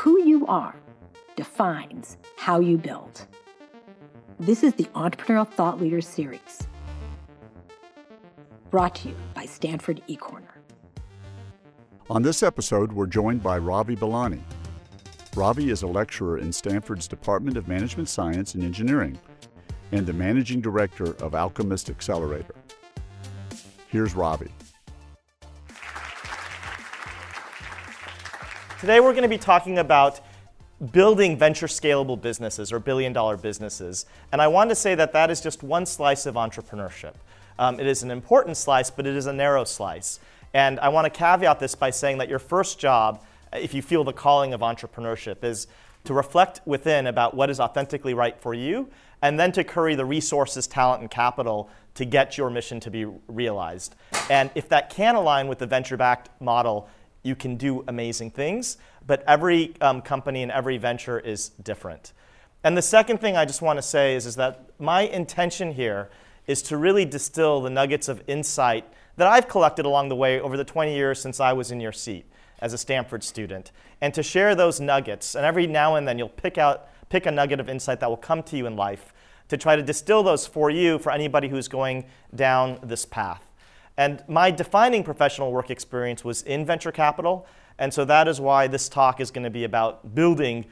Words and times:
Who 0.00 0.24
you 0.24 0.46
are 0.46 0.74
defines 1.36 2.16
how 2.38 2.60
you 2.60 2.78
build. 2.78 3.26
This 4.38 4.62
is 4.62 4.72
the 4.72 4.84
Entrepreneurial 4.94 5.46
Thought 5.46 5.78
Leaders 5.78 6.08
Series, 6.08 6.66
brought 8.70 8.94
to 8.94 9.10
you 9.10 9.14
by 9.34 9.44
Stanford 9.44 10.00
eCorner. 10.08 10.54
On 12.08 12.22
this 12.22 12.42
episode, 12.42 12.92
we're 12.92 13.08
joined 13.08 13.42
by 13.42 13.58
Ravi 13.58 13.94
Belani. 13.94 14.40
Ravi 15.36 15.68
is 15.68 15.82
a 15.82 15.86
lecturer 15.86 16.38
in 16.38 16.50
Stanford's 16.50 17.06
Department 17.06 17.58
of 17.58 17.68
Management 17.68 18.08
Science 18.08 18.54
and 18.54 18.64
Engineering 18.64 19.18
and 19.92 20.06
the 20.06 20.14
managing 20.14 20.62
director 20.62 21.12
of 21.22 21.34
Alchemist 21.34 21.90
Accelerator. 21.90 22.54
Here's 23.88 24.14
Ravi. 24.14 24.50
Today 28.80 28.98
we're 28.98 29.12
going 29.12 29.24
to 29.24 29.28
be 29.28 29.36
talking 29.36 29.78
about 29.78 30.20
building 30.90 31.36
venture 31.36 31.66
scalable 31.66 32.18
businesses 32.18 32.72
or 32.72 32.78
billion 32.78 33.12
dollar 33.12 33.36
businesses. 33.36 34.06
And 34.32 34.40
I 34.40 34.48
want 34.48 34.70
to 34.70 34.74
say 34.74 34.94
that 34.94 35.12
that 35.12 35.30
is 35.30 35.42
just 35.42 35.62
one 35.62 35.84
slice 35.84 36.24
of 36.24 36.36
entrepreneurship. 36.36 37.12
Um, 37.58 37.78
it 37.78 37.86
is 37.86 38.02
an 38.02 38.10
important 38.10 38.56
slice, 38.56 38.88
but 38.88 39.06
it 39.06 39.14
is 39.14 39.26
a 39.26 39.34
narrow 39.34 39.64
slice. 39.64 40.18
And 40.54 40.80
I 40.80 40.88
want 40.88 41.04
to 41.04 41.10
caveat 41.10 41.60
this 41.60 41.74
by 41.74 41.90
saying 41.90 42.16
that 42.18 42.30
your 42.30 42.38
first 42.38 42.78
job, 42.78 43.22
if 43.52 43.74
you 43.74 43.82
feel 43.82 44.02
the 44.02 44.14
calling 44.14 44.54
of 44.54 44.62
entrepreneurship, 44.62 45.44
is 45.44 45.66
to 46.04 46.14
reflect 46.14 46.62
within 46.64 47.06
about 47.06 47.34
what 47.34 47.50
is 47.50 47.60
authentically 47.60 48.14
right 48.14 48.40
for 48.40 48.54
you, 48.54 48.88
and 49.20 49.38
then 49.38 49.52
to 49.52 49.62
curry 49.62 49.94
the 49.94 50.06
resources, 50.06 50.66
talent, 50.66 51.02
and 51.02 51.10
capital 51.10 51.68
to 51.96 52.06
get 52.06 52.38
your 52.38 52.48
mission 52.48 52.80
to 52.80 52.90
be 52.90 53.04
realized. 53.28 53.94
And 54.30 54.50
if 54.54 54.70
that 54.70 54.88
can 54.88 55.16
align 55.16 55.48
with 55.48 55.58
the 55.58 55.66
venture 55.66 55.98
backed 55.98 56.30
model, 56.40 56.88
you 57.22 57.34
can 57.34 57.56
do 57.56 57.84
amazing 57.86 58.30
things, 58.30 58.78
but 59.06 59.22
every 59.26 59.74
um, 59.80 60.02
company 60.02 60.42
and 60.42 60.50
every 60.52 60.78
venture 60.78 61.18
is 61.18 61.50
different. 61.62 62.12
And 62.62 62.76
the 62.76 62.82
second 62.82 63.18
thing 63.20 63.36
I 63.36 63.44
just 63.44 63.62
want 63.62 63.78
to 63.78 63.82
say 63.82 64.14
is, 64.14 64.26
is 64.26 64.36
that 64.36 64.70
my 64.78 65.02
intention 65.02 65.72
here 65.72 66.10
is 66.46 66.62
to 66.62 66.76
really 66.76 67.04
distill 67.04 67.60
the 67.60 67.70
nuggets 67.70 68.08
of 68.08 68.22
insight 68.26 68.84
that 69.16 69.26
I've 69.26 69.48
collected 69.48 69.86
along 69.86 70.08
the 70.08 70.16
way 70.16 70.40
over 70.40 70.56
the 70.56 70.64
20 70.64 70.94
years 70.94 71.20
since 71.20 71.40
I 71.40 71.52
was 71.52 71.70
in 71.70 71.80
your 71.80 71.92
seat 71.92 72.26
as 72.60 72.72
a 72.72 72.78
Stanford 72.78 73.24
student, 73.24 73.72
and 74.00 74.12
to 74.14 74.22
share 74.22 74.54
those 74.54 74.80
nuggets. 74.80 75.34
And 75.34 75.46
every 75.46 75.66
now 75.66 75.96
and 75.96 76.06
then 76.06 76.18
you'll 76.18 76.28
pick 76.28 76.58
out 76.58 76.88
pick 77.08 77.26
a 77.26 77.30
nugget 77.30 77.58
of 77.58 77.68
insight 77.68 78.00
that 78.00 78.08
will 78.08 78.16
come 78.16 78.42
to 78.44 78.56
you 78.56 78.66
in 78.66 78.76
life 78.76 79.12
to 79.48 79.56
try 79.56 79.74
to 79.74 79.82
distill 79.82 80.22
those 80.22 80.46
for 80.46 80.70
you 80.70 80.98
for 80.98 81.10
anybody 81.10 81.48
who's 81.48 81.66
going 81.66 82.04
down 82.34 82.78
this 82.84 83.04
path. 83.04 83.49
And 84.00 84.24
my 84.28 84.50
defining 84.50 85.04
professional 85.04 85.52
work 85.52 85.70
experience 85.70 86.24
was 86.24 86.40
in 86.40 86.64
venture 86.64 86.90
capital. 86.90 87.46
And 87.78 87.92
so 87.92 88.06
that 88.06 88.28
is 88.28 88.40
why 88.40 88.66
this 88.66 88.88
talk 88.88 89.20
is 89.20 89.30
going 89.30 89.44
to 89.44 89.50
be 89.50 89.64
about 89.64 90.14
building 90.14 90.64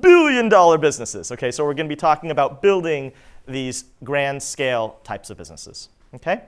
billion 0.00 0.48
dollar 0.48 0.78
businesses. 0.78 1.30
Okay, 1.30 1.52
so 1.52 1.64
we're 1.64 1.74
going 1.74 1.86
to 1.86 1.94
be 1.94 1.94
talking 1.94 2.32
about 2.32 2.60
building 2.60 3.12
these 3.46 3.84
grand 4.02 4.42
scale 4.42 4.98
types 5.04 5.30
of 5.30 5.38
businesses. 5.38 5.90
Okay? 6.12 6.42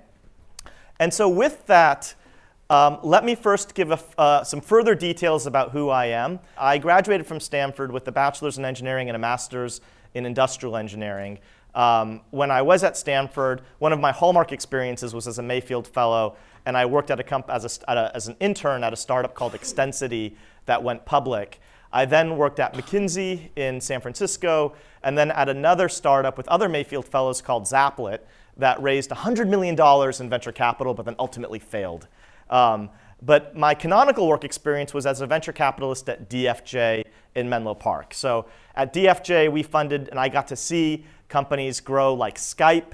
And 0.98 1.14
so 1.14 1.28
with 1.28 1.64
that, 1.68 2.16
um, 2.68 2.98
let 3.04 3.24
me 3.24 3.36
first 3.36 3.76
give 3.76 3.92
a, 3.92 4.00
uh, 4.18 4.42
some 4.42 4.60
further 4.60 4.96
details 4.96 5.46
about 5.46 5.70
who 5.70 5.88
I 5.88 6.06
am. 6.06 6.40
I 6.58 6.78
graduated 6.78 7.28
from 7.28 7.38
Stanford 7.38 7.92
with 7.92 8.08
a 8.08 8.12
bachelor's 8.12 8.58
in 8.58 8.64
engineering 8.64 9.08
and 9.08 9.14
a 9.14 9.20
master's 9.20 9.80
in 10.14 10.26
industrial 10.26 10.76
engineering. 10.76 11.38
Um, 11.74 12.20
when 12.30 12.50
I 12.50 12.62
was 12.62 12.84
at 12.84 12.96
Stanford, 12.96 13.62
one 13.78 13.92
of 13.92 14.00
my 14.00 14.12
hallmark 14.12 14.52
experiences 14.52 15.14
was 15.14 15.26
as 15.26 15.38
a 15.38 15.42
Mayfield 15.42 15.88
Fellow, 15.88 16.36
and 16.66 16.76
I 16.76 16.86
worked 16.86 17.10
at 17.10 17.18
a 17.18 17.24
comp- 17.24 17.50
as, 17.50 17.80
a, 17.88 17.92
a, 17.92 18.12
as 18.14 18.28
an 18.28 18.36
intern 18.40 18.84
at 18.84 18.92
a 18.92 18.96
startup 18.96 19.34
called 19.34 19.54
Extensity 19.54 20.36
that 20.66 20.82
went 20.82 21.04
public. 21.04 21.60
I 21.92 22.04
then 22.04 22.36
worked 22.36 22.58
at 22.58 22.74
McKinsey 22.74 23.50
in 23.56 23.80
San 23.80 24.00
Francisco, 24.00 24.74
and 25.02 25.16
then 25.18 25.30
at 25.30 25.48
another 25.48 25.88
startup 25.88 26.36
with 26.36 26.48
other 26.48 26.68
Mayfield 26.68 27.06
Fellows 27.06 27.40
called 27.42 27.64
Zaplet 27.64 28.20
that 28.56 28.80
raised 28.82 29.10
$100 29.10 29.48
million 29.48 29.78
in 30.20 30.30
venture 30.30 30.52
capital, 30.52 30.94
but 30.94 31.04
then 31.04 31.16
ultimately 31.18 31.58
failed. 31.58 32.06
Um, 32.50 32.90
but 33.22 33.56
my 33.56 33.74
canonical 33.74 34.28
work 34.28 34.44
experience 34.44 34.92
was 34.92 35.06
as 35.06 35.20
a 35.20 35.26
venture 35.26 35.52
capitalist 35.52 36.08
at 36.08 36.28
DFJ 36.28 37.04
in 37.34 37.48
Menlo 37.48 37.74
Park. 37.74 38.12
So 38.12 38.46
at 38.74 38.92
DFJ, 38.92 39.50
we 39.50 39.62
funded, 39.62 40.08
and 40.08 40.18
I 40.18 40.28
got 40.28 40.46
to 40.48 40.56
see 40.56 41.04
companies 41.28 41.80
grow 41.80 42.14
like 42.14 42.36
Skype, 42.36 42.92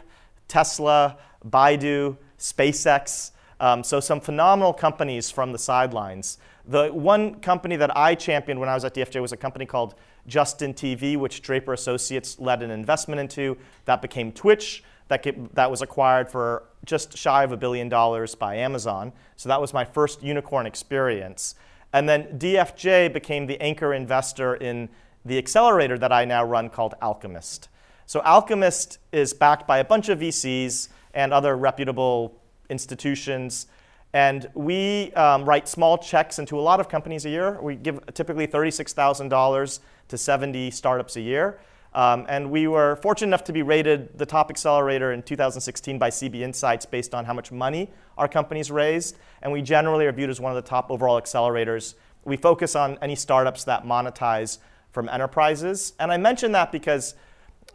Tesla, 0.48 1.18
Baidu, 1.48 2.16
SpaceX. 2.38 3.30
Um, 3.60 3.84
so 3.84 4.00
some 4.00 4.20
phenomenal 4.20 4.72
companies 4.72 5.30
from 5.30 5.52
the 5.52 5.58
sidelines. 5.58 6.38
The 6.66 6.88
one 6.88 7.40
company 7.40 7.76
that 7.76 7.96
I 7.96 8.14
championed 8.14 8.60
when 8.60 8.68
I 8.68 8.74
was 8.74 8.84
at 8.84 8.94
DFJ 8.94 9.20
was 9.20 9.32
a 9.32 9.36
company 9.36 9.66
called 9.66 9.94
Justin 10.26 10.72
TV, 10.74 11.16
which 11.16 11.42
Draper 11.42 11.72
Associates 11.72 12.38
led 12.38 12.62
an 12.62 12.70
investment 12.70 13.20
into. 13.20 13.56
That 13.84 14.02
became 14.02 14.32
Twitch. 14.32 14.84
That, 15.08 15.22
get, 15.22 15.54
that 15.56 15.70
was 15.70 15.82
acquired 15.82 16.30
for 16.30 16.62
just 16.84 17.18
shy 17.18 17.42
of 17.42 17.50
a 17.50 17.56
billion 17.56 17.88
dollars 17.88 18.34
by 18.34 18.54
Amazon. 18.56 19.12
So 19.36 19.48
that 19.48 19.60
was 19.60 19.74
my 19.74 19.84
first 19.84 20.22
unicorn 20.22 20.66
experience. 20.66 21.56
And 21.92 22.08
then 22.08 22.38
DFJ 22.38 23.12
became 23.12 23.46
the 23.46 23.60
anchor 23.60 23.92
investor 23.92 24.54
in 24.54 24.88
the 25.24 25.36
accelerator 25.36 25.98
that 25.98 26.12
I 26.12 26.24
now 26.24 26.44
run 26.44 26.70
called 26.70 26.94
Alchemist. 27.02 27.68
So 28.10 28.20
Alchemist 28.22 28.98
is 29.12 29.32
backed 29.32 29.68
by 29.68 29.78
a 29.78 29.84
bunch 29.84 30.08
of 30.08 30.18
VCs 30.18 30.88
and 31.14 31.32
other 31.32 31.56
reputable 31.56 32.36
institutions. 32.68 33.68
And 34.12 34.50
we 34.54 35.12
um, 35.12 35.44
write 35.44 35.68
small 35.68 35.96
checks 35.96 36.40
into 36.40 36.58
a 36.58 36.60
lot 36.60 36.80
of 36.80 36.88
companies 36.88 37.24
a 37.24 37.30
year. 37.30 37.62
We 37.62 37.76
give 37.76 38.00
typically 38.12 38.48
$36,000 38.48 39.78
to 40.08 40.18
70 40.18 40.72
startups 40.72 41.14
a 41.14 41.20
year. 41.20 41.60
Um, 41.94 42.26
and 42.28 42.50
we 42.50 42.66
were 42.66 42.96
fortunate 42.96 43.28
enough 43.28 43.44
to 43.44 43.52
be 43.52 43.62
rated 43.62 44.18
the 44.18 44.26
top 44.26 44.50
accelerator 44.50 45.12
in 45.12 45.22
2016 45.22 45.96
by 45.96 46.10
CB 46.10 46.40
Insights 46.40 46.86
based 46.86 47.14
on 47.14 47.24
how 47.24 47.32
much 47.32 47.52
money 47.52 47.92
our 48.18 48.26
companies 48.26 48.72
raised. 48.72 49.18
And 49.40 49.52
we 49.52 49.62
generally 49.62 50.06
are 50.06 50.12
viewed 50.12 50.30
as 50.30 50.40
one 50.40 50.50
of 50.50 50.60
the 50.60 50.68
top 50.68 50.90
overall 50.90 51.22
accelerators. 51.22 51.94
We 52.24 52.36
focus 52.36 52.74
on 52.74 52.98
any 53.02 53.14
startups 53.14 53.62
that 53.64 53.84
monetize 53.84 54.58
from 54.90 55.08
enterprises. 55.08 55.92
And 56.00 56.10
I 56.10 56.16
mention 56.16 56.50
that 56.50 56.72
because 56.72 57.14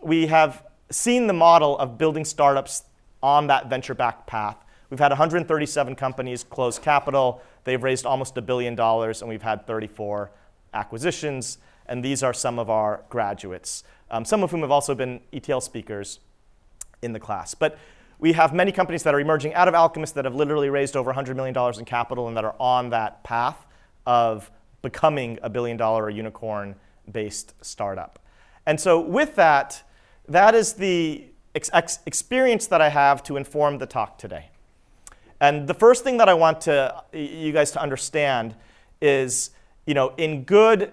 we 0.01 0.27
have 0.27 0.63
seen 0.91 1.27
the 1.27 1.33
model 1.33 1.77
of 1.77 1.97
building 1.97 2.25
startups 2.25 2.83
on 3.21 3.47
that 3.47 3.69
venture-backed 3.69 4.27
path. 4.27 4.57
We've 4.89 4.99
had 4.99 5.11
137 5.11 5.95
companies 5.95 6.43
close 6.43 6.77
capital. 6.77 7.41
They've 7.63 7.81
raised 7.81 8.05
almost 8.05 8.37
a 8.37 8.41
billion 8.41 8.75
dollars, 8.75 9.21
and 9.21 9.29
we've 9.29 9.41
had 9.41 9.65
34 9.65 10.31
acquisitions. 10.73 11.57
And 11.87 12.03
these 12.03 12.23
are 12.23 12.33
some 12.33 12.59
of 12.59 12.69
our 12.69 13.03
graduates, 13.09 13.83
um, 14.11 14.25
some 14.25 14.43
of 14.43 14.51
whom 14.51 14.61
have 14.61 14.71
also 14.71 14.95
been 14.95 15.21
ETL 15.33 15.61
speakers 15.61 16.19
in 17.01 17.13
the 17.13 17.19
class. 17.19 17.55
But 17.55 17.77
we 18.19 18.33
have 18.33 18.53
many 18.53 18.71
companies 18.71 19.03
that 19.03 19.13
are 19.13 19.19
emerging 19.19 19.53
out 19.53 19.67
of 19.67 19.75
Alchemist 19.75 20.15
that 20.15 20.25
have 20.25 20.35
literally 20.35 20.69
raised 20.69 20.95
over 20.95 21.13
$100 21.13 21.35
million 21.35 21.55
in 21.77 21.85
capital 21.85 22.27
and 22.27 22.37
that 22.37 22.45
are 22.45 22.55
on 22.59 22.89
that 22.91 23.23
path 23.23 23.65
of 24.05 24.51
becoming 24.81 25.39
a 25.41 25.49
billion 25.49 25.77
dollar 25.77 26.05
or 26.05 26.09
unicorn 26.09 26.75
based 27.11 27.53
startup. 27.61 28.19
And 28.65 28.79
so, 28.79 28.99
with 28.99 29.35
that, 29.35 29.83
that 30.27 30.55
is 30.55 30.73
the 30.73 31.25
ex- 31.53 31.69
ex- 31.73 31.99
experience 32.05 32.67
that 32.67 32.81
I 32.81 32.89
have 32.89 33.23
to 33.23 33.37
inform 33.37 33.77
the 33.77 33.85
talk 33.85 34.17
today. 34.17 34.49
And 35.39 35.67
the 35.67 35.73
first 35.73 36.03
thing 36.03 36.17
that 36.17 36.29
I 36.29 36.33
want 36.33 36.61
to, 36.61 37.03
you 37.13 37.51
guys 37.51 37.71
to 37.71 37.81
understand 37.81 38.55
is, 39.01 39.51
you 39.85 39.93
know, 39.93 40.13
in 40.17 40.43
good, 40.43 40.91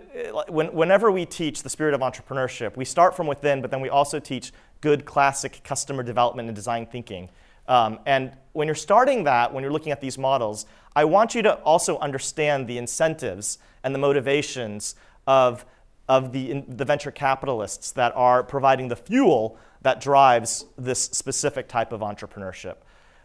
when, 0.48 0.72
whenever 0.72 1.10
we 1.10 1.24
teach 1.24 1.62
the 1.62 1.70
spirit 1.70 1.94
of 1.94 2.00
entrepreneurship, 2.00 2.76
we 2.76 2.84
start 2.84 3.16
from 3.16 3.26
within, 3.26 3.62
but 3.62 3.70
then 3.70 3.80
we 3.80 3.88
also 3.88 4.18
teach 4.18 4.52
good 4.80 5.04
classic 5.04 5.60
customer 5.64 6.02
development 6.02 6.48
and 6.48 6.56
design 6.56 6.86
thinking. 6.86 7.30
Um, 7.68 8.00
and 8.04 8.36
when 8.52 8.66
you're 8.66 8.74
starting 8.74 9.24
that, 9.24 9.54
when 9.54 9.62
you're 9.62 9.72
looking 9.72 9.92
at 9.92 10.00
these 10.00 10.18
models, 10.18 10.66
I 10.94 11.04
want 11.04 11.34
you 11.34 11.42
to 11.42 11.54
also 11.60 11.98
understand 11.98 12.66
the 12.66 12.76
incentives 12.76 13.58
and 13.84 13.94
the 13.94 13.98
motivations 13.98 14.96
of 15.26 15.64
of 16.12 16.30
the, 16.30 16.62
the 16.68 16.84
venture 16.84 17.10
capitalists 17.10 17.90
that 17.92 18.12
are 18.14 18.42
providing 18.42 18.88
the 18.88 18.96
fuel 18.96 19.56
that 19.80 19.98
drives 19.98 20.66
this 20.76 21.00
specific 21.00 21.68
type 21.68 21.90
of 21.90 22.02
entrepreneurship. 22.02 22.76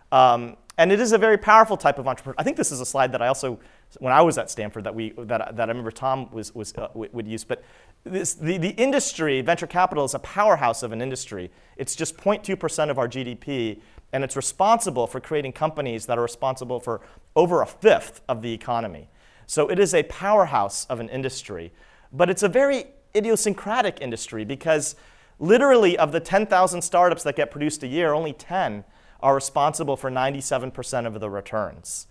Um, 0.09 0.55
and 0.77 0.89
it 0.89 1.01
is 1.01 1.11
a 1.11 1.17
very 1.17 1.37
powerful 1.37 1.75
type 1.75 1.99
of 1.99 2.05
entrepreneurship. 2.05 2.35
I 2.37 2.43
think 2.43 2.55
this 2.55 2.71
is 2.71 2.79
a 2.79 2.85
slide 2.85 3.11
that 3.11 3.21
I 3.21 3.27
also, 3.27 3.59
when 3.99 4.13
I 4.13 4.21
was 4.21 4.37
at 4.37 4.49
Stanford, 4.49 4.85
that, 4.85 4.95
we, 4.95 5.11
that, 5.17 5.57
that 5.57 5.67
I 5.67 5.71
remember 5.71 5.91
Tom 5.91 6.31
was, 6.31 6.55
was, 6.55 6.73
uh, 6.75 6.87
would 6.93 7.27
use. 7.27 7.43
But 7.43 7.61
this, 8.05 8.35
the, 8.35 8.57
the 8.57 8.69
industry, 8.69 9.41
venture 9.41 9.67
capital, 9.67 10.05
is 10.05 10.13
a 10.13 10.19
powerhouse 10.19 10.81
of 10.81 10.93
an 10.93 11.01
industry. 11.01 11.51
It's 11.75 11.93
just 11.93 12.15
0.2% 12.15 12.89
of 12.89 12.97
our 12.97 13.09
GDP, 13.09 13.81
and 14.13 14.23
it's 14.23 14.37
responsible 14.37 15.07
for 15.07 15.19
creating 15.19 15.51
companies 15.51 16.05
that 16.05 16.17
are 16.17 16.23
responsible 16.23 16.79
for 16.79 17.01
over 17.35 17.61
a 17.61 17.67
fifth 17.67 18.21
of 18.29 18.41
the 18.41 18.53
economy. 18.53 19.09
So 19.45 19.67
it 19.67 19.77
is 19.77 19.93
a 19.93 20.03
powerhouse 20.03 20.85
of 20.85 21.01
an 21.01 21.09
industry. 21.09 21.73
But 22.11 22.29
it's 22.29 22.43
a 22.43 22.49
very 22.49 22.87
idiosyncratic 23.15 23.99
industry 24.01 24.45
because 24.45 24.95
literally 25.39 25.97
of 25.97 26.11
the 26.11 26.19
10,000 26.19 26.81
startups 26.81 27.23
that 27.23 27.35
get 27.35 27.51
produced 27.51 27.83
a 27.83 27.87
year, 27.87 28.13
only 28.13 28.33
10 28.33 28.83
are 29.21 29.35
responsible 29.35 29.97
for 29.97 30.11
97% 30.11 31.05
of 31.05 31.19
the 31.19 31.29
returns. 31.29 32.07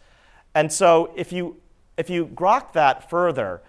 And 0.54 0.72
so 0.72 1.12
if 1.16 1.32
you, 1.32 1.56
if 1.96 2.10
you 2.10 2.26
grok 2.26 2.72
that 2.72 3.08
further, 3.08 3.62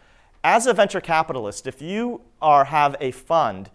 as 0.44 0.66
a 0.66 0.74
venture 0.74 1.02
capitalist, 1.02 1.68
if 1.68 1.82
you 1.82 2.22
are, 2.42 2.66
have 2.66 2.96
a 3.00 3.12
fund, 3.12 3.70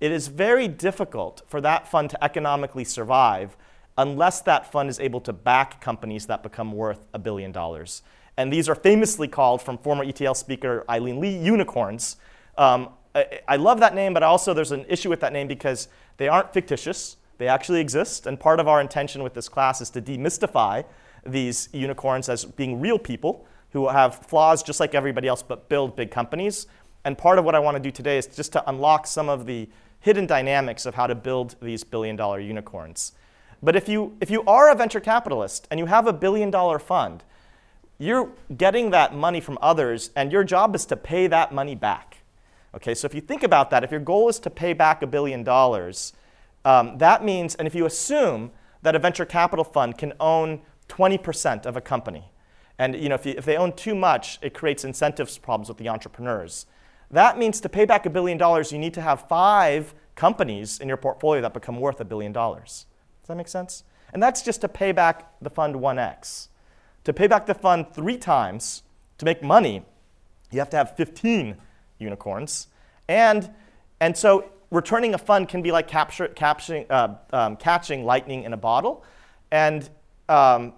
it 0.00 0.12
is 0.12 0.28
very 0.28 0.68
difficult 0.68 1.42
for 1.46 1.60
that 1.60 1.88
fund 1.88 2.10
to 2.10 2.24
economically 2.24 2.84
survive 2.84 3.56
unless 3.98 4.40
that 4.42 4.70
fund 4.70 4.90
is 4.90 5.00
able 5.00 5.20
to 5.22 5.32
back 5.32 5.80
companies 5.80 6.26
that 6.26 6.42
become 6.42 6.72
worth 6.72 7.06
a 7.14 7.18
billion 7.18 7.52
dollars. 7.52 8.02
And 8.36 8.52
these 8.52 8.68
are 8.68 8.74
famously 8.74 9.28
called, 9.28 9.62
from 9.62 9.78
former 9.78 10.04
ETL 10.04 10.34
speaker 10.34 10.84
Aileen 10.88 11.20
Lee, 11.20 11.36
unicorns. 11.36 12.16
Um, 12.58 12.90
I, 13.14 13.40
I 13.48 13.56
love 13.56 13.80
that 13.80 13.94
name, 13.94 14.12
but 14.12 14.22
also 14.22 14.52
there's 14.52 14.72
an 14.72 14.84
issue 14.88 15.08
with 15.08 15.20
that 15.20 15.32
name 15.32 15.48
because 15.48 15.88
they 16.18 16.28
aren't 16.28 16.52
fictitious. 16.52 17.16
They 17.38 17.48
actually 17.48 17.80
exist. 17.80 18.26
And 18.26 18.38
part 18.38 18.60
of 18.60 18.68
our 18.68 18.80
intention 18.80 19.22
with 19.22 19.34
this 19.34 19.48
class 19.48 19.80
is 19.80 19.90
to 19.90 20.02
demystify 20.02 20.84
these 21.24 21.68
unicorns 21.72 22.28
as 22.28 22.44
being 22.44 22.80
real 22.80 22.98
people 22.98 23.46
who 23.70 23.88
have 23.88 24.16
flaws 24.26 24.62
just 24.62 24.80
like 24.80 24.94
everybody 24.94 25.28
else 25.28 25.42
but 25.42 25.68
build 25.68 25.96
big 25.96 26.10
companies. 26.10 26.66
And 27.04 27.16
part 27.16 27.38
of 27.38 27.44
what 27.44 27.54
I 27.54 27.58
want 27.58 27.76
to 27.76 27.82
do 27.82 27.90
today 27.90 28.18
is 28.18 28.26
just 28.26 28.52
to 28.52 28.68
unlock 28.68 29.06
some 29.06 29.28
of 29.28 29.46
the 29.46 29.68
hidden 30.00 30.26
dynamics 30.26 30.86
of 30.86 30.94
how 30.94 31.06
to 31.06 31.14
build 31.14 31.56
these 31.60 31.84
billion 31.84 32.16
dollar 32.16 32.40
unicorns. 32.40 33.12
But 33.62 33.76
if 33.76 33.88
you, 33.88 34.16
if 34.20 34.30
you 34.30 34.42
are 34.44 34.70
a 34.70 34.74
venture 34.74 35.00
capitalist 35.00 35.66
and 35.70 35.80
you 35.80 35.86
have 35.86 36.06
a 36.06 36.12
billion 36.12 36.50
dollar 36.50 36.78
fund, 36.78 37.24
you're 37.98 38.30
getting 38.56 38.90
that 38.90 39.14
money 39.14 39.40
from 39.40 39.58
others, 39.62 40.10
and 40.14 40.30
your 40.30 40.44
job 40.44 40.74
is 40.74 40.84
to 40.86 40.96
pay 40.96 41.26
that 41.28 41.52
money 41.52 41.74
back. 41.74 42.18
Okay, 42.74 42.94
so 42.94 43.06
if 43.06 43.14
you 43.14 43.20
think 43.20 43.42
about 43.42 43.70
that, 43.70 43.84
if 43.84 43.90
your 43.90 44.00
goal 44.00 44.28
is 44.28 44.38
to 44.40 44.50
pay 44.50 44.72
back 44.72 45.02
a 45.02 45.06
billion 45.06 45.42
dollars, 45.42 46.12
um, 46.64 46.98
that 46.98 47.24
means, 47.24 47.54
and 47.54 47.66
if 47.66 47.74
you 47.74 47.86
assume 47.86 48.50
that 48.82 48.94
a 48.94 48.98
venture 48.98 49.24
capital 49.24 49.64
fund 49.64 49.96
can 49.96 50.12
own 50.20 50.60
20% 50.88 51.64
of 51.64 51.76
a 51.76 51.80
company, 51.80 52.30
and 52.78 52.94
you 52.94 53.08
know, 53.08 53.14
if, 53.14 53.24
you, 53.24 53.34
if 53.36 53.46
they 53.46 53.56
own 53.56 53.72
too 53.72 53.94
much, 53.94 54.38
it 54.42 54.52
creates 54.52 54.84
incentives 54.84 55.38
problems 55.38 55.68
with 55.68 55.78
the 55.78 55.88
entrepreneurs. 55.88 56.66
That 57.10 57.38
means 57.38 57.60
to 57.60 57.68
pay 57.68 57.84
back 57.86 58.04
a 58.04 58.10
billion 58.10 58.36
dollars, 58.36 58.72
you 58.72 58.78
need 58.78 58.94
to 58.94 59.00
have 59.00 59.26
five 59.28 59.94
companies 60.14 60.78
in 60.80 60.88
your 60.88 60.96
portfolio 60.96 61.40
that 61.42 61.54
become 61.54 61.80
worth 61.80 62.00
a 62.00 62.04
billion 62.04 62.32
dollars. 62.32 62.86
Does 63.22 63.28
that 63.28 63.36
make 63.36 63.48
sense? 63.48 63.84
And 64.12 64.22
that's 64.22 64.42
just 64.42 64.60
to 64.60 64.68
pay 64.68 64.92
back 64.92 65.32
the 65.40 65.50
fund 65.50 65.76
1x. 65.76 66.48
To 67.06 67.12
pay 67.12 67.28
back 67.28 67.46
the 67.46 67.54
fund 67.54 67.86
three 67.92 68.18
times, 68.18 68.82
to 69.18 69.24
make 69.24 69.40
money, 69.40 69.84
you 70.50 70.58
have 70.58 70.70
to 70.70 70.76
have 70.76 70.96
15 70.96 71.56
unicorns. 72.00 72.66
And, 73.06 73.48
and 74.00 74.16
so 74.16 74.50
returning 74.72 75.14
a 75.14 75.18
fund 75.18 75.48
can 75.48 75.62
be 75.62 75.70
like 75.70 75.86
capture, 75.86 76.26
capturing, 76.26 76.84
uh, 76.90 77.14
um, 77.32 77.58
catching 77.58 78.04
lightning 78.04 78.42
in 78.42 78.52
a 78.52 78.56
bottle. 78.56 79.04
And, 79.52 79.88
um, 80.28 80.72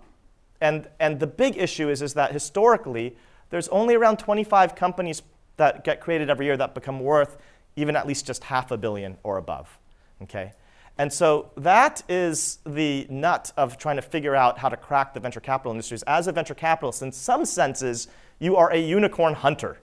and, 0.61 0.87
and 1.01 1.19
the 1.19 1.27
big 1.27 1.57
issue 1.57 1.89
is, 1.89 2.03
is 2.03 2.13
that 2.13 2.33
historically, 2.33 3.17
there's 3.49 3.69
only 3.69 3.95
around 3.95 4.19
25 4.19 4.75
companies 4.75 5.23
that 5.57 5.83
get 5.83 5.99
created 6.03 6.29
every 6.29 6.45
year 6.45 6.59
that 6.59 6.75
become 6.75 7.01
worth 7.01 7.39
even 7.75 7.97
at 7.97 8.07
least 8.07 8.27
just 8.27 8.45
half 8.45 8.71
a 8.71 8.77
billion 8.77 9.17
or 9.23 9.39
above. 9.39 9.79
Okay? 10.21 10.53
And 10.99 11.13
so 11.13 11.53
that 11.57 12.03
is 12.09 12.59
the 12.67 13.07
nut 13.09 13.53
of 13.57 13.79
trying 13.79 13.97
to 13.97 14.03
figure 14.03 14.35
out 14.35 14.59
how 14.59 14.69
to 14.69 14.77
crack 14.77 15.15
the 15.15 15.21
venture 15.21 15.41
capital 15.41 15.71
industries. 15.71 16.03
As 16.03 16.27
a 16.27 16.33
venture 16.33 16.55
capitalist, 16.55 17.03
in 17.03 17.13
some 17.13 17.45
senses, 17.45 18.09
you 18.41 18.57
are 18.57 18.73
a 18.73 18.79
unicorn 18.79 19.35
hunter. 19.35 19.79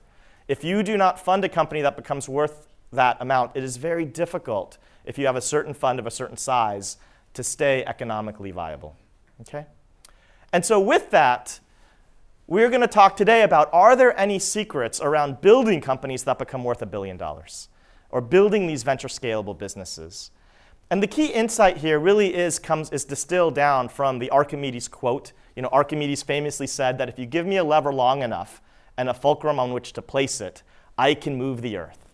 If 0.50 0.64
you 0.64 0.84
do 0.84 0.98
not 0.98 1.18
fund 1.18 1.46
a 1.46 1.50
company 1.50 1.82
that 1.82 1.96
becomes 1.96 2.28
worth 2.28 2.68
that 2.92 3.18
amount, 3.22 3.52
it 3.56 3.64
is 3.64 3.78
very 3.78 4.04
difficult 4.04 4.78
if 5.06 5.18
you 5.18 5.26
have 5.26 5.38
a 5.38 5.42
certain 5.42 5.74
fund 5.74 6.00
of 6.00 6.06
a 6.06 6.12
certain 6.12 6.38
size 6.38 6.98
to 7.34 7.44
stay 7.44 7.86
economically 7.86 8.52
viable. 8.52 8.96
Okay? 9.42 9.66
And 10.52 10.66
so 10.66 10.80
with 10.82 11.12
that, 11.12 11.60
we're 12.48 12.70
going 12.70 12.82
to 12.82 12.88
talk 12.88 13.16
today 13.16 13.42
about 13.42 13.70
are 13.74 13.96
there 13.96 14.18
any 14.20 14.38
secrets 14.38 15.00
around 15.02 15.42
building 15.42 15.80
companies 15.80 16.26
that 16.26 16.40
become 16.40 16.64
worth 16.64 16.82
a 16.82 16.86
billion 16.86 17.16
dollars 17.18 17.70
or 18.10 18.22
building 18.22 18.68
these 18.68 18.84
venture 18.84 19.08
scalable 19.08 19.58
businesses? 19.58 20.32
And 20.90 21.02
the 21.02 21.08
key 21.08 21.28
insight 21.28 21.78
here 21.78 22.00
really 22.00 22.36
is, 22.36 22.60
comes, 22.60 22.92
is 22.92 23.06
distilled 23.06 23.56
down 23.56 23.90
from 23.90 24.20
the 24.20 24.30
Archimedes 24.30 24.88
quote. 24.88 25.32
You 25.56 25.64
know, 25.64 25.70
Archimedes 25.72 26.22
famously 26.22 26.68
said 26.68 26.98
that 27.00 27.10
if 27.10 27.18
you 27.18 27.26
give 27.26 27.46
me 27.46 27.58
a 27.58 27.64
lever 27.64 27.92
long 27.92 28.22
enough 28.22 28.62
and 28.98 29.10
a 29.10 29.14
fulcrum 29.14 29.60
on 29.60 29.74
which 29.74 29.94
to 29.94 30.02
place 30.02 30.40
it, 30.42 30.62
I 30.98 31.14
can 31.14 31.36
move 31.36 31.62
the 31.62 31.78
earth. 31.78 32.06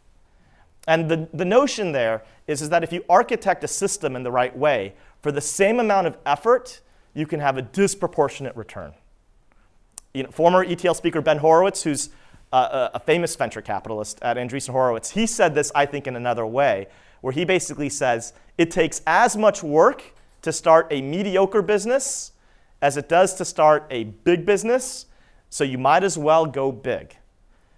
And 0.88 1.10
the, 1.10 1.28
the 1.34 1.46
notion 1.46 1.92
there 1.92 2.24
is, 2.48 2.62
is 2.62 2.70
that 2.70 2.84
if 2.84 2.92
you 2.92 3.04
architect 3.10 3.64
a 3.64 3.68
system 3.68 4.16
in 4.16 4.24
the 4.24 4.32
right 4.32 4.56
way, 4.56 4.94
for 5.22 5.32
the 5.32 5.42
same 5.42 5.80
amount 5.80 6.08
of 6.08 6.18
effort, 6.26 6.82
you 7.14 7.28
can 7.28 7.40
have 7.40 7.58
a 7.58 7.62
disproportionate 7.62 8.56
return. 8.56 8.94
You 10.14 10.24
know, 10.24 10.32
former 10.32 10.64
ETL 10.64 10.94
speaker 10.94 11.22
Ben 11.22 11.38
Horowitz, 11.38 11.84
who's 11.84 12.10
a 12.54 13.00
famous 13.00 13.36
venture 13.36 13.62
capitalist 13.62 14.20
at 14.22 14.36
Andreessen 14.38 14.72
Horowitz, 14.72 15.12
he 15.12 15.26
said 15.26 15.56
this, 15.56 15.72
I 15.74 15.86
think, 15.86 16.06
in 16.08 16.16
another 16.16 16.46
way, 16.46 16.88
where 17.22 17.32
he 17.32 17.46
basically 17.46 17.88
says 17.88 18.34
it 18.62 18.70
takes 18.70 19.02
as 19.08 19.36
much 19.36 19.64
work 19.64 20.04
to 20.44 20.54
start 20.54 20.86
a 20.92 21.02
mediocre 21.02 21.64
business 21.64 22.34
as 22.80 22.96
it 22.96 23.10
does 23.10 23.34
to 23.34 23.44
start 23.44 23.88
a 23.90 24.04
big 24.04 24.46
business, 24.46 25.08
so 25.50 25.64
you 25.64 25.80
might 25.80 26.04
as 26.04 26.16
well 26.16 26.46
go 26.46 26.72
big. 26.72 27.16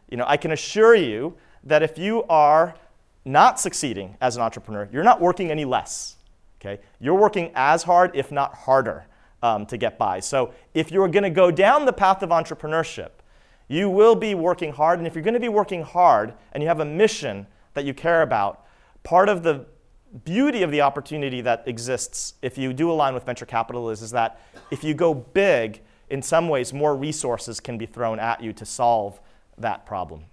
You 0.10 0.18
know, 0.18 0.26
I 0.28 0.36
can 0.36 0.52
assure 0.52 0.94
you 0.94 1.38
that 1.64 1.84
if 1.84 1.98
you 1.98 2.24
are 2.24 2.76
not 3.24 3.62
succeeding 3.62 4.18
as 4.20 4.36
an 4.36 4.42
entrepreneur, 4.42 4.90
you're 4.92 5.06
not 5.06 5.22
working 5.22 5.52
any 5.52 5.64
less. 5.64 6.18
Okay? 6.60 6.82
You're 7.00 7.16
working 7.16 7.52
as 7.56 7.84
hard, 7.84 8.12
if 8.14 8.30
not 8.30 8.54
harder, 8.54 9.06
um, 9.42 9.66
to 9.68 9.78
get 9.78 9.98
by. 9.98 10.20
So 10.20 10.54
if 10.74 10.92
you're 10.92 11.08
going 11.08 11.24
to 11.24 11.30
go 11.30 11.50
down 11.50 11.86
the 11.86 11.94
path 11.94 12.22
of 12.24 12.30
entrepreneurship, 12.30 13.12
you 13.70 13.90
will 13.90 14.16
be 14.16 14.36
working 14.36 14.74
hard. 14.74 15.00
And 15.00 15.08
if 15.08 15.16
you're 15.16 15.24
going 15.24 15.34
to 15.34 15.40
be 15.40 15.48
working 15.48 15.84
hard 15.84 16.34
and 16.52 16.62
you 16.62 16.68
have 16.68 16.82
a 16.82 16.86
mission 16.86 17.48
that 17.74 17.86
you 17.86 17.94
care 17.94 18.22
about, 18.22 18.66
part 19.04 19.30
of 19.30 19.44
the 19.44 19.66
beauty 20.26 20.62
of 20.64 20.72
the 20.72 20.82
opportunity 20.82 21.42
that 21.42 21.64
exists 21.68 22.36
if 22.42 22.58
you 22.58 22.74
do 22.74 22.92
align 22.92 23.14
with 23.14 23.26
venture 23.26 23.46
capital 23.46 23.90
is, 23.90 24.02
is 24.02 24.12
that 24.12 24.40
if 24.70 24.84
you 24.84 24.94
go 24.94 25.14
big, 25.14 25.82
in 26.10 26.22
some 26.22 26.48
ways, 26.50 26.74
more 26.74 26.96
resources 26.96 27.60
can 27.60 27.78
be 27.78 27.86
thrown 27.86 28.20
at 28.20 28.44
you 28.44 28.54
to 28.54 28.66
solve 28.66 29.20
that 29.58 29.86
problem. 29.86 30.26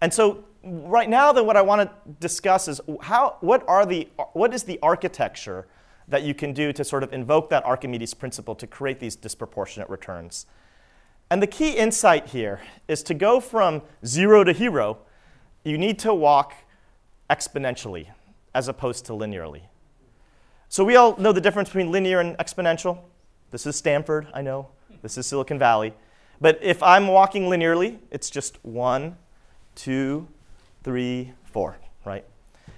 And 0.00 0.12
so 0.12 0.44
right 0.62 1.08
now, 1.08 1.32
then, 1.32 1.46
what 1.46 1.56
I 1.56 1.62
want 1.62 1.88
to 1.88 2.12
discuss 2.20 2.68
is 2.68 2.80
how, 3.00 3.36
what, 3.40 3.66
are 3.68 3.86
the, 3.86 4.08
what 4.32 4.52
is 4.52 4.64
the 4.64 4.78
architecture 4.82 5.66
that 6.08 6.22
you 6.22 6.34
can 6.34 6.52
do 6.52 6.72
to 6.72 6.84
sort 6.84 7.02
of 7.02 7.12
invoke 7.12 7.48
that 7.50 7.64
Archimedes 7.64 8.12
principle 8.12 8.54
to 8.56 8.66
create 8.66 9.00
these 9.00 9.16
disproportionate 9.16 9.88
returns. 9.88 10.44
And 11.30 11.42
the 11.42 11.46
key 11.46 11.70
insight 11.70 12.28
here 12.28 12.60
is 12.86 13.02
to 13.04 13.14
go 13.14 13.40
from 13.40 13.80
zero 14.04 14.44
to 14.44 14.52
hero, 14.52 14.98
you 15.64 15.78
need 15.78 15.98
to 16.00 16.12
walk 16.12 16.52
exponentially 17.30 18.08
as 18.54 18.68
opposed 18.68 19.04
to 19.06 19.12
linearly. 19.12 19.62
So 20.68 20.84
we 20.84 20.96
all 20.96 21.16
know 21.16 21.32
the 21.32 21.40
difference 21.40 21.68
between 21.68 21.90
linear 21.90 22.20
and 22.20 22.36
exponential. 22.38 22.98
This 23.50 23.66
is 23.66 23.76
Stanford, 23.76 24.26
I 24.34 24.42
know. 24.42 24.68
This 25.02 25.18
is 25.18 25.26
Silicon 25.26 25.58
Valley. 25.58 25.94
But 26.40 26.58
if 26.62 26.82
I'm 26.82 27.08
walking 27.08 27.44
linearly, 27.44 27.98
it's 28.10 28.30
just 28.30 28.64
one, 28.64 29.16
two, 29.74 30.28
three, 30.82 31.32
four, 31.44 31.78
right? 32.04 32.24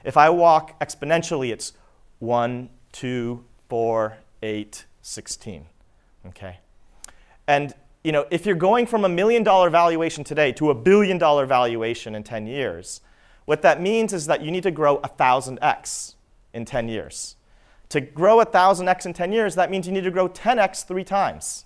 If 0.05 0.17
I 0.17 0.31
walk 0.31 0.79
exponentially, 0.81 1.53
it's 1.53 1.73
one, 2.19 2.71
two, 2.93 3.45
four, 3.69 4.19
eight, 4.43 4.85
16. 5.03 5.67
Okay? 6.27 6.59
And 7.47 7.75
you 8.07 8.13
know, 8.13 8.25
if 8.31 8.47
you're 8.47 8.55
going 8.55 8.87
from 8.87 9.05
a 9.05 9.09
million 9.09 9.43
dollar 9.43 9.69
valuation 9.69 10.23
today 10.23 10.53
to 10.53 10.71
a 10.71 10.75
billion 10.75 11.19
dollar 11.19 11.45
valuation 11.45 12.15
in 12.15 12.23
10 12.23 12.47
years, 12.47 13.01
what 13.47 13.63
that 13.63 13.81
means 13.81 14.13
is 14.13 14.27
that 14.27 14.43
you 14.43 14.51
need 14.51 14.65
to 14.65 14.71
grow 14.71 14.99
1,000x 14.99 16.15
in 16.53 16.65
10 16.65 16.89
years. 16.89 17.37
To 17.89 18.01
grow 18.01 18.45
1,000x 18.45 19.07
in 19.07 19.13
10 19.13 19.33
years, 19.33 19.55
that 19.55 19.71
means 19.71 19.87
you 19.87 19.93
need 19.93 20.05
to 20.05 20.11
grow 20.11 20.29
10x 20.29 20.87
three 20.87 21.05
times. 21.05 21.65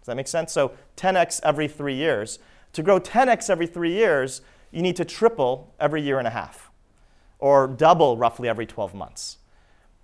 Does 0.00 0.06
that 0.06 0.16
make 0.16 0.28
sense? 0.28 0.52
So 0.52 0.72
10x 0.96 1.40
every 1.42 1.68
three 1.68 1.94
years. 1.94 2.38
To 2.74 2.82
grow 2.82 3.00
10x 3.00 3.48
every 3.48 3.66
three 3.66 3.92
years, 3.92 4.42
you 4.70 4.82
need 4.82 4.96
to 4.96 5.04
triple 5.04 5.74
every 5.80 6.02
year 6.02 6.18
and 6.18 6.28
a 6.28 6.30
half, 6.30 6.70
or 7.38 7.66
double 7.66 8.18
roughly 8.18 8.48
every 8.48 8.66
12 8.66 8.94
months. 8.94 9.38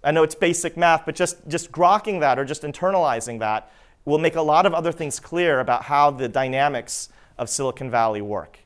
I 0.02 0.10
know 0.10 0.22
it's 0.22 0.34
basic 0.34 0.76
math, 0.76 1.04
but 1.04 1.14
just, 1.14 1.46
just 1.46 1.70
grokking 1.70 2.20
that 2.20 2.38
or 2.38 2.44
just 2.44 2.62
internalizing 2.62 3.38
that 3.40 3.70
will 4.04 4.18
make 4.18 4.34
a 4.34 4.42
lot 4.42 4.66
of 4.66 4.74
other 4.74 4.90
things 4.90 5.20
clear 5.20 5.60
about 5.60 5.84
how 5.84 6.10
the 6.10 6.28
dynamics 6.28 7.08
of 7.38 7.48
Silicon 7.48 7.90
Valley 7.90 8.20
work. 8.20 8.58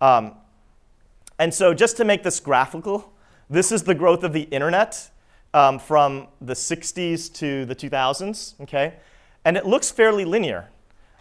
Um, 0.00 0.36
and 1.38 1.52
so, 1.52 1.74
just 1.74 1.96
to 1.96 2.04
make 2.04 2.22
this 2.22 2.40
graphical, 2.40 3.12
this 3.48 3.72
is 3.72 3.82
the 3.82 3.94
growth 3.94 4.22
of 4.22 4.32
the 4.32 4.42
internet 4.42 5.10
um, 5.54 5.78
from 5.78 6.28
the 6.40 6.54
60s 6.54 7.32
to 7.34 7.64
the 7.64 7.74
2000s, 7.74 8.60
okay? 8.62 8.94
And 9.44 9.56
it 9.56 9.66
looks 9.66 9.90
fairly 9.90 10.24
linear, 10.24 10.68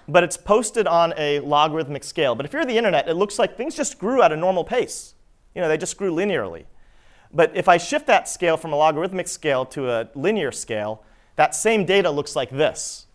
but 0.07 0.23
it's 0.23 0.37
posted 0.37 0.87
on 0.87 1.13
a 1.17 1.39
logarithmic 1.39 2.03
scale. 2.03 2.35
But 2.35 2.45
if 2.45 2.53
you're 2.53 2.65
the 2.65 2.77
internet, 2.77 3.09
it 3.09 3.15
looks 3.15 3.39
like 3.39 3.57
things 3.57 3.75
just 3.75 3.99
grew 3.99 4.21
at 4.21 4.31
a 4.31 4.37
normal 4.37 4.63
pace. 4.63 5.15
You 5.55 5.61
know, 5.61 5.67
they 5.67 5.77
just 5.77 5.97
grew 5.97 6.13
linearly. 6.13 6.65
But 7.33 7.55
if 7.55 7.67
I 7.67 7.77
shift 7.77 8.07
that 8.07 8.27
scale 8.27 8.57
from 8.57 8.73
a 8.73 8.75
logarithmic 8.75 9.27
scale 9.27 9.65
to 9.67 9.89
a 9.89 10.09
linear 10.15 10.51
scale, 10.51 11.03
that 11.35 11.55
same 11.55 11.85
data 11.85 12.11
looks 12.11 12.35
like 12.35 12.49
this. 12.49 13.07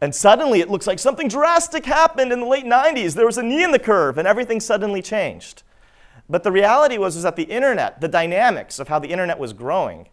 And 0.00 0.14
suddenly 0.14 0.60
it 0.60 0.70
looks 0.70 0.86
like 0.86 0.98
something 0.98 1.28
drastic 1.28 1.84
happened 1.84 2.32
in 2.32 2.40
the 2.40 2.46
late 2.46 2.64
90s. 2.64 3.14
There 3.14 3.26
was 3.26 3.38
a 3.38 3.42
knee 3.42 3.64
in 3.64 3.72
the 3.72 3.78
curve, 3.78 4.16
and 4.16 4.28
everything 4.28 4.60
suddenly 4.60 5.02
changed. 5.02 5.62
But 6.28 6.42
the 6.42 6.52
reality 6.52 6.98
was, 6.98 7.14
was 7.14 7.24
that 7.24 7.36
the 7.36 7.44
internet, 7.44 8.00
the 8.00 8.08
dynamics 8.08 8.78
of 8.78 8.88
how 8.88 8.98
the 8.98 9.08
internet 9.08 9.38
was 9.38 9.52
growing, 9.52 10.08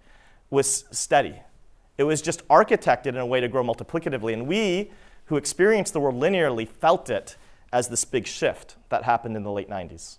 was 0.49 0.85
steady. 0.91 1.41
It 1.97 2.03
was 2.03 2.21
just 2.21 2.47
architected 2.47 3.07
in 3.07 3.17
a 3.17 3.25
way 3.25 3.41
to 3.41 3.47
grow 3.47 3.63
multiplicatively. 3.63 4.33
And 4.33 4.47
we, 4.47 4.91
who 5.25 5.37
experienced 5.37 5.93
the 5.93 5.99
world 5.99 6.15
linearly, 6.15 6.67
felt 6.67 7.09
it 7.09 7.35
as 7.73 7.89
this 7.89 8.05
big 8.05 8.27
shift 8.27 8.75
that 8.89 9.03
happened 9.03 9.35
in 9.35 9.43
the 9.43 9.51
late 9.51 9.69
90s. 9.69 10.17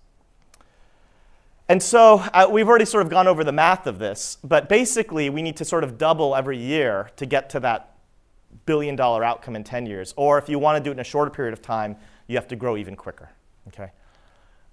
And 1.68 1.82
so 1.82 2.22
uh, 2.32 2.46
we've 2.50 2.68
already 2.68 2.84
sort 2.84 3.02
of 3.02 3.10
gone 3.10 3.26
over 3.26 3.42
the 3.42 3.52
math 3.52 3.86
of 3.86 3.98
this, 3.98 4.38
but 4.44 4.68
basically 4.68 5.30
we 5.30 5.42
need 5.42 5.56
to 5.56 5.64
sort 5.64 5.82
of 5.82 5.98
double 5.98 6.36
every 6.36 6.58
year 6.58 7.10
to 7.16 7.26
get 7.26 7.50
to 7.50 7.60
that 7.60 7.96
billion 8.66 8.94
dollar 8.94 9.24
outcome 9.24 9.56
in 9.56 9.64
10 9.64 9.86
years. 9.86 10.14
Or 10.16 10.38
if 10.38 10.48
you 10.48 10.58
want 10.58 10.78
to 10.78 10.84
do 10.84 10.90
it 10.90 10.94
in 10.94 11.00
a 11.00 11.04
shorter 11.04 11.30
period 11.30 11.52
of 11.52 11.62
time, 11.62 11.96
you 12.28 12.36
have 12.36 12.46
to 12.48 12.56
grow 12.56 12.76
even 12.76 12.94
quicker. 12.94 13.30
Okay? 13.68 13.90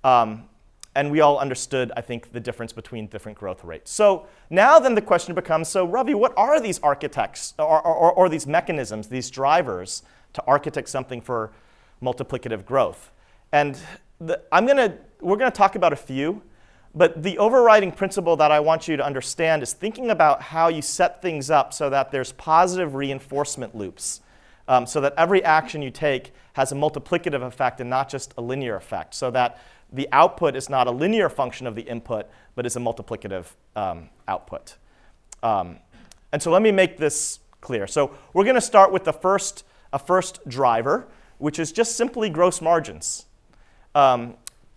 Um, 0.04 0.48
and 0.96 1.10
we 1.10 1.22
all 1.22 1.40
understood, 1.40 1.92
I 1.98 2.02
think, 2.02 2.32
the 2.32 2.40
difference 2.40 2.72
between 2.72 3.08
different 3.08 3.38
growth 3.38 3.64
rates. 3.64 3.92
So 3.92 4.28
now 4.50 4.80
then 4.80 4.96
the 4.96 5.02
question 5.02 5.34
becomes, 5.34 5.68
so 5.68 5.86
Ravi, 5.86 6.14
what 6.14 6.34
are 6.38 6.60
these 6.60 6.80
architects 6.80 7.54
or, 7.58 7.82
or, 7.86 8.12
or 8.12 8.30
these 8.30 8.46
mechanisms, 8.46 9.08
these 9.08 9.32
drivers 9.32 10.04
to 10.34 10.44
architect 10.46 10.90
something 10.90 11.20
for 11.22 11.52
multiplicative 12.02 12.66
growth? 12.66 13.12
And 13.52 13.78
the, 14.20 14.42
I'm 14.52 14.68
gonna, 14.68 14.98
we're 15.20 15.38
gonna 15.38 15.52
talk 15.52 15.76
about 15.76 15.94
a 15.94 15.98
few, 15.98 16.44
but 16.94 17.24
the 17.24 17.40
overriding 17.40 17.92
principle 17.92 18.36
that 18.38 18.52
I 18.52 18.60
want 18.60 18.88
you 18.88 18.96
to 18.96 19.04
understand 19.04 19.64
is 19.64 19.74
thinking 19.74 20.12
about 20.12 20.44
how 20.44 20.68
you 20.68 20.84
set 20.84 21.24
things 21.24 21.50
up 21.50 21.74
so 21.74 21.90
that 21.90 22.12
there's 22.12 22.34
positive 22.34 22.94
reinforcement 22.94 23.76
loops. 23.76 24.22
Um, 24.66 24.86
so 24.86 25.02
that 25.02 25.14
every 25.18 25.44
action 25.44 25.82
you 25.82 25.92
take 25.92 26.32
has 26.54 26.72
a 26.72 26.76
multiplicative 26.76 27.42
effect 27.42 27.82
and 27.82 27.90
not 27.90 28.08
just 28.08 28.34
a 28.38 28.42
linear 28.42 28.78
effect. 28.78 29.14
So 29.14 29.30
that 29.32 29.60
the 29.94 30.10
output 30.12 30.56
is 30.56 30.70
not 30.70 30.88
a 30.88 30.92
linear 30.92 31.30
function 31.30 31.68
of 31.68 31.76
the 31.76 31.84
input, 31.84 32.26
but 32.56 32.66
is 32.66 32.76
a 32.76 32.80
multiplicative 32.80 33.46
um, 33.76 34.10
output. 34.28 34.76
Um, 35.44 35.78
and 36.32 36.42
so 36.42 36.52
let 36.52 36.64
me 36.64 36.72
make 36.72 36.98
this 36.98 37.40
clear. 37.62 37.86
So 37.86 38.16
we're 38.34 38.44
going 38.44 38.56
to 38.56 38.62
start 38.62 38.92
with 38.92 39.04
the 39.04 39.14
first, 39.14 39.64
a 39.94 40.00
first 40.00 40.48
driver, 40.50 41.08
which 41.38 41.60
is 41.60 41.72
just 41.72 41.96
simply 41.96 42.30
gross 42.30 42.60
margins. 42.60 43.28
Um, 43.94 44.36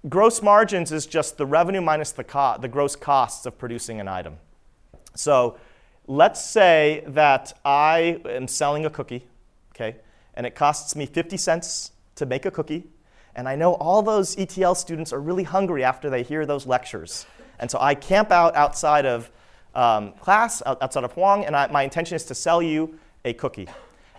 gross 0.09 0.43
margins 0.43 0.93
is 0.93 1.07
just 1.07 1.39
the 1.39 1.47
revenue 1.47 1.81
minus 1.81 2.13
the, 2.13 2.25
co- 2.25 2.59
the 2.61 2.69
gross 2.69 2.95
costs 2.95 3.47
of 3.47 3.57
producing 3.57 4.01
an 4.01 4.09
item. 4.09 4.37
So 5.15 5.57
let's 6.07 6.45
say 6.45 7.05
that 7.07 7.59
I 7.65 8.21
am 8.27 8.49
selling 8.49 8.85
a 8.85 8.91
cookie, 8.91 9.27
okay, 9.75 9.97
and 10.35 10.47
it 10.47 10.55
costs 10.55 10.95
me 10.95 11.07
50 11.07 11.39
cents 11.39 11.93
to 12.17 12.27
make 12.27 12.45
a 12.45 12.51
cookie 12.51 12.85
and 13.37 13.47
I 13.47 13.55
know 13.55 13.75
all 13.75 14.03
those 14.03 14.37
ETL 14.39 14.75
students 14.75 15.13
are 15.13 15.21
really 15.21 15.45
hungry 15.45 15.85
after 15.85 16.09
they 16.09 16.23
hear 16.23 16.47
those 16.47 16.67
lectures. 16.67 17.27
And 17.61 17.71
so 17.71 17.79
I 17.79 17.95
camp 17.95 18.33
out 18.33 18.57
outside 18.57 19.05
of 19.05 19.31
um, 19.75 20.13
class, 20.13 20.63
outside 20.65 21.05
of 21.05 21.13
Huang, 21.13 21.45
and 21.45 21.55
I, 21.55 21.67
my 21.67 21.83
intention 21.83 22.17
is 22.17 22.25
to 22.25 22.35
sell 22.35 22.63
you 22.63 22.99
a 23.27 23.35
cookie. 23.35 23.69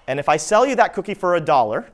And 0.08 0.20
if 0.20 0.30
I 0.30 0.38
sell 0.38 0.68
you 0.68 0.76
that 0.76 0.94
cookie 0.94 1.16
for 1.16 1.36
a 1.36 1.42
dollar, 1.42 1.88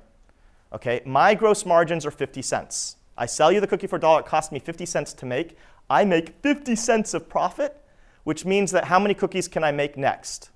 okay, 0.73 1.01
my 1.05 1.33
gross 1.33 1.65
margins 1.65 2.05
are 2.05 2.11
50 2.11 2.41
cents. 2.41 2.97
I 3.17 3.25
sell 3.25 3.53
you 3.53 3.61
the 3.61 3.67
cookie 3.67 3.87
for 3.87 3.95
a 3.95 3.99
dollar, 3.99 4.19
it 4.19 4.25
costs 4.25 4.51
me 4.51 4.59
50 4.59 4.85
cents 4.85 5.13
to 5.13 5.25
make. 5.25 5.57
I 5.89 6.03
make 6.03 6.41
50 6.41 6.75
cents 6.75 7.13
of 7.13 7.29
profit, 7.29 7.81
which 8.25 8.43
means 8.43 8.71
that 8.71 8.85
how 8.85 8.99
many 8.99 9.13
cookies 9.13 9.47
can 9.47 9.63
I 9.63 9.71
make 9.71 9.95
next? 9.95 10.49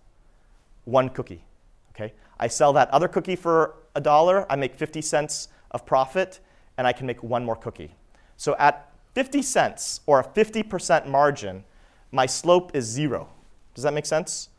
One 0.84 1.08
cookie. 1.08 1.46
Okay? 1.92 2.14
I 2.38 2.48
sell 2.48 2.74
that 2.74 2.90
other 2.90 3.08
cookie 3.08 3.38
for 3.38 3.76
a 3.96 4.02
dollar, 4.02 4.46
I 4.52 4.58
make 4.58 4.76
50 4.76 5.02
cents 5.02 5.48
of 5.72 5.86
profit 5.86 6.42
and 6.78 6.88
I 6.88 6.94
can 6.94 7.08
make 7.08 7.24
one 7.24 7.44
more 7.44 7.56
cookie. 7.56 7.92
So 8.38 8.56
at 8.60 8.92
50 9.16 9.42
cents 9.42 10.02
or 10.06 10.20
a 10.20 10.24
50% 10.24 11.08
margin, 11.08 11.64
my 12.12 12.26
slope 12.26 12.76
is 12.76 12.86
zero. 12.86 13.30
Does 13.74 13.84
that 13.84 13.94
make 13.94 14.06
sense? 14.06 14.50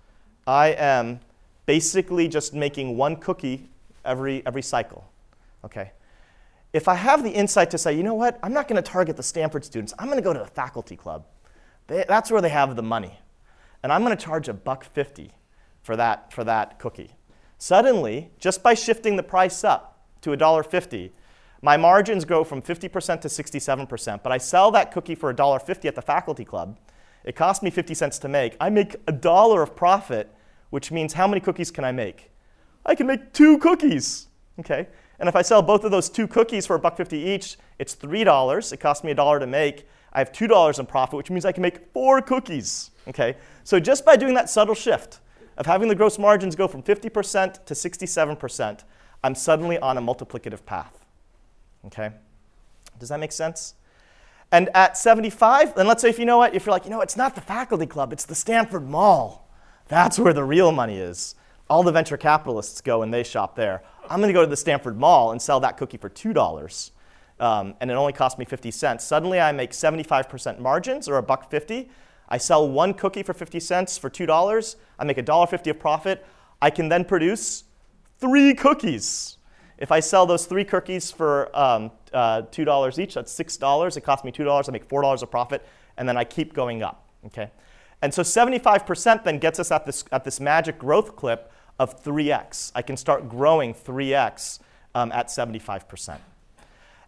I 0.46 0.68
am 0.68 1.20
basically 1.66 2.28
just 2.28 2.54
making 2.54 2.96
one 2.96 3.16
cookie 3.16 3.68
every, 4.04 4.44
every 4.46 4.62
cycle. 4.62 5.04
Okay. 5.64 5.92
If 6.72 6.88
I 6.88 6.94
have 6.94 7.22
the 7.22 7.30
insight 7.30 7.70
to 7.70 7.78
say, 7.78 7.96
you 7.96 8.02
know 8.02 8.14
what, 8.14 8.38
I'm 8.42 8.52
not 8.52 8.68
going 8.68 8.82
to 8.82 8.90
target 8.90 9.16
the 9.16 9.22
Stanford 9.22 9.64
students, 9.64 9.94
I'm 9.98 10.06
going 10.06 10.18
to 10.18 10.22
go 10.22 10.32
to 10.32 10.38
the 10.38 10.46
faculty 10.46 10.96
club. 10.96 11.26
They, 11.86 12.04
that's 12.06 12.30
where 12.30 12.42
they 12.42 12.50
have 12.50 12.76
the 12.76 12.82
money. 12.82 13.18
And 13.82 13.92
I'm 13.92 14.04
going 14.04 14.16
to 14.16 14.22
charge 14.22 14.48
a 14.48 14.52
buck 14.52 14.84
50 14.84 15.30
for 15.82 15.96
that, 15.96 16.32
for 16.32 16.44
that 16.44 16.78
cookie. 16.78 17.12
Suddenly, 17.58 18.30
just 18.38 18.62
by 18.62 18.74
shifting 18.74 19.16
the 19.16 19.22
price 19.22 19.64
up 19.64 20.04
to 20.22 20.30
$1.50, 20.30 21.10
my 21.62 21.76
margins 21.76 22.24
go 22.24 22.44
from 22.44 22.62
50% 22.62 23.20
to 23.20 23.28
67%, 23.28 24.22
but 24.22 24.32
I 24.32 24.38
sell 24.38 24.70
that 24.70 24.92
cookie 24.92 25.14
for 25.14 25.32
$1.50 25.32 25.86
at 25.86 25.94
the 25.94 26.02
faculty 26.02 26.44
club. 26.44 26.78
It 27.24 27.34
cost 27.34 27.62
me 27.62 27.70
50 27.70 27.94
cents 27.94 28.18
to 28.20 28.28
make. 28.28 28.56
I 28.60 28.70
make 28.70 28.96
a 29.06 29.12
dollar 29.12 29.62
of 29.62 29.74
profit, 29.74 30.32
which 30.70 30.92
means 30.92 31.14
how 31.14 31.26
many 31.26 31.40
cookies 31.40 31.70
can 31.70 31.84
I 31.84 31.92
make? 31.92 32.30
I 32.86 32.94
can 32.94 33.06
make 33.06 33.32
two 33.32 33.58
cookies, 33.58 34.28
okay? 34.60 34.86
And 35.18 35.28
if 35.28 35.34
I 35.34 35.42
sell 35.42 35.62
both 35.62 35.84
of 35.84 35.90
those 35.90 36.08
two 36.08 36.28
cookies 36.28 36.66
for 36.66 36.78
$1.50 36.78 37.12
each, 37.12 37.56
it's 37.78 37.96
$3. 37.96 38.72
It 38.72 38.76
cost 38.78 39.02
me 39.02 39.10
a 39.10 39.14
dollar 39.14 39.40
to 39.40 39.46
make. 39.46 39.88
I 40.12 40.20
have 40.20 40.32
$2 40.32 40.78
in 40.78 40.86
profit, 40.86 41.16
which 41.16 41.30
means 41.30 41.44
I 41.44 41.52
can 41.52 41.62
make 41.62 41.92
four 41.92 42.22
cookies, 42.22 42.92
okay? 43.08 43.36
So 43.64 43.80
just 43.80 44.04
by 44.04 44.16
doing 44.16 44.34
that 44.34 44.48
subtle 44.48 44.74
shift 44.74 45.18
of 45.56 45.66
having 45.66 45.88
the 45.88 45.94
gross 45.94 46.18
margins 46.18 46.54
go 46.54 46.68
from 46.68 46.82
50% 46.82 47.64
to 47.64 47.74
67%, 47.74 48.84
I'm 49.24 49.34
suddenly 49.34 49.78
on 49.78 49.98
a 49.98 50.00
multiplicative 50.00 50.64
path. 50.64 51.04
Okay? 51.88 52.10
Does 52.98 53.08
that 53.08 53.20
make 53.20 53.32
sense? 53.32 53.74
And 54.50 54.70
at 54.74 54.96
75, 54.96 55.74
then 55.74 55.86
let's 55.86 56.00
say 56.00 56.08
if 56.08 56.18
you 56.18 56.24
know 56.24 56.38
what, 56.38 56.54
if 56.54 56.64
you're 56.64 56.72
like, 56.72 56.84
you 56.84 56.90
know, 56.90 57.00
it's 57.00 57.16
not 57.16 57.34
the 57.34 57.40
faculty 57.40 57.86
club, 57.86 58.12
it's 58.12 58.24
the 58.24 58.34
Stanford 58.34 58.88
Mall. 58.88 59.48
That's 59.88 60.18
where 60.18 60.32
the 60.32 60.44
real 60.44 60.72
money 60.72 60.98
is. 60.98 61.34
All 61.68 61.82
the 61.82 61.92
venture 61.92 62.16
capitalists 62.16 62.80
go 62.80 63.02
and 63.02 63.12
they 63.12 63.22
shop 63.22 63.56
there. 63.56 63.82
I'm 64.08 64.20
going 64.20 64.28
to 64.28 64.34
go 64.34 64.42
to 64.42 64.48
the 64.48 64.56
Stanford 64.56 64.98
Mall 64.98 65.32
and 65.32 65.40
sell 65.40 65.60
that 65.60 65.76
cookie 65.76 65.98
for 65.98 66.08
$2. 66.08 66.90
Um, 67.40 67.74
and 67.80 67.90
it 67.90 67.94
only 67.94 68.12
cost 68.12 68.38
me 68.38 68.44
50 68.44 68.70
cents. 68.70 69.04
Suddenly 69.04 69.38
I 69.38 69.52
make 69.52 69.72
75% 69.72 70.58
margins 70.58 71.08
or 71.08 71.18
a 71.18 71.22
buck 71.22 71.50
50. 71.50 71.90
I 72.28 72.38
sell 72.38 72.68
one 72.68 72.94
cookie 72.94 73.22
for 73.22 73.32
50 73.32 73.60
cents 73.60 73.96
for 73.96 74.10
$2. 74.10 74.76
I 74.98 75.04
make 75.04 75.18
a 75.18 75.22
$1.50 75.22 75.70
of 75.70 75.78
profit. 75.78 76.26
I 76.60 76.70
can 76.70 76.88
then 76.88 77.04
produce 77.04 77.64
three 78.18 78.54
cookies 78.54 79.37
if 79.78 79.92
I 79.92 80.00
sell 80.00 80.26
those 80.26 80.46
three 80.46 80.64
cookies 80.64 81.10
for 81.10 81.56
um, 81.56 81.90
uh, 82.12 82.42
$2 82.42 82.98
each, 82.98 83.14
that's 83.14 83.32
$6. 83.38 83.96
It 83.96 84.00
costs 84.02 84.24
me 84.24 84.32
$2. 84.32 84.68
I 84.68 84.72
make 84.72 84.88
$4 84.88 85.22
of 85.22 85.30
profit, 85.30 85.64
and 85.96 86.08
then 86.08 86.16
I 86.16 86.24
keep 86.24 86.52
going 86.52 86.82
up. 86.82 87.06
Okay? 87.26 87.50
And 88.02 88.12
so 88.12 88.22
75% 88.22 89.24
then 89.24 89.38
gets 89.38 89.58
us 89.58 89.70
at 89.70 89.86
this, 89.86 90.04
at 90.12 90.24
this 90.24 90.40
magic 90.40 90.78
growth 90.78 91.16
clip 91.16 91.52
of 91.78 92.02
3x. 92.02 92.72
I 92.74 92.82
can 92.82 92.96
start 92.96 93.28
growing 93.28 93.74
3x 93.74 94.60
um, 94.94 95.12
at 95.12 95.28
75%. 95.28 96.18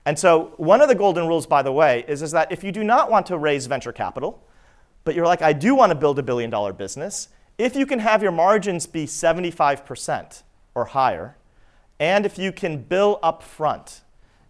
And 0.07 0.19
so 0.19 0.55
one 0.57 0.81
of 0.81 0.89
the 0.89 0.95
golden 0.95 1.27
rules, 1.27 1.47
by 1.47 1.63
the 1.63 1.73
way, 1.73 2.05
is, 2.09 2.23
is 2.23 2.31
that 2.33 2.51
if 2.51 2.65
you 2.65 2.73
do 2.73 2.83
not 2.83 3.11
want 3.11 3.27
to 3.27 3.37
raise 3.37 3.67
venture 3.67 3.93
capital, 3.93 4.43
but 5.05 5.15
you're 5.15 5.27
like, 5.27 5.43
I 5.43 5.53
do 5.53 5.75
want 5.75 5.91
to 5.91 5.95
build 5.95 6.19
a 6.19 6.23
billion 6.23 6.51
dollar 6.51 6.73
business, 6.73 7.29
if 7.59 7.77
you 7.77 7.85
can 7.85 7.99
have 7.99 8.23
your 8.23 8.33
margins 8.33 8.87
be 8.87 9.07
75% 9.07 10.43
or 10.75 10.87
higher, 10.87 11.37
and 12.01 12.25
if 12.25 12.39
you 12.39 12.51
can 12.51 12.79
bill 12.79 13.21
up 13.23 13.43
front, 13.43 14.01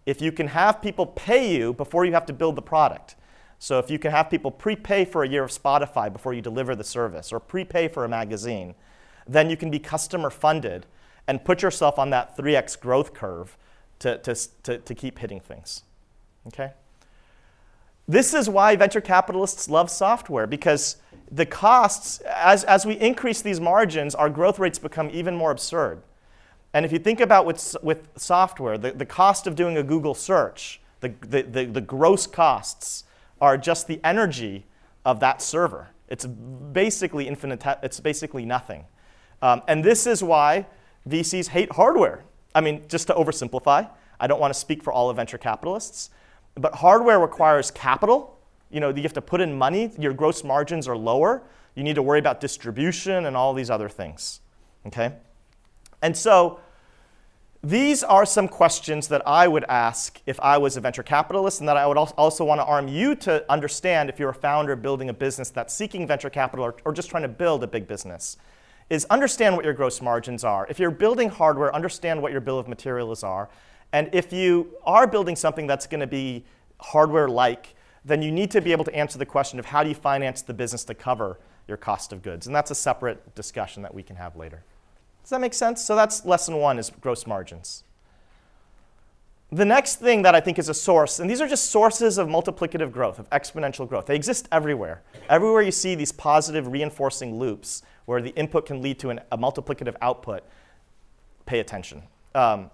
if 0.05 0.21
you 0.21 0.31
can 0.31 0.47
have 0.47 0.81
people 0.81 1.05
pay 1.05 1.55
you 1.55 1.73
before 1.73 2.05
you 2.05 2.13
have 2.13 2.25
to 2.25 2.33
build 2.33 2.55
the 2.55 2.61
product. 2.61 3.15
So 3.59 3.77
if 3.77 3.91
you 3.91 3.99
can 3.99 4.09
have 4.09 4.29
people 4.29 4.49
prepay 4.49 5.05
for 5.05 5.23
a 5.23 5.29
year 5.29 5.43
of 5.43 5.51
Spotify 5.51 6.11
before 6.11 6.33
you 6.33 6.41
deliver 6.41 6.75
the 6.75 6.83
service, 6.83 7.31
or 7.31 7.39
prepay 7.39 7.89
for 7.89 8.05
a 8.05 8.09
magazine, 8.09 8.73
then 9.27 9.49
you 9.49 9.57
can 9.57 9.69
be 9.69 9.77
customer 9.77 10.31
funded 10.31 10.87
and 11.27 11.45
put 11.45 11.61
yourself 11.61 11.99
on 11.99 12.09
that 12.09 12.35
3x 12.35 12.79
growth 12.79 13.13
curve 13.13 13.57
to, 13.99 14.17
to, 14.19 14.35
to, 14.63 14.77
to 14.79 14.95
keep 14.95 15.19
hitting 15.19 15.39
things. 15.39 15.83
Okay? 16.47 16.71
This 18.07 18.33
is 18.33 18.49
why 18.49 18.75
venture 18.75 19.01
capitalists 19.01 19.69
love 19.69 19.91
software, 19.91 20.47
because 20.47 20.97
the 21.29 21.45
costs, 21.45 22.19
as, 22.21 22.63
as 22.63 22.85
we 22.85 22.93
increase 22.93 23.41
these 23.41 23.59
margins, 23.59 24.15
our 24.15 24.29
growth 24.29 24.57
rates 24.57 24.79
become 24.79 25.09
even 25.11 25.35
more 25.35 25.51
absurd. 25.51 26.01
And 26.73 26.85
if 26.85 26.91
you 26.91 26.99
think 26.99 27.19
about 27.19 27.45
with, 27.45 27.75
with 27.81 28.07
software, 28.15 28.77
the, 28.77 28.91
the 28.91 29.05
cost 29.05 29.45
of 29.47 29.55
doing 29.55 29.77
a 29.77 29.83
Google 29.83 30.13
search, 30.13 30.79
the, 31.01 31.13
the, 31.21 31.41
the, 31.41 31.65
the 31.65 31.81
gross 31.81 32.27
costs 32.27 33.03
are 33.41 33.57
just 33.57 33.87
the 33.87 33.99
energy 34.03 34.65
of 35.03 35.19
that 35.19 35.41
server. 35.41 35.89
It's 36.07 36.25
basically 36.25 37.27
infinite, 37.27 37.63
it's 37.81 37.99
basically 37.99 38.45
nothing. 38.45 38.85
Um, 39.41 39.63
and 39.67 39.83
this 39.83 40.05
is 40.05 40.23
why 40.23 40.67
VCs 41.09 41.47
hate 41.47 41.71
hardware. 41.73 42.23
I 42.53 42.61
mean, 42.61 42.83
just 42.87 43.07
to 43.07 43.13
oversimplify, 43.13 43.89
I 44.19 44.27
don't 44.27 44.39
want 44.39 44.53
to 44.53 44.59
speak 44.59 44.83
for 44.83 44.93
all 44.93 45.09
of 45.09 45.15
venture 45.15 45.37
capitalists, 45.37 46.11
but 46.55 46.75
hardware 46.75 47.19
requires 47.19 47.71
capital. 47.71 48.37
You 48.69 48.79
know, 48.79 48.89
you 48.89 49.01
have 49.01 49.13
to 49.13 49.21
put 49.21 49.41
in 49.41 49.57
money, 49.57 49.91
your 49.97 50.13
gross 50.13 50.43
margins 50.43 50.87
are 50.87 50.97
lower, 50.97 51.41
you 51.75 51.83
need 51.83 51.95
to 51.95 52.01
worry 52.03 52.19
about 52.19 52.39
distribution 52.39 53.25
and 53.25 53.35
all 53.35 53.53
these 53.53 53.69
other 53.69 53.89
things. 53.89 54.41
Okay? 54.85 55.13
And 56.01 56.15
so 56.15 56.59
these 57.63 58.03
are 58.03 58.25
some 58.25 58.47
questions 58.47 59.07
that 59.09 59.21
I 59.27 59.47
would 59.47 59.65
ask 59.65 60.19
if 60.25 60.39
I 60.39 60.57
was 60.57 60.77
a 60.77 60.81
venture 60.81 61.03
capitalist, 61.03 61.59
and 61.59 61.69
that 61.69 61.77
I 61.77 61.85
would 61.85 61.97
also 61.97 62.43
want 62.43 62.59
to 62.59 62.65
arm 62.65 62.87
you 62.87 63.15
to 63.17 63.45
understand 63.51 64.09
if 64.09 64.19
you're 64.19 64.31
a 64.31 64.33
founder 64.33 64.75
building 64.75 65.09
a 65.09 65.13
business 65.13 65.51
that's 65.51 65.73
seeking 65.73 66.07
venture 66.07 66.31
capital 66.31 66.65
or, 66.65 66.75
or 66.85 66.91
just 66.91 67.09
trying 67.11 67.23
to 67.23 67.29
build 67.29 67.63
a 67.63 67.67
big 67.67 67.87
business. 67.87 68.37
Is 68.89 69.05
understand 69.05 69.55
what 69.55 69.63
your 69.63 69.73
gross 69.73 70.01
margins 70.01 70.43
are. 70.43 70.67
If 70.69 70.79
you're 70.79 70.91
building 70.91 71.29
hardware, 71.29 71.73
understand 71.73 72.21
what 72.21 72.31
your 72.31 72.41
bill 72.41 72.59
of 72.59 72.67
materials 72.67 73.23
are. 73.23 73.47
And 73.93 74.09
if 74.11 74.33
you 74.33 74.75
are 74.83 75.05
building 75.07 75.35
something 75.35 75.67
that's 75.67 75.87
going 75.87 76.01
to 76.01 76.07
be 76.07 76.43
hardware 76.79 77.29
like, 77.29 77.75
then 78.03 78.21
you 78.21 78.31
need 78.31 78.49
to 78.51 78.59
be 78.59 78.71
able 78.71 78.83
to 78.85 78.95
answer 78.95 79.17
the 79.17 79.25
question 79.25 79.59
of 79.59 79.65
how 79.65 79.83
do 79.83 79.89
you 79.89 79.95
finance 79.95 80.41
the 80.41 80.53
business 80.53 80.83
to 80.85 80.95
cover 80.95 81.39
your 81.67 81.77
cost 81.77 82.11
of 82.11 82.21
goods. 82.21 82.47
And 82.47 82.55
that's 82.55 82.71
a 82.71 82.75
separate 82.75 83.35
discussion 83.35 83.83
that 83.83 83.93
we 83.93 84.03
can 84.03 84.15
have 84.15 84.35
later. 84.35 84.63
Does 85.31 85.37
that 85.37 85.41
make 85.43 85.53
sense? 85.53 85.81
So 85.81 85.95
that's 85.95 86.25
lesson 86.25 86.57
one 86.57 86.77
is 86.77 86.91
gross 86.99 87.25
margins. 87.25 87.85
The 89.49 89.63
next 89.63 90.01
thing 90.01 90.23
that 90.23 90.35
I 90.35 90.41
think 90.41 90.59
is 90.59 90.67
a 90.67 90.73
source, 90.73 91.21
and 91.21 91.29
these 91.29 91.39
are 91.39 91.47
just 91.47 91.69
sources 91.69 92.17
of 92.17 92.27
multiplicative 92.27 92.91
growth, 92.91 93.17
of 93.17 93.29
exponential 93.29 93.87
growth. 93.87 94.07
They 94.07 94.15
exist 94.17 94.49
everywhere. 94.51 95.01
Everywhere 95.29 95.61
you 95.61 95.71
see 95.71 95.95
these 95.95 96.11
positive 96.11 96.67
reinforcing 96.67 97.39
loops 97.39 97.81
where 98.03 98.21
the 98.21 98.31
input 98.31 98.65
can 98.65 98.81
lead 98.81 98.99
to 98.99 99.09
an, 99.09 99.21
a 99.31 99.37
multiplicative 99.37 99.95
output, 100.01 100.43
pay 101.45 101.61
attention. 101.61 102.03
Um, 102.35 102.69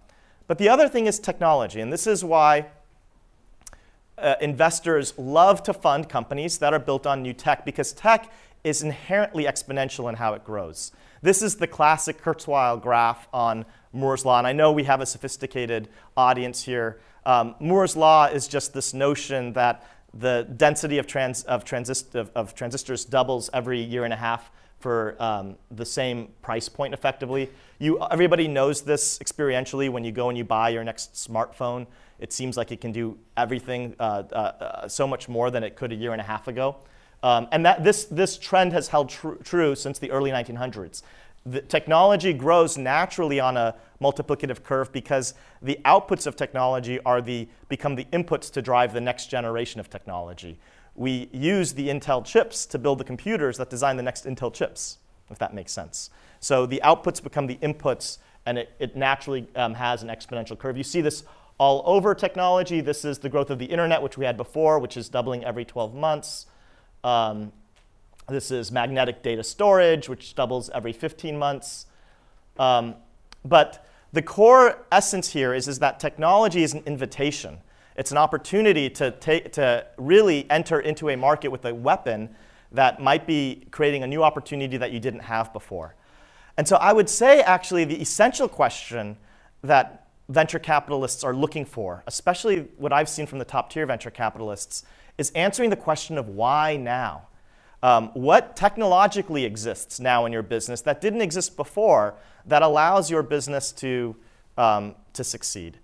but 0.48 0.58
the 0.58 0.68
other 0.68 0.90
thing 0.90 1.06
is 1.06 1.20
technology, 1.20 1.80
and 1.80 1.94
this 1.94 2.08
is 2.08 2.26
why 2.26 2.66
uh, 4.18 4.34
investors 4.42 5.14
love 5.16 5.62
to 5.62 5.74
fund 5.74 6.10
companies 6.10 6.58
that 6.58 6.74
are 6.74 6.80
built 6.80 7.06
on 7.06 7.22
new 7.22 7.34
tech 7.34 7.66
because 7.66 7.94
tech 7.94 8.34
is 8.64 8.82
inherently 8.82 9.44
exponential 9.44 10.10
in 10.10 10.16
how 10.16 10.34
it 10.34 10.44
grows. 10.44 10.92
This 11.28 11.42
is 11.42 11.58
the 11.58 11.68
classic 11.68 12.22
Kurzweil 12.22 12.82
graph 12.82 13.28
on 13.34 13.66
Moore's 13.92 14.24
Law, 14.24 14.38
and 14.38 14.48
I 14.48 14.54
know 14.54 14.72
we 14.72 14.86
have 14.86 15.02
a 15.02 15.06
sophisticated 15.06 15.90
audience 16.16 16.64
here. 16.64 17.02
Um, 17.26 17.54
Moore's 17.60 17.98
Law 17.98 18.28
is 18.28 18.48
just 18.48 18.74
this 18.74 18.94
notion 18.94 19.52
that 19.52 19.86
the 20.14 20.48
density 20.56 21.00
of, 21.00 21.06
trans, 21.06 21.44
of, 21.44 21.66
transist, 21.66 22.16
of, 22.16 22.32
of 22.34 22.56
transistors 22.56 23.04
doubles 23.04 23.50
every 23.52 23.82
year 23.82 24.06
and 24.06 24.14
a 24.14 24.16
half 24.16 24.50
for 24.80 25.22
um, 25.22 25.58
the 25.70 25.86
same 25.86 26.30
price 26.42 26.70
point 26.70 26.94
effectively. 26.94 27.50
You, 27.78 28.02
everybody 28.10 28.48
knows 28.48 28.84
this 28.84 29.20
experientially 29.20 29.90
when 29.90 30.06
you 30.06 30.14
go 30.14 30.30
and 30.30 30.38
you 30.38 30.46
buy 30.46 30.70
your 30.70 30.86
next 30.86 31.16
smartphone. 31.16 31.88
It 32.20 32.32
seems 32.32 32.56
like 32.56 32.72
it 32.72 32.80
can 32.80 32.94
do 32.94 33.18
everything 33.36 33.98
uh, 34.00 34.24
uh, 34.32 34.36
uh, 34.36 34.88
so 34.88 35.06
much 35.06 35.28
more 35.28 35.52
than 35.52 35.66
it 35.66 35.76
could 35.76 35.92
a 35.92 35.96
year 35.96 36.14
and 36.14 36.22
a 36.22 36.24
half 36.24 36.48
ago. 36.48 36.78
Um, 37.24 37.48
and 37.52 37.66
that 37.66 37.84
this, 37.84 38.06
this 38.06 38.38
trend 38.38 38.74
has 38.74 38.90
held 38.90 39.10
tr- 39.10 39.36
true 39.44 39.76
since 39.76 40.00
the 40.00 40.12
early 40.12 40.32
1900s. 40.32 41.02
The 41.46 41.62
technology 41.62 42.34
grows 42.34 42.78
naturally 42.78 43.40
on 43.40 43.58
a 43.58 43.76
multiplicative 44.02 44.64
curve 44.64 44.92
because 44.92 45.34
the 45.62 45.80
outputs 45.86 46.28
of 46.28 46.36
technology 46.36 47.00
are 47.06 47.22
the, 47.22 47.48
become 47.70 47.96
the 47.96 48.06
inputs 48.06 48.52
to 48.52 48.62
drive 48.62 48.94
the 48.94 49.02
next 49.02 49.28
generation 49.28 49.80
of 49.80 49.90
technology. 49.90 50.60
We 50.96 51.30
use 51.32 51.74
the 51.74 51.88
Intel 51.90 52.26
chips 52.26 52.66
to 52.68 52.80
build 52.80 52.98
the 52.98 53.04
computers 53.04 53.58
that 53.58 53.70
design 53.70 53.98
the 53.98 54.04
next 54.04 54.26
Intel 54.26 54.54
chips, 54.54 54.98
if 55.30 55.38
that 55.40 55.54
makes 55.54 55.72
sense. 55.72 56.10
So 56.40 56.66
the 56.66 56.82
outputs 56.84 57.22
become 57.24 57.48
the 57.48 57.58
inputs, 57.58 58.18
and 58.46 58.58
it, 58.58 58.74
it 58.80 58.96
naturally 58.96 59.48
um, 59.56 59.76
has 59.76 60.04
an 60.04 60.10
exponential 60.10 60.58
curve. 60.58 60.78
You 60.78 60.84
see 60.84 61.02
this 61.02 61.24
all 61.60 61.84
over 61.86 62.14
technology. 62.14 62.82
This 62.82 63.06
is 63.06 63.20
the 63.20 63.30
growth 63.30 63.50
of 63.50 63.60
the 63.60 63.66
internet, 63.66 64.02
which 64.02 64.18
we 64.18 64.26
had 64.26 64.38
before, 64.38 64.80
which 64.80 64.98
is 64.98 65.10
doubling 65.10 65.44
every 65.44 65.66
12 65.66 65.96
months. 65.96 66.46
Um, 67.08 67.54
this 68.28 68.52
is 68.52 68.70
magnetic 68.70 69.24
data 69.24 69.42
storage, 69.42 70.10
which 70.10 70.36
doubles 70.36 70.70
every 70.72 70.92
15 70.92 71.40
months. 71.40 71.86
Um, 72.60 72.96
but 73.46 73.88
the 74.12 74.22
core 74.22 74.86
essence 74.92 75.32
here 75.32 75.54
is, 75.54 75.70
is 75.70 75.80
that 75.80 76.02
technology 76.02 76.64
is 76.64 76.74
an 76.74 76.84
invitation. 76.86 77.60
It's 77.96 78.12
an 78.12 78.18
opportunity 78.18 78.90
to, 78.90 79.12
take, 79.12 79.54
to 79.54 79.86
really 79.96 80.52
enter 80.52 80.82
into 80.82 81.08
a 81.08 81.16
market 81.16 81.48
with 81.48 81.64
a 81.64 81.74
weapon 81.74 82.36
that 82.74 83.02
might 83.02 83.26
be 83.26 83.66
creating 83.72 84.04
a 84.04 84.08
new 84.08 84.22
opportunity 84.22 84.76
that 84.76 84.92
you 84.92 85.00
didn't 85.00 85.22
have 85.22 85.54
before. 85.54 85.96
And 86.58 86.68
so 86.68 86.76
I 86.76 86.92
would 86.92 87.10
say, 87.10 87.40
actually, 87.40 87.86
the 87.86 88.02
essential 88.02 88.50
question 88.50 89.16
that 89.64 90.10
venture 90.28 90.60
capitalists 90.60 91.24
are 91.24 91.34
looking 91.34 91.64
for, 91.64 92.04
especially 92.06 92.68
what 92.76 92.92
I've 92.92 93.08
seen 93.08 93.28
from 93.28 93.40
the 93.40 93.46
top 93.46 93.70
tier 93.70 93.86
venture 93.86 94.12
capitalists, 94.12 94.84
is 95.18 95.32
answering 95.32 95.70
the 95.70 95.76
question 95.76 96.18
of 96.18 96.30
why 96.30 96.78
now? 96.78 97.24
Um, 97.84 98.10
what 98.14 98.56
technologically 98.56 99.46
exists 99.46 100.00
now 100.00 100.26
in 100.26 100.34
your 100.34 100.42
business 100.42 100.82
that 100.82 101.00
didn't 101.00 101.22
exist 101.22 101.56
before 101.56 102.16
that 102.46 102.64
allows 102.64 103.12
your 103.12 103.22
business 103.22 103.72
to, 103.74 104.16
um, 104.58 104.96
to 105.14 105.24
succeed? 105.24 105.78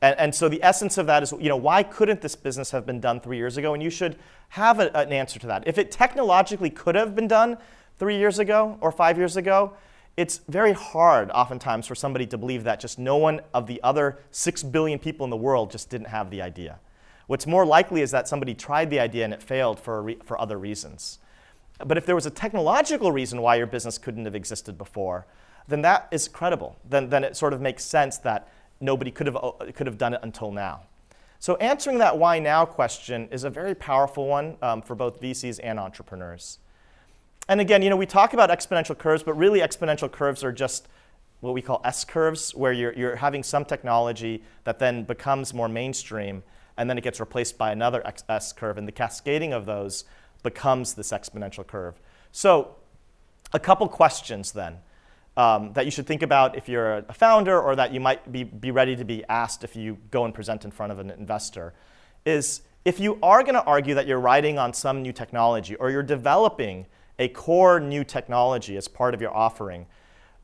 And, 0.00 0.18
and, 0.18 0.34
so 0.34 0.48
the 0.48 0.62
essence 0.62 0.98
of 0.98 1.06
that 1.06 1.22
is, 1.22 1.32
you 1.32 1.48
know, 1.48 1.56
why 1.56 1.82
couldn't 1.82 2.20
this 2.20 2.36
business 2.36 2.70
have 2.70 2.86
been 2.86 3.00
done 3.00 3.20
three 3.20 3.36
years 3.36 3.56
ago? 3.56 3.74
And 3.74 3.82
you 3.82 3.90
should 3.90 4.16
have 4.50 4.78
a, 4.78 4.94
an 4.96 5.12
answer 5.12 5.40
to 5.40 5.46
that. 5.48 5.66
If 5.66 5.78
it 5.78 5.90
technologically 5.90 6.70
could 6.70 6.94
have 6.94 7.16
been 7.16 7.28
done 7.28 7.58
three 7.98 8.16
years 8.16 8.38
ago 8.38 8.78
or 8.80 8.92
five 8.92 9.18
years 9.18 9.36
ago, 9.36 9.72
it's 10.16 10.40
very 10.48 10.72
hard 10.72 11.30
oftentimes 11.30 11.86
for 11.86 11.94
somebody 11.94 12.26
to 12.26 12.38
believe 12.38 12.64
that 12.64 12.80
just 12.80 12.98
no 12.98 13.16
one 13.16 13.40
of 13.54 13.66
the 13.66 13.80
other 13.82 14.18
six 14.30 14.62
billion 14.62 14.98
people 14.98 15.24
in 15.24 15.30
the 15.30 15.36
world 15.36 15.70
just 15.70 15.90
didn't 15.90 16.08
have 16.08 16.30
the 16.30 16.42
idea. 16.42 16.78
What's 17.28 17.46
more 17.46 17.66
likely 17.66 18.00
is 18.00 18.10
that 18.10 18.26
somebody 18.26 18.54
tried 18.54 18.88
the 18.88 18.98
idea 18.98 19.22
and 19.22 19.34
it 19.34 19.42
failed 19.42 19.78
for, 19.78 20.12
for 20.24 20.40
other 20.40 20.58
reasons. 20.58 21.18
But 21.84 21.98
if 21.98 22.06
there 22.06 22.14
was 22.14 22.24
a 22.24 22.30
technological 22.30 23.12
reason 23.12 23.42
why 23.42 23.56
your 23.56 23.66
business 23.66 23.98
couldn't 23.98 24.24
have 24.24 24.34
existed 24.34 24.78
before, 24.78 25.26
then 25.68 25.82
that 25.82 26.08
is 26.10 26.26
credible. 26.26 26.76
Then, 26.88 27.10
then 27.10 27.24
it 27.24 27.36
sort 27.36 27.52
of 27.52 27.60
makes 27.60 27.84
sense 27.84 28.16
that 28.18 28.48
nobody 28.80 29.10
could 29.10 29.26
have, 29.26 29.36
uh, 29.36 29.52
could 29.74 29.86
have 29.86 29.98
done 29.98 30.14
it 30.14 30.20
until 30.22 30.50
now. 30.50 30.80
So 31.38 31.56
answering 31.56 31.98
that 31.98 32.16
why 32.16 32.38
now 32.38 32.64
question 32.64 33.28
is 33.30 33.44
a 33.44 33.50
very 33.50 33.74
powerful 33.74 34.26
one 34.26 34.56
um, 34.62 34.80
for 34.80 34.94
both 34.94 35.20
VCs 35.20 35.60
and 35.62 35.78
entrepreneurs. 35.78 36.58
And 37.46 37.60
again, 37.60 37.82
you 37.82 37.90
know, 37.90 37.96
we 37.96 38.06
talk 38.06 38.32
about 38.32 38.48
exponential 38.48 38.96
curves, 38.96 39.22
but 39.22 39.34
really 39.34 39.60
exponential 39.60 40.10
curves 40.10 40.42
are 40.42 40.50
just 40.50 40.88
what 41.40 41.52
we 41.52 41.60
call 41.60 41.82
S 41.84 42.06
curves, 42.06 42.54
where 42.54 42.72
you're, 42.72 42.94
you're 42.94 43.16
having 43.16 43.42
some 43.42 43.66
technology 43.66 44.42
that 44.64 44.78
then 44.78 45.04
becomes 45.04 45.52
more 45.52 45.68
mainstream 45.68 46.42
and 46.78 46.88
then 46.88 46.96
it 46.96 47.04
gets 47.04 47.20
replaced 47.20 47.58
by 47.58 47.72
another 47.72 48.02
S 48.28 48.52
curve, 48.52 48.78
and 48.78 48.88
the 48.88 48.92
cascading 48.92 49.52
of 49.52 49.66
those 49.66 50.04
becomes 50.42 50.94
this 50.94 51.10
exponential 51.10 51.66
curve. 51.66 52.00
So, 52.32 52.76
a 53.52 53.58
couple 53.58 53.88
questions 53.88 54.52
then 54.52 54.78
um, 55.36 55.72
that 55.72 55.84
you 55.84 55.90
should 55.90 56.06
think 56.06 56.22
about 56.22 56.56
if 56.56 56.68
you're 56.68 56.98
a 56.98 57.12
founder 57.12 57.60
or 57.60 57.76
that 57.76 57.92
you 57.92 58.00
might 58.00 58.30
be, 58.30 58.44
be 58.44 58.70
ready 58.70 58.96
to 58.96 59.04
be 59.04 59.24
asked 59.28 59.64
if 59.64 59.76
you 59.76 59.98
go 60.10 60.24
and 60.24 60.34
present 60.34 60.64
in 60.64 60.70
front 60.70 60.92
of 60.92 60.98
an 60.98 61.10
investor 61.10 61.74
is 62.24 62.62
if 62.84 63.00
you 63.00 63.18
are 63.22 63.42
going 63.42 63.54
to 63.54 63.64
argue 63.64 63.94
that 63.94 64.06
you're 64.06 64.20
riding 64.20 64.58
on 64.58 64.72
some 64.72 65.02
new 65.02 65.12
technology 65.12 65.74
or 65.76 65.90
you're 65.90 66.02
developing 66.02 66.86
a 67.18 67.28
core 67.28 67.80
new 67.80 68.04
technology 68.04 68.76
as 68.76 68.88
part 68.88 69.14
of 69.14 69.20
your 69.20 69.34
offering, 69.34 69.86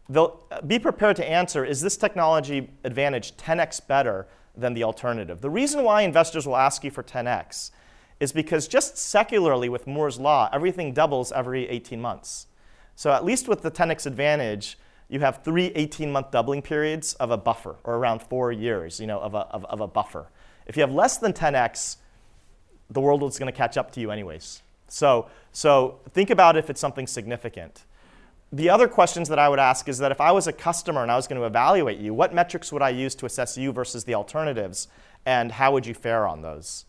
they'll 0.09 0.47
be 0.67 0.79
prepared 0.79 1.17
to 1.17 1.29
answer 1.29 1.65
is 1.65 1.81
this 1.81 1.97
technology 1.97 2.71
advantage 2.85 3.37
10x 3.37 3.87
better 3.87 4.27
than 4.57 4.75
the 4.75 4.85
alternative. 4.85 5.41
The 5.41 5.51
reason 5.51 5.85
why 5.85 6.03
investors 6.03 6.47
will 6.47 6.57
ask 6.57 6.85
you 6.85 6.91
for 6.91 7.03
10x 7.03 7.71
is 8.21 8.33
because 8.33 8.69
just 8.69 8.97
secularly 8.97 9.69
with 9.69 9.87
Moore's 9.87 10.19
law, 10.19 10.49
everything 10.53 10.93
doubles 10.93 11.33
every 11.33 11.69
18 11.69 12.01
months. 12.01 12.47
So 12.95 13.11
at 13.13 13.25
least 13.25 13.49
with 13.49 13.63
the 13.63 13.71
10x 13.71 14.07
advantage, 14.07 14.79
you 15.09 15.21
have 15.21 15.43
three 15.45 15.71
18-month 15.71 16.31
doubling 16.31 16.63
periods 16.63 17.15
of 17.15 17.31
a 17.31 17.37
buffer, 17.37 17.77
or 17.85 17.97
around 17.97 18.23
four 18.23 18.53
years, 18.53 19.01
you 19.01 19.07
know, 19.07 19.21
of 19.21 19.35
a, 19.35 19.41
of, 19.51 19.65
of 19.67 19.81
a 19.81 19.87
buffer. 19.87 20.29
If 20.67 20.77
you 20.77 20.81
have 20.83 20.93
less 20.93 21.19
than 21.19 21.33
10x, 21.33 21.97
the 22.91 23.01
world 23.01 23.23
is 23.25 23.39
going 23.39 23.53
to 23.53 23.57
catch 23.57 23.77
up 23.77 23.91
to 23.93 24.01
you 24.01 24.11
anyways. 24.11 24.63
So, 24.89 25.29
so 25.53 26.01
think 26.13 26.31
about 26.31 26.57
if 26.57 26.71
it's 26.71 26.81
something 26.81 27.07
significant 27.07 27.85
the 28.55 28.71
other 28.71 28.87
questions 28.87 29.29
that 29.31 29.39
I 29.39 29.49
would 29.49 29.59
ask 29.59 29.89
is 29.89 29.99
that 29.99 30.13
if 30.13 30.21
I 30.21 30.31
was 30.31 30.47
a 30.47 30.53
customer 30.53 31.03
and 31.03 31.11
I 31.11 31.17
was 31.17 31.27
going 31.27 31.41
to 31.41 31.47
evaluate 31.47 31.99
you, 31.99 32.15
what 32.15 32.33
metrics 32.33 32.71
would 32.73 32.83
I 32.83 32.91
use 32.91 33.17
to 33.17 33.27
assess 33.27 33.57
you 33.59 33.73
versus 33.73 34.05
the 34.05 34.15
alternatives, 34.15 34.87
and 35.27 35.51
how 35.51 35.73
would 35.73 35.87
you 35.87 35.95
fare 35.95 36.27
on 36.29 36.43
those? 36.43 36.85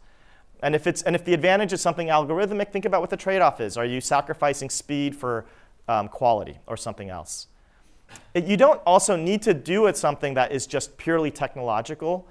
And 0.62 0.76
if, 0.76 0.86
it's, 0.86 1.02
and 1.02 1.16
if 1.16 1.26
the 1.26 1.34
advantage 1.34 1.74
is 1.74 1.82
something 1.82 2.08
algorithmic, 2.08 2.72
think 2.72 2.86
about 2.86 3.02
what 3.02 3.10
the 3.10 3.18
trade 3.18 3.42
off 3.42 3.60
is. 3.60 3.78
Are 3.78 3.86
you 3.86 4.00
sacrificing 4.00 4.70
speed 4.70 5.16
for 5.16 5.46
um, 5.88 6.08
quality 6.08 6.60
or 6.68 6.78
something 6.78 7.10
else? 7.10 7.48
It, 8.36 8.46
you 8.46 8.58
don't 8.58 8.82
also 8.86 9.16
need 9.16 9.42
to 9.44 9.54
do 9.56 9.88
it 9.88 9.98
something 9.98 10.36
that 10.36 10.52
is 10.52 10.68
just 10.68 10.96
purely 10.98 11.32
technological. 11.32 12.28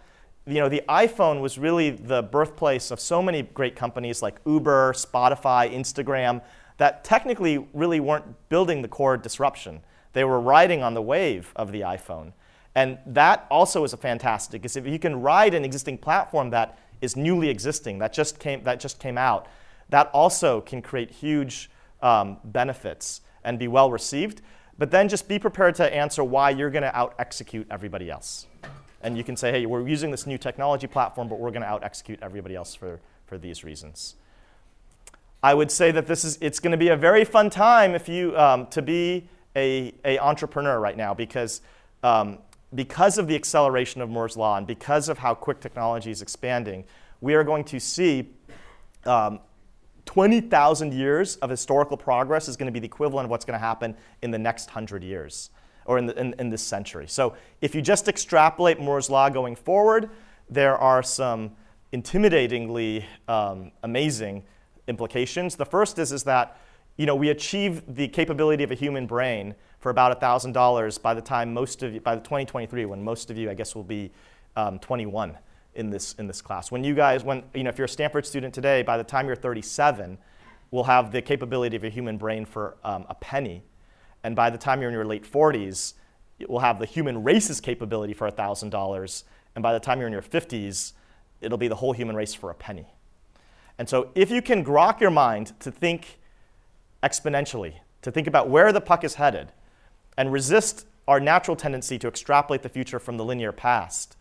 You 0.46 0.60
know, 0.60 0.68
the 0.68 0.82
iPhone 0.88 1.40
was 1.40 1.58
really 1.58 1.90
the 1.90 2.22
birthplace 2.22 2.92
of 2.92 3.00
so 3.00 3.20
many 3.20 3.42
great 3.42 3.74
companies 3.74 4.22
like 4.22 4.36
Uber, 4.46 4.92
Spotify, 4.92 5.74
Instagram 5.74 6.40
that 6.76 7.04
technically 7.04 7.66
really 7.72 8.00
weren't 8.00 8.48
building 8.48 8.82
the 8.82 8.88
core 8.88 9.16
disruption. 9.16 9.80
They 10.12 10.24
were 10.24 10.40
riding 10.40 10.82
on 10.82 10.94
the 10.94 11.02
wave 11.02 11.52
of 11.56 11.72
the 11.72 11.82
iPhone. 11.82 12.32
And 12.74 12.98
that 13.06 13.46
also 13.50 13.84
is 13.84 13.92
a 13.92 13.96
fantastic, 13.96 14.62
because 14.62 14.76
if 14.76 14.86
you 14.86 14.98
can 14.98 15.20
ride 15.20 15.54
an 15.54 15.64
existing 15.64 15.98
platform 15.98 16.50
that 16.50 16.78
is 17.00 17.16
newly 17.16 17.48
existing, 17.48 17.98
that 17.98 18.12
just 18.12 18.40
came, 18.40 18.64
that 18.64 18.80
just 18.80 18.98
came 18.98 19.16
out, 19.16 19.46
that 19.90 20.10
also 20.12 20.60
can 20.60 20.82
create 20.82 21.10
huge 21.10 21.70
um, 22.02 22.38
benefits 22.44 23.20
and 23.44 23.58
be 23.58 23.68
well 23.68 23.90
received. 23.90 24.42
But 24.76 24.90
then 24.90 25.08
just 25.08 25.28
be 25.28 25.38
prepared 25.38 25.76
to 25.76 25.94
answer 25.94 26.24
why 26.24 26.50
you're 26.50 26.70
going 26.70 26.82
to 26.82 26.96
out 26.96 27.14
execute 27.20 27.66
everybody 27.70 28.10
else. 28.10 28.46
And 29.02 29.16
you 29.16 29.22
can 29.22 29.36
say, 29.36 29.52
hey, 29.52 29.66
we're 29.66 29.86
using 29.86 30.10
this 30.10 30.26
new 30.26 30.38
technology 30.38 30.88
platform, 30.88 31.28
but 31.28 31.38
we're 31.38 31.50
going 31.50 31.62
to 31.62 31.68
out 31.68 31.84
execute 31.84 32.18
everybody 32.22 32.56
else 32.56 32.74
for, 32.74 33.00
for 33.26 33.38
these 33.38 33.62
reasons. 33.62 34.16
I 35.44 35.52
would 35.52 35.70
say 35.70 35.90
that 35.90 36.06
this 36.06 36.24
is, 36.24 36.38
it's 36.40 36.58
going 36.58 36.70
to 36.70 36.78
be 36.78 36.88
a 36.88 36.96
very 36.96 37.22
fun 37.22 37.50
time 37.50 37.94
if 37.94 38.08
you, 38.08 38.34
um, 38.34 38.66
to 38.68 38.80
be 38.80 39.28
a, 39.54 39.92
a 40.02 40.18
entrepreneur 40.18 40.80
right 40.80 40.96
now 40.96 41.12
because, 41.12 41.60
um, 42.02 42.38
because 42.74 43.18
of 43.18 43.28
the 43.28 43.34
acceleration 43.34 44.00
of 44.00 44.08
Moore's 44.08 44.38
Law 44.38 44.56
and 44.56 44.66
because 44.66 45.10
of 45.10 45.18
how 45.18 45.34
quick 45.34 45.60
technology 45.60 46.10
is 46.10 46.22
expanding, 46.22 46.86
we 47.20 47.34
are 47.34 47.44
going 47.44 47.62
to 47.64 47.78
see 47.78 48.30
um, 49.04 49.38
20,000 50.06 50.94
years 50.94 51.36
of 51.36 51.50
historical 51.50 51.98
progress 51.98 52.48
is 52.48 52.56
going 52.56 52.68
to 52.68 52.72
be 52.72 52.80
the 52.80 52.86
equivalent 52.86 53.26
of 53.26 53.30
what's 53.30 53.44
going 53.44 53.52
to 53.52 53.62
happen 53.62 53.94
in 54.22 54.30
the 54.30 54.38
next 54.38 54.68
100 54.68 55.04
years 55.04 55.50
or 55.84 55.98
in, 55.98 56.06
the, 56.06 56.18
in, 56.18 56.34
in, 56.38 56.48
this 56.48 56.62
century. 56.62 57.06
So 57.06 57.34
if 57.60 57.74
you 57.74 57.82
just 57.82 58.08
extrapolate 58.08 58.80
Moore's 58.80 59.10
Law 59.10 59.28
going 59.28 59.56
forward, 59.56 60.08
there 60.48 60.78
are 60.78 61.02
some 61.02 61.50
intimidatingly 61.92 63.04
um, 63.28 63.72
amazing 63.82 64.44
implications. 64.88 65.56
The 65.56 65.64
first 65.64 65.98
is, 65.98 66.12
is 66.12 66.24
that 66.24 66.58
you 66.96 67.06
know, 67.06 67.16
we 67.16 67.30
achieve 67.30 67.82
the 67.96 68.06
capability 68.08 68.62
of 68.62 68.70
a 68.70 68.74
human 68.74 69.06
brain 69.06 69.54
for 69.80 69.90
about 69.90 70.20
$1,000 70.20 71.02
by 71.02 71.14
the 71.14 71.20
time 71.20 71.52
most 71.52 71.82
of 71.82 71.92
you, 71.92 72.00
by 72.00 72.14
the 72.14 72.20
2023, 72.20 72.84
when 72.84 73.02
most 73.02 73.30
of 73.30 73.36
you, 73.36 73.50
I 73.50 73.54
guess, 73.54 73.74
will 73.74 73.82
be 73.82 74.12
um, 74.56 74.78
21 74.78 75.36
in 75.74 75.90
this, 75.90 76.14
in 76.14 76.28
this 76.28 76.40
class. 76.40 76.70
When 76.70 76.84
you 76.84 76.94
guys, 76.94 77.24
when, 77.24 77.42
you 77.52 77.64
know, 77.64 77.70
if 77.70 77.78
you're 77.78 77.86
a 77.86 77.88
Stanford 77.88 78.24
student 78.24 78.54
today, 78.54 78.82
by 78.82 78.96
the 78.96 79.02
time 79.02 79.26
you're 79.26 79.34
37, 79.34 80.16
we'll 80.70 80.84
have 80.84 81.10
the 81.10 81.20
capability 81.20 81.76
of 81.76 81.82
a 81.82 81.88
human 81.88 82.16
brain 82.16 82.44
for 82.44 82.76
um, 82.84 83.06
a 83.08 83.14
penny. 83.14 83.64
And 84.22 84.36
by 84.36 84.50
the 84.50 84.58
time 84.58 84.80
you're 84.80 84.90
in 84.90 84.94
your 84.94 85.04
late 85.04 85.30
40s, 85.30 85.94
we'll 86.48 86.60
have 86.60 86.78
the 86.78 86.86
human 86.86 87.24
race's 87.24 87.60
capability 87.60 88.14
for 88.14 88.30
$1,000. 88.30 89.24
And 89.56 89.62
by 89.62 89.72
the 89.72 89.80
time 89.80 89.98
you're 89.98 90.06
in 90.06 90.12
your 90.12 90.22
50s, 90.22 90.92
it'll 91.40 91.58
be 91.58 91.68
the 91.68 91.74
whole 91.74 91.92
human 91.92 92.14
race 92.14 92.34
for 92.34 92.50
a 92.50 92.54
penny. 92.54 92.86
And 93.78 93.88
so 93.88 94.10
if 94.14 94.30
you 94.30 94.40
can 94.40 94.64
grok 94.64 95.00
your 95.00 95.10
mind 95.10 95.58
to 95.60 95.70
think 95.70 96.18
exponentially, 97.02 97.74
to 98.02 98.10
think 98.10 98.26
about 98.26 98.48
where 98.48 98.72
the 98.72 98.80
puck 98.80 99.04
is 99.04 99.14
headed, 99.14 99.52
and 100.16 100.32
resist 100.32 100.86
our 101.08 101.20
natural 101.20 101.56
tendency 101.56 101.98
to 101.98 102.08
extrapolate 102.08 102.62
the 102.62 102.68
future 102.68 102.98
from 102.98 103.16
the 103.16 103.24
linear 103.24 103.52
past, 103.52 104.16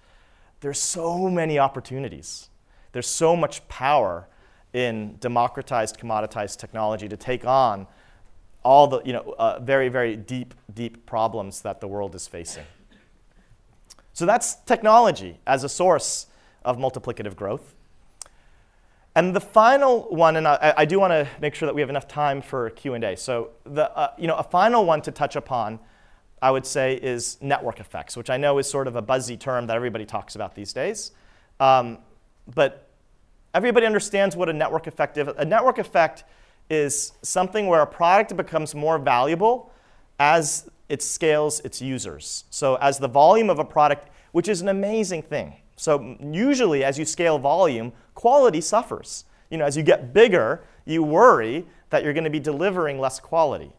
there's 0.62 0.80
so 0.80 1.30
many 1.30 1.60
opportunities. 1.60 2.50
There's 2.92 3.08
so 3.08 3.36
much 3.36 3.68
power 3.68 4.28
in 4.74 5.18
democratized, 5.20 6.00
commoditized 6.00 6.58
technology 6.58 7.08
to 7.08 7.18
take 7.18 7.46
on 7.46 7.88
all 8.64 8.88
the 8.88 9.02
you 9.04 9.14
know, 9.14 9.36
uh, 9.38 9.60
very, 9.60 9.90
very 9.90 10.16
deep, 10.16 10.54
deep 10.74 11.06
problems 11.06 11.62
that 11.62 11.82
the 11.82 11.88
world 11.88 12.16
is 12.16 12.28
facing. 12.28 12.64
So 14.14 14.26
that's 14.26 14.56
technology 14.56 15.40
as 15.46 15.64
a 15.64 15.70
source 15.70 16.28
of 16.64 16.78
multiplicative 16.78 17.36
growth. 17.36 17.76
And 19.16 19.36
the 19.36 19.42
final 19.42 20.08
one, 20.10 20.38
and 20.38 20.48
I, 20.48 20.74
I 20.78 20.86
do 20.86 21.00
want 21.00 21.12
to 21.12 21.28
make 21.40 21.54
sure 21.54 21.68
that 21.68 21.76
we 21.76 21.82
have 21.82 21.90
enough 21.90 22.08
time 22.08 22.42
for 22.42 22.70
Q&A. 22.72 23.16
So 23.16 23.52
the, 23.64 23.96
uh, 23.96 24.12
you 24.18 24.28
know, 24.28 24.36
a 24.36 24.44
final 24.44 24.86
one 24.86 25.02
to 25.04 25.12
touch 25.12 25.36
upon 25.36 25.80
I 26.44 26.52
would 26.52 26.66
say, 26.66 26.96
is 26.96 27.38
network 27.40 27.80
effects, 27.80 28.18
which 28.18 28.30
I 28.30 28.36
know 28.36 28.58
is 28.58 28.70
sort 28.70 28.90
of 28.90 28.98
a 28.98 29.02
buzzy 29.02 29.38
term 29.38 29.66
that 29.68 29.78
everybody 29.78 30.06
talks 30.06 30.36
about 30.36 30.56
these 30.56 30.74
days. 30.74 31.14
Um, 31.62 32.00
but 32.54 32.90
everybody 33.54 33.86
understands 33.86 34.36
what 34.36 34.50
a 34.50 34.54
network 34.54 34.86
effect 34.86 35.18
is. 35.18 35.30
A 35.38 35.46
network 35.46 35.78
effect 35.78 36.26
is 36.70 37.14
something 37.22 37.68
where 37.68 37.82
a 37.82 37.88
product 37.88 38.36
becomes 38.36 38.76
more 38.76 39.00
valuable 39.00 39.72
as 40.20 40.70
it 40.90 41.02
scales 41.02 41.62
its 41.62 41.82
users. 41.82 42.44
So 42.50 42.76
as 42.76 43.00
the 43.00 43.08
volume 43.08 43.50
of 43.50 43.60
a 43.60 43.66
product, 43.66 44.10
which 44.34 44.50
is 44.50 44.60
an 44.60 44.68
amazing 44.68 45.22
thing. 45.22 45.56
So 45.78 46.18
usually 46.20 46.84
as 46.84 47.00
you 47.00 47.06
scale 47.06 47.40
volume, 47.40 47.94
quality 48.16 48.62
suffers. 48.62 49.26
You 49.50 49.58
know, 49.58 49.66
as 49.66 49.78
you 49.78 49.84
get 49.84 50.14
bigger, 50.14 50.64
you 50.86 51.04
worry 51.04 51.66
that 51.90 52.04
you're 52.04 52.14
going 52.14 52.24
to 52.24 52.30
be 52.30 52.40
delivering 52.40 53.00
less 53.00 53.20
quality. 53.20 53.72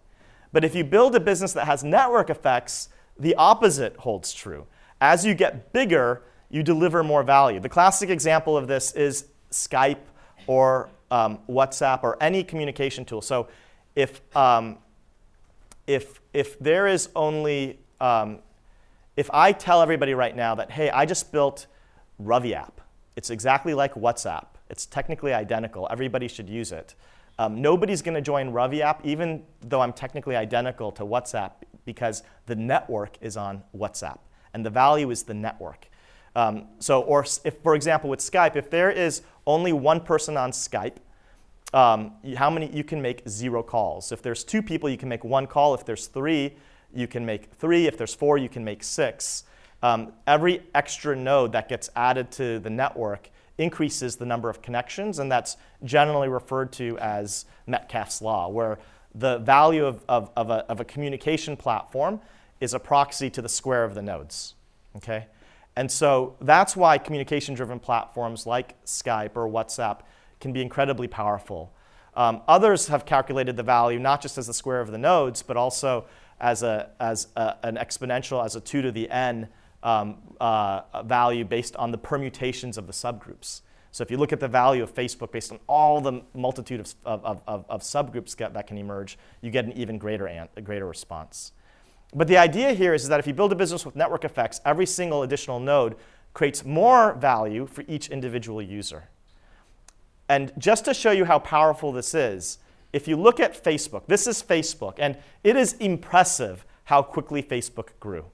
But 0.52 0.64
if 0.64 0.74
you 0.74 0.84
build 0.84 1.16
a 1.16 1.20
business 1.20 1.52
that 1.54 1.66
has 1.66 1.82
network 1.82 2.30
effects, 2.30 2.88
the 3.18 3.34
opposite 3.34 3.96
holds 3.96 4.32
true. 4.32 4.66
As 5.00 5.26
you 5.26 5.34
get 5.34 5.72
bigger, 5.72 6.22
you 6.48 6.62
deliver 6.62 7.02
more 7.02 7.22
value. 7.22 7.58
The 7.58 7.68
classic 7.68 8.10
example 8.10 8.56
of 8.56 8.68
this 8.68 8.92
is 8.92 9.26
Skype 9.50 9.98
or 10.46 10.88
um, 11.10 11.38
WhatsApp 11.48 12.02
or 12.02 12.16
any 12.22 12.44
communication 12.44 13.04
tool. 13.04 13.20
So 13.20 13.48
if, 13.96 14.20
um, 14.36 14.78
if, 15.86 16.20
if 16.32 16.58
there 16.58 16.86
is 16.86 17.08
only, 17.16 17.80
um, 18.00 18.38
if 19.16 19.30
I 19.32 19.52
tell 19.52 19.82
everybody 19.82 20.14
right 20.14 20.34
now 20.34 20.54
that, 20.54 20.70
hey, 20.70 20.90
I 20.90 21.06
just 21.06 21.32
built 21.32 21.66
Ravi 22.18 22.54
app, 22.54 22.73
it's 23.16 23.30
exactly 23.30 23.74
like 23.74 23.94
WhatsApp, 23.94 24.46
it's 24.70 24.86
technically 24.86 25.32
identical, 25.32 25.86
everybody 25.90 26.28
should 26.28 26.48
use 26.48 26.72
it. 26.72 26.94
Um, 27.38 27.60
nobody's 27.60 28.02
going 28.02 28.14
to 28.14 28.20
join 28.20 28.50
Ravi 28.50 28.82
app, 28.82 29.04
even 29.04 29.42
though 29.60 29.80
I'm 29.80 29.92
technically 29.92 30.36
identical 30.36 30.92
to 30.92 31.02
WhatsApp, 31.04 31.52
because 31.84 32.22
the 32.46 32.54
network 32.54 33.16
is 33.20 33.36
on 33.36 33.62
WhatsApp, 33.76 34.18
and 34.52 34.64
the 34.64 34.70
value 34.70 35.10
is 35.10 35.24
the 35.24 35.34
network. 35.34 35.88
Um, 36.36 36.66
so, 36.78 37.02
or 37.02 37.24
if, 37.44 37.58
for 37.62 37.74
example, 37.74 38.10
with 38.10 38.20
Skype, 38.20 38.56
if 38.56 38.70
there 38.70 38.90
is 38.90 39.22
only 39.46 39.72
one 39.72 40.00
person 40.00 40.36
on 40.36 40.50
Skype, 40.52 40.96
um, 41.72 42.12
how 42.36 42.50
many 42.50 42.70
you 42.74 42.84
can 42.84 43.02
make 43.02 43.28
zero 43.28 43.62
calls. 43.62 44.12
If 44.12 44.22
there's 44.22 44.44
two 44.44 44.62
people, 44.62 44.88
you 44.88 44.96
can 44.96 45.08
make 45.08 45.24
one 45.24 45.46
call. 45.46 45.74
If 45.74 45.84
there's 45.84 46.06
three, 46.06 46.54
you 46.94 47.08
can 47.08 47.26
make 47.26 47.52
three. 47.52 47.88
If 47.88 47.98
there's 47.98 48.14
four, 48.14 48.38
you 48.38 48.48
can 48.48 48.64
make 48.64 48.84
six. 48.84 49.42
Um, 49.84 50.14
every 50.26 50.62
extra 50.74 51.14
node 51.14 51.52
that 51.52 51.68
gets 51.68 51.90
added 51.94 52.30
to 52.32 52.58
the 52.58 52.70
network 52.70 53.28
increases 53.58 54.16
the 54.16 54.24
number 54.24 54.48
of 54.48 54.62
connections, 54.62 55.18
and 55.18 55.30
that's 55.30 55.58
generally 55.84 56.26
referred 56.26 56.72
to 56.72 56.96
as 57.00 57.44
Metcalfe's 57.66 58.22
law, 58.22 58.48
where 58.48 58.78
the 59.14 59.36
value 59.40 59.84
of, 59.84 60.02
of, 60.08 60.30
of, 60.36 60.48
a, 60.48 60.64
of 60.70 60.80
a 60.80 60.86
communication 60.86 61.54
platform 61.54 62.22
is 62.62 62.72
a 62.72 62.78
proxy 62.78 63.28
to 63.28 63.42
the 63.42 63.48
square 63.48 63.84
of 63.84 63.94
the 63.94 64.00
nodes. 64.00 64.54
Okay? 64.96 65.26
And 65.76 65.92
so 65.92 66.36
that's 66.40 66.74
why 66.74 66.96
communication 66.96 67.54
driven 67.54 67.78
platforms 67.78 68.46
like 68.46 68.82
Skype 68.86 69.36
or 69.36 69.46
WhatsApp 69.46 70.00
can 70.40 70.54
be 70.54 70.62
incredibly 70.62 71.08
powerful. 71.08 71.74
Um, 72.16 72.40
others 72.48 72.88
have 72.88 73.04
calculated 73.04 73.58
the 73.58 73.62
value 73.62 73.98
not 73.98 74.22
just 74.22 74.38
as 74.38 74.46
the 74.46 74.54
square 74.54 74.80
of 74.80 74.92
the 74.92 74.98
nodes, 74.98 75.42
but 75.42 75.58
also 75.58 76.06
as, 76.40 76.62
a, 76.62 76.88
as 76.98 77.28
a, 77.36 77.56
an 77.62 77.76
exponential, 77.76 78.42
as 78.42 78.56
a 78.56 78.62
2 78.62 78.80
to 78.80 78.90
the 78.90 79.10
n 79.10 79.46
um, 79.84 80.16
uh, 80.40 81.02
value 81.04 81.44
based 81.44 81.76
on 81.76 81.92
the 81.92 81.98
permutations 81.98 82.76
of 82.76 82.86
the 82.86 82.92
subgroups. 82.92 83.60
So 83.92 84.02
if 84.02 84.10
you 84.10 84.16
look 84.16 84.32
at 84.32 84.40
the 84.40 84.48
value 84.48 84.82
of 84.82 84.92
Facebook 84.92 85.30
based 85.30 85.52
on 85.52 85.60
all 85.68 86.00
the 86.00 86.22
multitude 86.34 86.80
of, 86.80 86.94
of, 87.04 87.42
of, 87.46 87.64
of 87.68 87.82
subgroups 87.82 88.34
that 88.36 88.66
can 88.66 88.76
emerge, 88.76 89.16
you 89.40 89.52
get 89.52 89.66
an 89.66 89.72
even 89.74 89.98
greater, 89.98 90.26
an, 90.26 90.48
a 90.56 90.60
greater 90.60 90.86
response. 90.86 91.52
But 92.12 92.26
the 92.26 92.36
idea 92.36 92.72
here 92.72 92.94
is, 92.94 93.04
is 93.04 93.08
that 93.08 93.20
if 93.20 93.26
you 93.26 93.34
build 93.34 93.52
a 93.52 93.54
business 93.54 93.86
with 93.86 93.94
network 93.94 94.24
effects, 94.24 94.60
every 94.64 94.86
single 94.86 95.22
additional 95.22 95.60
node 95.60 95.96
creates 96.32 96.64
more 96.64 97.14
value 97.14 97.66
for 97.66 97.84
each 97.86 98.08
individual 98.08 98.60
user. 98.60 99.04
And 100.28 100.52
just 100.58 100.84
to 100.86 100.94
show 100.94 101.12
you 101.12 101.24
how 101.24 101.38
powerful 101.38 101.92
this 101.92 102.14
is, 102.14 102.58
if 102.92 103.06
you 103.06 103.16
look 103.16 103.38
at 103.38 103.62
Facebook, 103.62 104.06
this 104.06 104.26
is 104.26 104.42
Facebook, 104.42 104.94
and 104.98 105.18
it 105.42 105.56
is 105.56 105.74
impressive 105.74 106.64
how 106.84 107.02
quickly 107.02 107.42
Facebook 107.42 107.88
grew. 108.00 108.24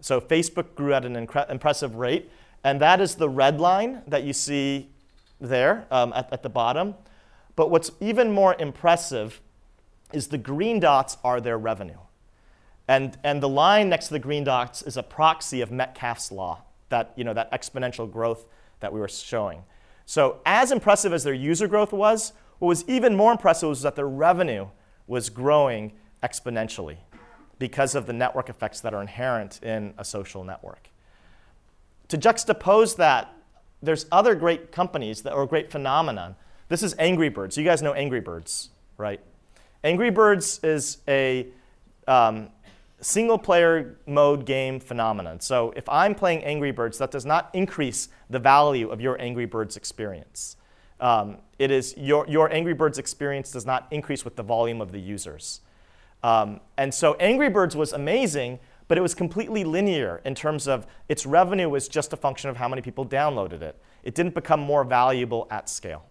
So 0.00 0.20
Facebook 0.20 0.74
grew 0.74 0.94
at 0.94 1.04
an 1.04 1.16
impressive 1.16 1.96
rate. 1.96 2.30
And 2.64 2.80
that 2.80 3.00
is 3.00 3.14
the 3.14 3.28
red 3.28 3.60
line 3.60 4.02
that 4.06 4.24
you 4.24 4.32
see 4.32 4.90
there 5.40 5.86
um, 5.90 6.12
at, 6.14 6.32
at 6.32 6.42
the 6.42 6.48
bottom. 6.48 6.94
But 7.56 7.70
what's 7.70 7.90
even 8.00 8.32
more 8.32 8.56
impressive 8.58 9.40
is 10.12 10.28
the 10.28 10.38
green 10.38 10.80
dots 10.80 11.16
are 11.22 11.40
their 11.40 11.58
revenue. 11.58 11.98
And, 12.88 13.18
and 13.22 13.42
the 13.42 13.48
line 13.48 13.88
next 13.88 14.06
to 14.06 14.14
the 14.14 14.18
green 14.18 14.44
dots 14.44 14.82
is 14.82 14.96
a 14.96 15.02
proxy 15.02 15.60
of 15.60 15.70
Metcalfe's 15.70 16.32
law, 16.32 16.62
that, 16.88 17.12
you 17.16 17.24
know, 17.24 17.34
that 17.34 17.52
exponential 17.52 18.10
growth 18.10 18.46
that 18.80 18.92
we 18.92 18.98
were 18.98 19.08
showing. 19.08 19.62
So 20.06 20.40
as 20.46 20.72
impressive 20.72 21.12
as 21.12 21.24
their 21.24 21.34
user 21.34 21.68
growth 21.68 21.92
was, 21.92 22.32
what 22.58 22.68
was 22.68 22.88
even 22.88 23.14
more 23.14 23.32
impressive 23.32 23.68
was 23.68 23.82
that 23.82 23.94
their 23.94 24.08
revenue 24.08 24.68
was 25.06 25.28
growing 25.28 25.92
exponentially 26.22 26.96
because 27.58 27.94
of 27.94 28.06
the 28.06 28.12
network 28.12 28.48
effects 28.48 28.80
that 28.80 28.94
are 28.94 29.00
inherent 29.00 29.62
in 29.62 29.94
a 29.98 30.04
social 30.04 30.44
network. 30.44 30.88
To 32.08 32.18
juxtapose 32.18 32.96
that, 32.96 33.34
there's 33.82 34.06
other 34.10 34.34
great 34.34 34.72
companies 34.72 35.22
that, 35.22 35.32
or 35.32 35.46
great 35.46 35.70
phenomenon. 35.70 36.36
This 36.68 36.82
is 36.82 36.94
Angry 36.98 37.28
Birds. 37.28 37.56
You 37.56 37.64
guys 37.64 37.82
know 37.82 37.92
Angry 37.92 38.20
Birds, 38.20 38.70
right? 38.96 39.20
Angry 39.84 40.10
Birds 40.10 40.60
is 40.62 40.98
a 41.06 41.46
um, 42.06 42.48
single 43.00 43.38
player 43.38 43.96
mode 44.06 44.44
game 44.44 44.80
phenomenon. 44.80 45.40
So 45.40 45.72
if 45.76 45.88
I'm 45.88 46.14
playing 46.14 46.44
Angry 46.44 46.72
Birds, 46.72 46.98
that 46.98 47.10
does 47.10 47.24
not 47.24 47.50
increase 47.52 48.08
the 48.28 48.38
value 48.38 48.90
of 48.90 49.00
your 49.00 49.20
Angry 49.20 49.46
Birds 49.46 49.76
experience. 49.76 50.56
Um, 51.00 51.38
it 51.58 51.70
is 51.70 51.96
your, 51.96 52.26
your 52.28 52.52
Angry 52.52 52.74
Birds 52.74 52.98
experience 52.98 53.52
does 53.52 53.66
not 53.66 53.86
increase 53.90 54.24
with 54.24 54.36
the 54.36 54.42
volume 54.42 54.80
of 54.80 54.90
the 54.90 54.98
users. 54.98 55.60
Um, 56.22 56.60
and 56.76 56.92
so 56.92 57.14
Angry 57.14 57.48
Birds 57.48 57.76
was 57.76 57.92
amazing, 57.92 58.58
but 58.88 58.98
it 58.98 59.00
was 59.00 59.14
completely 59.14 59.64
linear 59.64 60.20
in 60.24 60.34
terms 60.34 60.66
of 60.66 60.86
its 61.08 61.26
revenue 61.26 61.68
was 61.68 61.88
just 61.88 62.12
a 62.12 62.16
function 62.16 62.50
of 62.50 62.56
how 62.56 62.68
many 62.68 62.82
people 62.82 63.04
downloaded 63.04 63.62
it. 63.62 63.80
It 64.02 64.14
didn't 64.14 64.34
become 64.34 64.60
more 64.60 64.84
valuable 64.84 65.46
at 65.50 65.68
scale. 65.68 66.04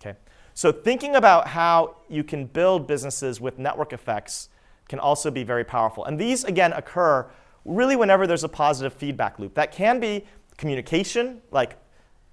Okay? 0.00 0.16
So 0.54 0.72
thinking 0.72 1.16
about 1.16 1.48
how 1.48 1.96
you 2.08 2.24
can 2.24 2.46
build 2.46 2.86
businesses 2.86 3.40
with 3.40 3.58
network 3.58 3.92
effects 3.92 4.48
can 4.88 4.98
also 4.98 5.30
be 5.30 5.44
very 5.44 5.64
powerful. 5.64 6.04
And 6.04 6.18
these, 6.18 6.44
again, 6.44 6.72
occur 6.72 7.26
really 7.64 7.96
whenever 7.96 8.26
there's 8.26 8.44
a 8.44 8.48
positive 8.48 8.92
feedback 8.92 9.38
loop. 9.38 9.54
That 9.54 9.72
can 9.72 10.00
be 10.00 10.24
communication, 10.56 11.40
like 11.50 11.76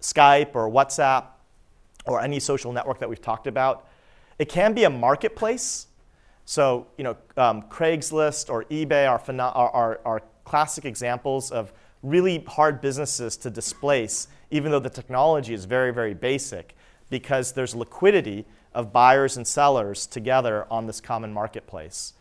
Skype 0.02 0.56
or 0.56 0.70
WhatsApp 0.70 1.26
or 2.06 2.22
any 2.22 2.40
social 2.40 2.74
network 2.74 3.00
that 3.00 3.10
we've 3.10 3.22
talked 3.22 3.48
about. 3.48 3.88
It 4.40 4.50
can 4.50 4.74
be 4.74 4.84
a 4.84 4.90
marketplace. 4.90 5.88
So, 6.52 6.88
you 6.98 7.06
know, 7.06 7.16
um, 7.38 7.62
Craigslist 7.70 8.50
or 8.50 8.66
eBay 8.66 9.10
are, 9.10 9.24
are, 9.40 9.70
are, 9.70 10.02
are 10.04 10.22
classic 10.44 10.84
examples 10.84 11.50
of 11.50 11.72
really 12.04 12.44
hard 12.46 12.82
businesses 12.82 13.38
to 13.38 13.50
displace, 13.50 14.28
even 14.50 14.70
though 14.70 14.82
the 14.82 14.90
technology 14.90 15.54
is 15.54 15.64
very, 15.64 15.94
very 15.94 16.14
basic, 16.14 16.76
because 17.10 17.54
there's 17.54 17.74
liquidity 17.74 18.46
of 18.74 18.92
buyers 18.92 19.38
and 19.38 19.48
sellers 19.48 20.06
together 20.06 20.68
on 20.70 20.88
this 20.88 21.00
common 21.00 21.32
marketplace. 21.32 22.16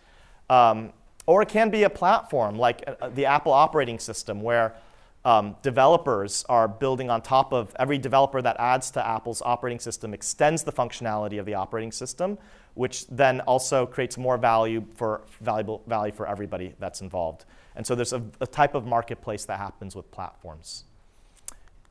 Um, 0.48 0.92
or 1.26 1.42
it 1.42 1.48
can 1.48 1.68
be 1.68 1.82
a 1.82 1.90
platform 1.90 2.54
like 2.54 2.84
uh, 2.86 3.08
the 3.08 3.26
Apple 3.26 3.52
operating 3.52 3.98
system, 3.98 4.42
where 4.42 4.76
um, 5.24 5.56
developers 5.62 6.44
are 6.48 6.66
building 6.66 7.10
on 7.10 7.20
top 7.20 7.52
of 7.52 7.74
every 7.78 7.98
developer 7.98 8.40
that 8.40 8.56
adds 8.58 8.90
to 8.92 9.06
Apple's 9.06 9.42
operating 9.42 9.78
system 9.78 10.14
extends 10.14 10.62
the 10.62 10.72
functionality 10.72 11.38
of 11.38 11.44
the 11.44 11.54
operating 11.54 11.92
system, 11.92 12.38
which 12.74 13.06
then 13.08 13.40
also 13.42 13.84
creates 13.84 14.16
more 14.16 14.38
value 14.38 14.84
for 14.94 15.22
valuable 15.40 15.82
value 15.86 16.12
for 16.12 16.26
everybody 16.26 16.74
that's 16.78 17.02
involved. 17.02 17.44
And 17.76 17.86
so 17.86 17.94
there's 17.94 18.14
a, 18.14 18.22
a 18.40 18.46
type 18.46 18.74
of 18.74 18.86
marketplace 18.86 19.44
that 19.44 19.58
happens 19.58 19.94
with 19.94 20.10
platforms. 20.10 20.84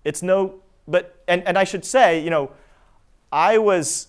It's 0.04 0.24
no, 0.24 0.56
but 0.88 1.24
and, 1.28 1.44
and 1.48 1.58
I 1.58 1.66
should 1.66 1.86
say, 1.86 2.20
you 2.20 2.32
know, 2.32 2.52
I 3.32 3.60
was 3.60 4.08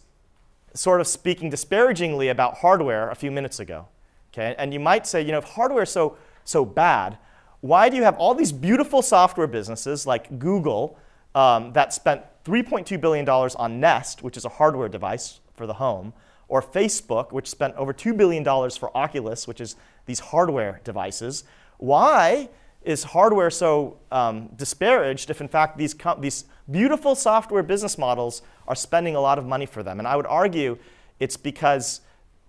sort 0.72 1.00
of 1.00 1.06
speaking 1.06 1.50
disparagingly 1.50 2.28
about 2.28 2.59
hardware 2.59 3.11
a 3.11 3.14
few 3.14 3.30
minutes 3.30 3.61
ago. 3.61 3.88
Okay, 4.33 4.54
and 4.59 4.72
you 4.72 4.80
might 4.80 5.06
say, 5.06 5.20
you 5.20 5.33
know, 5.33 5.38
if 5.38 5.44
hardware 5.44 5.83
is 5.83 5.90
so 5.90 6.16
so 6.44 6.64
bad, 6.64 7.18
why 7.60 7.88
do 7.88 7.96
you 7.96 8.02
have 8.02 8.16
all 8.16 8.34
these 8.34 8.52
beautiful 8.52 9.02
software 9.02 9.46
businesses 9.46 10.06
like 10.06 10.38
Google 10.38 10.98
um, 11.34 11.72
that 11.72 11.92
spent 11.92 12.22
$3.2 12.44 13.00
billion 13.00 13.28
on 13.28 13.80
Nest, 13.80 14.22
which 14.22 14.36
is 14.36 14.44
a 14.44 14.48
hardware 14.48 14.88
device 14.88 15.40
for 15.54 15.66
the 15.66 15.74
home, 15.74 16.12
or 16.48 16.62
Facebook, 16.62 17.32
which 17.32 17.48
spent 17.48 17.74
over 17.76 17.92
$2 17.92 18.16
billion 18.16 18.44
for 18.44 18.96
Oculus, 18.96 19.46
which 19.46 19.60
is 19.60 19.76
these 20.06 20.20
hardware 20.20 20.80
devices? 20.84 21.44
Why 21.78 22.48
is 22.82 23.04
hardware 23.04 23.50
so 23.50 23.98
um, 24.10 24.48
disparaged 24.56 25.28
if, 25.28 25.40
in 25.40 25.48
fact, 25.48 25.76
these, 25.76 25.94
these 26.18 26.44
beautiful 26.70 27.14
software 27.14 27.62
business 27.62 27.98
models 27.98 28.42
are 28.66 28.74
spending 28.74 29.16
a 29.16 29.20
lot 29.20 29.38
of 29.38 29.46
money 29.46 29.66
for 29.66 29.82
them? 29.82 29.98
And 29.98 30.08
I 30.08 30.16
would 30.16 30.26
argue 30.26 30.78
it's 31.20 31.36
because 31.36 32.00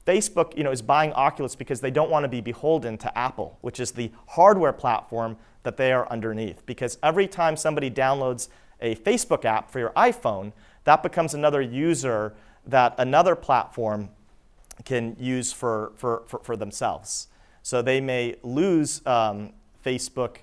Facebook 0.06 0.58
you 0.58 0.64
know, 0.64 0.72
is 0.72 0.82
buying 0.82 1.14
Oculus 1.14 1.56
because 1.56 1.82
they 1.82 1.92
don't 1.92 2.10
want 2.10 2.24
to 2.24 2.30
be 2.30 2.42
beholden 2.42 2.98
to 3.00 3.18
Apple, 3.18 3.58
which 3.62 3.80
is 3.80 3.92
the 3.92 4.12
hardware 4.28 4.74
platform 4.74 5.38
that 5.64 5.78
they 5.78 5.92
are 5.92 6.10
underneath. 6.10 6.66
Because 6.66 6.98
every 7.04 7.28
time 7.28 7.56
somebody 7.56 7.92
downloads 7.92 8.50
a 8.82 8.96
Facebook 8.96 9.46
app 9.46 9.70
for 9.70 9.80
your 9.80 9.92
iPhone, 9.92 10.54
that 10.86 11.04
becomes 11.04 11.34
another 11.34 11.62
user 11.62 12.34
that 12.66 12.96
another 12.98 13.36
platform 13.36 14.10
can 14.86 15.16
use 15.20 15.52
for, 15.52 15.92
for, 15.96 16.24
for, 16.28 16.40
for 16.40 16.58
themselves. 16.58 17.28
So 17.64 17.82
they 17.82 18.02
may 18.02 18.36
lose 18.44 19.06
um, 19.06 19.54
Facebook 19.86 20.38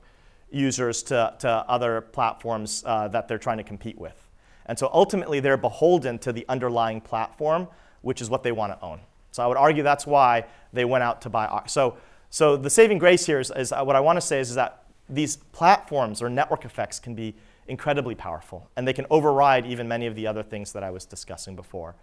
users 0.51 1.03
to, 1.05 1.35
to 1.41 1.49
other 1.49 2.01
platforms 2.01 2.83
uh, 2.87 3.09
that 3.09 3.29
they're 3.29 3.39
trying 3.39 3.59
to 3.59 3.65
compete 3.65 3.99
with. 3.99 4.29
And 4.67 4.79
so 4.79 4.91
ultimately, 4.93 5.41
they're 5.41 5.57
beholden 5.57 6.19
to 6.21 6.33
the 6.33 6.45
underlying 6.49 7.01
platform, 7.01 7.69
which 8.03 8.21
is 8.21 8.31
what 8.31 8.43
they 8.43 8.53
want 8.53 8.79
to 8.79 8.85
own. 8.85 9.01
So 9.39 9.45
I 9.45 9.47
would 9.47 9.57
argue 9.57 9.85
that's 9.85 10.05
why 10.05 10.47
they 10.73 10.85
went 10.85 11.05
out 11.05 11.23
to 11.23 11.31
buy. 11.31 11.63
So, 11.67 11.97
so 12.29 12.57
the 12.57 12.69
saving 12.69 12.99
grace 12.99 13.25
here 13.25 13.39
is, 13.39 13.53
is 13.55 13.71
uh, 13.71 13.85
what 13.85 13.95
I 13.95 14.01
want 14.01 14.17
to 14.17 14.21
say 14.21 14.41
is, 14.41 14.51
is 14.51 14.57
that 14.57 14.83
these 15.09 15.37
platforms 15.37 16.21
or 16.21 16.29
network 16.29 16.65
effects 16.65 16.99
can 16.99 17.15
be 17.15 17.37
incredibly 17.69 18.17
powerful, 18.17 18.69
and 18.77 18.89
they 18.89 18.93
can 18.93 19.07
override 19.11 19.65
even 19.65 19.87
many 19.87 20.07
of 20.07 20.17
the 20.17 20.27
other 20.27 20.43
things 20.43 20.73
that 20.73 20.83
I 20.83 20.91
was 20.91 21.05
discussing 21.05 21.55
before. 21.55 21.95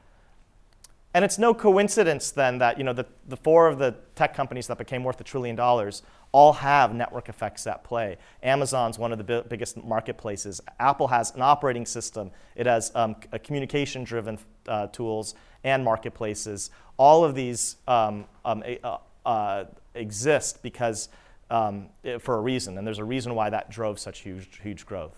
And 1.14 1.26
it's 1.26 1.38
no 1.38 1.54
coincidence 1.54 2.32
then 2.32 2.58
that 2.60 2.78
you 2.78 2.86
know, 2.86 2.94
the, 2.94 3.06
the 3.28 3.38
four 3.38 3.68
of 3.68 3.80
the 3.80 3.96
tech 4.16 4.34
companies 4.34 4.68
that 4.68 4.78
became 4.78 5.04
worth 5.04 5.20
a 5.20 5.26
trillion 5.26 5.58
dollars 5.58 6.04
all 6.32 6.54
have 6.54 6.94
network 6.94 7.28
effects 7.28 7.68
at 7.68 7.84
play. 7.84 8.18
Amazon's 8.44 8.98
one 8.98 9.12
of 9.12 9.18
the 9.18 9.24
bi 9.24 9.42
biggest 9.42 9.76
marketplaces. 9.76 10.62
Apple 10.80 11.08
has 11.10 11.36
an 11.36 11.42
operating 11.42 11.86
system. 11.86 12.32
It 12.56 12.66
has 12.66 12.94
um, 12.96 13.16
communication-driven 13.44 14.40
uh, 14.68 14.88
tools 14.88 15.36
and 15.64 15.84
marketplaces. 15.84 16.70
All 16.98 17.24
of 17.24 17.36
these 17.36 17.78
um, 17.88 18.26
um, 18.44 18.64
uh, 18.84 18.98
uh, 19.26 19.66
exist 19.94 20.62
because 20.62 21.10
um, 21.50 21.88
for 22.20 22.38
a 22.38 22.42
reason, 22.42 22.78
and 22.78 22.86
there's 22.86 23.00
a 23.00 23.04
reason 23.04 23.36
why 23.36 23.50
that 23.50 23.70
drove 23.70 24.00
such 24.00 24.20
huge, 24.20 24.60
huge 24.62 24.86
growth. 24.86 25.18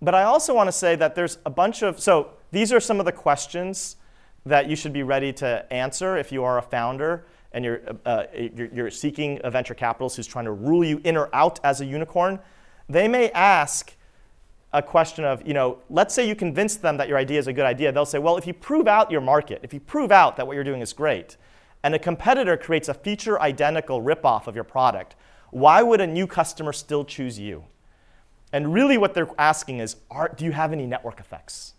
But 0.00 0.14
I 0.14 0.24
also 0.24 0.54
want 0.54 0.68
to 0.68 0.72
say 0.72 0.96
that 0.96 1.14
there's 1.14 1.38
a 1.46 1.50
bunch 1.50 1.82
of, 1.82 1.98
so 2.00 2.30
these 2.52 2.72
are 2.72 2.80
some 2.80 3.00
of 3.00 3.06
the 3.06 3.12
questions 3.12 3.96
that 4.46 4.68
you 4.68 4.76
should 4.76 4.92
be 4.92 5.02
ready 5.02 5.32
to 5.32 5.72
answer 5.72 6.16
if 6.16 6.30
you 6.30 6.44
are 6.44 6.58
a 6.58 6.62
founder 6.62 7.24
and 7.52 7.64
you're, 7.64 7.80
uh, 8.04 8.24
you're, 8.34 8.68
you're, 8.74 8.90
seeking 8.90 9.40
a 9.44 9.50
venture 9.50 9.74
capitalist 9.74 10.16
who's 10.16 10.26
trying 10.26 10.44
to 10.44 10.52
rule 10.52 10.84
you 10.84 11.00
in 11.04 11.16
or 11.16 11.30
out 11.32 11.60
as 11.64 11.80
a 11.80 11.84
unicorn. 11.84 12.38
They 12.88 13.08
may 13.08 13.30
ask, 13.30 13.94
a 14.74 14.82
question 14.82 15.24
of, 15.24 15.46
you 15.46 15.54
know, 15.54 15.78
let's 15.88 16.12
say 16.12 16.26
you 16.26 16.34
convince 16.34 16.76
them 16.76 16.96
that 16.96 17.08
your 17.08 17.16
idea 17.16 17.38
is 17.38 17.46
a 17.46 17.52
good 17.52 17.64
idea. 17.64 17.92
They'll 17.92 18.04
say, 18.04 18.18
well, 18.18 18.36
if 18.36 18.46
you 18.46 18.52
prove 18.52 18.88
out 18.88 19.10
your 19.10 19.20
market, 19.20 19.60
if 19.62 19.72
you 19.72 19.78
prove 19.78 20.10
out 20.10 20.36
that 20.36 20.46
what 20.46 20.54
you're 20.54 20.64
doing 20.64 20.80
is 20.80 20.92
great, 20.92 21.36
and 21.84 21.94
a 21.94 21.98
competitor 21.98 22.56
creates 22.56 22.88
a 22.88 22.94
feature 22.94 23.40
identical 23.40 24.02
ripoff 24.02 24.48
of 24.48 24.56
your 24.56 24.64
product, 24.64 25.14
why 25.50 25.80
would 25.80 26.00
a 26.00 26.06
new 26.06 26.26
customer 26.26 26.72
still 26.72 27.04
choose 27.04 27.38
you? 27.38 27.64
And 28.52 28.74
really 28.74 28.98
what 28.98 29.14
they're 29.14 29.30
asking 29.38 29.78
is, 29.78 29.96
are, 30.10 30.28
do 30.28 30.44
you 30.44 30.50
have 30.50 30.72
any 30.72 30.86
network 30.86 31.20
effects? 31.20 31.74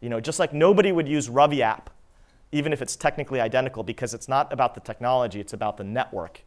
You 0.00 0.08
know, 0.08 0.18
just 0.18 0.38
like 0.38 0.54
nobody 0.54 0.92
would 0.92 1.08
use 1.08 1.28
Ravi 1.28 1.62
app, 1.62 1.90
even 2.52 2.72
if 2.72 2.80
it's 2.80 2.96
technically 2.96 3.38
identical, 3.38 3.82
because 3.82 4.14
it's 4.14 4.28
not 4.28 4.50
about 4.50 4.74
the 4.74 4.80
technology, 4.80 5.40
it's 5.40 5.52
about 5.52 5.76
the 5.76 5.84
network. 5.84 6.42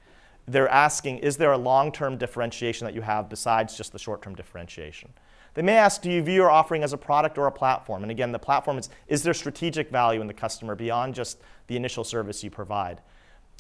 They're 0.48 0.70
asking, 0.70 1.20
is 1.20 1.38
there 1.38 1.52
a 1.52 1.58
long-term 1.58 2.18
differentiation 2.18 2.86
that 2.86 2.96
you 2.96 3.02
have 3.02 3.30
besides 3.30 3.78
just 3.78 3.92
the 3.92 4.00
short-term 4.00 4.34
differentiation? 4.34 5.14
They 5.54 5.62
may 5.62 5.78
ask, 5.78 6.02
do 6.02 6.10
you 6.10 6.22
view 6.24 6.34
your 6.34 6.52
offering 6.52 6.84
as 6.84 6.94
a 6.94 6.98
product 6.98 7.38
or 7.38 7.46
a 7.48 7.52
platform? 7.52 8.02
And 8.04 8.12
again, 8.12 8.32
the 8.32 8.40
platform 8.40 8.78
is, 8.78 8.90
is 9.08 9.24
there 9.24 9.34
strategic 9.34 9.90
value 9.90 10.20
in 10.20 10.28
the 10.28 10.34
customer 10.34 10.76
beyond 10.76 11.14
just 11.14 11.40
the 11.68 11.76
initial 11.76 12.04
service 12.04 12.44
you 12.44 12.50
provide? 12.50 13.02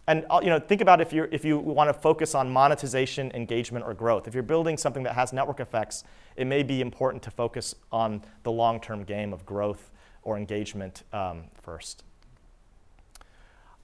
And 0.08 0.26
uh, 0.30 0.42
you 0.44 0.50
know, 0.50 0.60
think 0.60 0.82
about 0.82 1.00
if, 1.02 1.14
you 1.14 1.28
if 1.32 1.46
you 1.46 1.58
want 1.58 1.90
to 1.90 1.94
focus 1.94 2.36
on 2.36 2.52
monetization, 2.52 3.32
engagement, 3.34 3.86
or 3.86 3.94
growth. 3.94 4.28
If 4.28 4.34
you're 4.34 4.44
building 4.44 4.78
something 4.78 5.04
that 5.04 5.14
has 5.14 5.32
network 5.32 5.60
effects, 5.60 6.04
it 6.36 6.46
may 6.46 6.64
be 6.64 6.82
important 6.82 7.24
to 7.24 7.32
focus 7.32 7.76
on 7.92 8.22
the 8.44 8.52
long-term 8.52 9.04
game 9.04 9.32
of 9.32 9.46
growth 9.46 9.92
or 10.24 10.36
engagement 10.38 11.04
um, 11.14 11.44
first. 11.62 12.04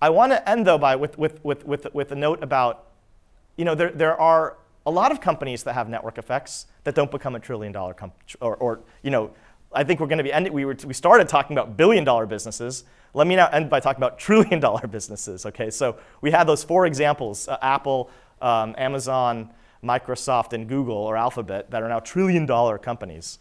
I 0.02 0.10
want 0.10 0.32
to 0.32 0.50
end, 0.50 0.66
though, 0.66 0.78
by, 0.78 0.96
with, 0.96 1.18
with, 1.18 1.44
with, 1.44 1.66
with, 1.66 1.94
with 1.94 2.12
a 2.12 2.16
note 2.16 2.42
about, 2.42 2.88
you 3.56 3.66
know, 3.66 3.76
there, 3.76 3.92
there 3.92 4.20
are 4.20 4.58
a 4.90 4.92
lot 4.92 5.12
of 5.12 5.22
companies 5.22 5.64
that 5.64 5.74
have 5.74 5.88
network 5.88 6.18
effects 6.18 6.66
that 6.84 6.96
don't 6.96 7.12
become 7.12 7.36
a 7.36 7.40
trillion 7.40 7.72
dollar 7.72 7.94
company, 7.94 8.20
or, 8.42 8.56
or, 8.58 8.80
you 9.04 9.12
know, 9.12 9.32
I 9.72 9.84
think 9.84 10.00
we're 10.00 10.08
going 10.08 10.18
to 10.18 10.24
be 10.24 10.34
ending, 10.34 10.52
we, 10.52 10.66
were, 10.66 10.76
we 10.84 10.96
started 10.96 11.30
talking 11.30 11.56
about 11.56 11.78
billion 11.78 12.04
dollar 12.04 12.26
businesses. 12.26 12.86
Let 13.14 13.28
me 13.28 13.36
now 13.36 13.48
end 13.50 13.70
by 13.70 13.80
talking 13.80 14.00
about 14.00 14.18
trillion 14.28 14.60
dollar 14.60 14.88
businesses, 14.88 15.46
okay? 15.46 15.70
So 15.70 15.98
we 16.22 16.32
had 16.32 16.46
those 16.46 16.64
four 16.64 16.88
examples, 16.88 17.48
uh, 17.48 17.58
Apple, 17.62 18.10
um, 18.42 18.74
Amazon, 18.80 19.52
Microsoft, 19.84 20.54
and 20.54 20.68
Google, 20.68 20.98
or 20.98 21.16
Alphabet, 21.16 21.70
that 21.70 21.84
are 21.84 21.88
now 21.88 22.00
trillion 22.00 22.48
dollar 22.48 22.80
companies. 22.80 23.38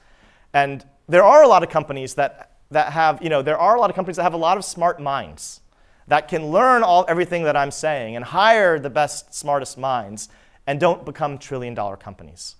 And 0.52 0.84
there 1.08 1.24
are 1.24 1.42
a 1.42 1.48
lot 1.48 1.62
of 1.62 1.70
companies 1.70 2.14
that, 2.14 2.52
that 2.70 2.92
have, 2.92 3.22
you 3.22 3.30
know, 3.30 3.40
there 3.40 3.58
are 3.58 3.74
a 3.74 3.80
lot 3.80 3.88
of 3.88 3.96
companies 3.96 4.16
that 4.16 4.22
have 4.22 4.34
a 4.34 4.38
lot 4.38 4.58
of 4.58 4.66
smart 4.66 5.00
minds 5.00 5.62
that 6.08 6.28
can 6.28 6.48
learn 6.48 6.82
all, 6.82 7.06
everything 7.08 7.44
that 7.44 7.56
I'm 7.56 7.70
saying 7.70 8.16
and 8.16 8.24
hire 8.24 8.78
the 8.78 8.90
best, 8.90 9.32
smartest 9.32 9.78
minds 9.78 10.28
and 10.68 10.78
don't 10.78 11.07
become 11.07 11.38
trillion 11.38 11.72
dollar 11.72 11.96
companies. 11.96 12.57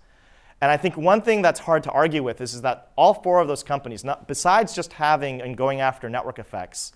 And 0.63 0.71
I 0.71 0.79
think 0.79 0.97
one 0.97 1.21
thing 1.21 1.43
that's 1.43 1.61
hard 1.61 1.83
to 1.85 1.91
argue 1.91 2.23
with 2.23 2.41
is, 2.41 2.55
is 2.55 2.63
that 2.63 2.91
all 2.97 3.13
four 3.13 3.39
of 3.39 3.47
those 3.49 3.63
companies, 3.63 4.03
not, 4.03 4.27
besides 4.27 4.75
just 4.75 4.95
having 4.95 5.43
and 5.43 5.57
going 5.57 5.83
after 5.83 6.09
network 6.09 6.39
effects, 6.39 6.93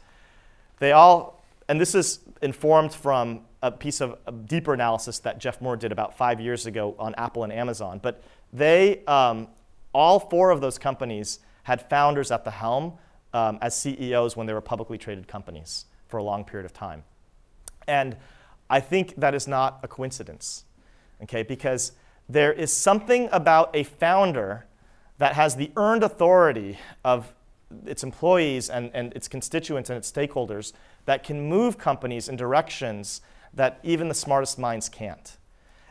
they 0.79 0.92
all, 0.92 1.44
and 1.68 1.79
this 1.79 1.94
is 1.94 2.20
informed 2.40 2.94
from 2.94 3.42
a 3.62 3.70
piece 3.70 4.01
of 4.01 4.18
a 4.27 4.33
deeper 4.33 4.72
analysis 4.72 5.18
that 5.20 5.38
Jeff 5.38 5.61
Moore 5.61 5.77
did 5.77 5.92
about 5.92 6.16
five 6.16 6.40
years 6.40 6.64
ago 6.64 6.96
on 6.98 7.14
Apple 7.16 7.44
and 7.44 7.53
Amazon, 7.53 8.01
but 8.03 8.25
they, 8.51 9.05
um, 9.05 9.48
all 9.92 10.18
four 10.18 10.51
of 10.51 10.62
those 10.62 10.79
companies 10.79 11.40
had 11.64 11.88
founders 11.90 12.31
at 12.31 12.44
the 12.44 12.51
helm 12.51 12.94
um, 13.35 13.59
as 13.61 13.77
CEOs 13.77 14.35
when 14.35 14.46
they 14.46 14.55
were 14.55 14.62
publicly 14.62 14.96
traded 14.96 15.29
companies 15.29 15.85
for 16.09 16.16
a 16.16 16.22
long 16.22 16.42
period 16.42 16.64
of 16.64 16.72
time. 16.72 17.05
And 17.87 18.16
I 18.70 18.81
think 18.81 19.14
that 19.16 19.35
is 19.35 19.46
not 19.46 19.79
a 19.83 19.88
coincidence 19.88 20.64
okay? 21.22 21.42
Because 21.42 21.92
there 22.28 22.52
is 22.52 22.72
something 22.72 23.28
about 23.32 23.74
a 23.74 23.82
founder 23.82 24.66
that 25.18 25.35
has 25.35 25.56
the 25.56 25.70
earned 25.76 26.02
authority 26.02 26.78
of 27.04 27.35
its 27.87 28.02
employees 28.02 28.68
and, 28.68 28.90
and 28.94 29.12
its 29.14 29.28
constituents 29.28 29.90
and 29.90 29.96
its 29.96 30.11
stakeholders 30.11 30.72
that 31.04 31.24
can 31.24 31.48
move 31.48 31.78
companies 31.78 32.28
in 32.28 32.37
directions 32.37 33.20
that 33.54 33.78
even 33.82 34.08
the 34.08 34.14
smartest 34.14 34.58
minds 34.58 34.88
can't. 34.88 35.37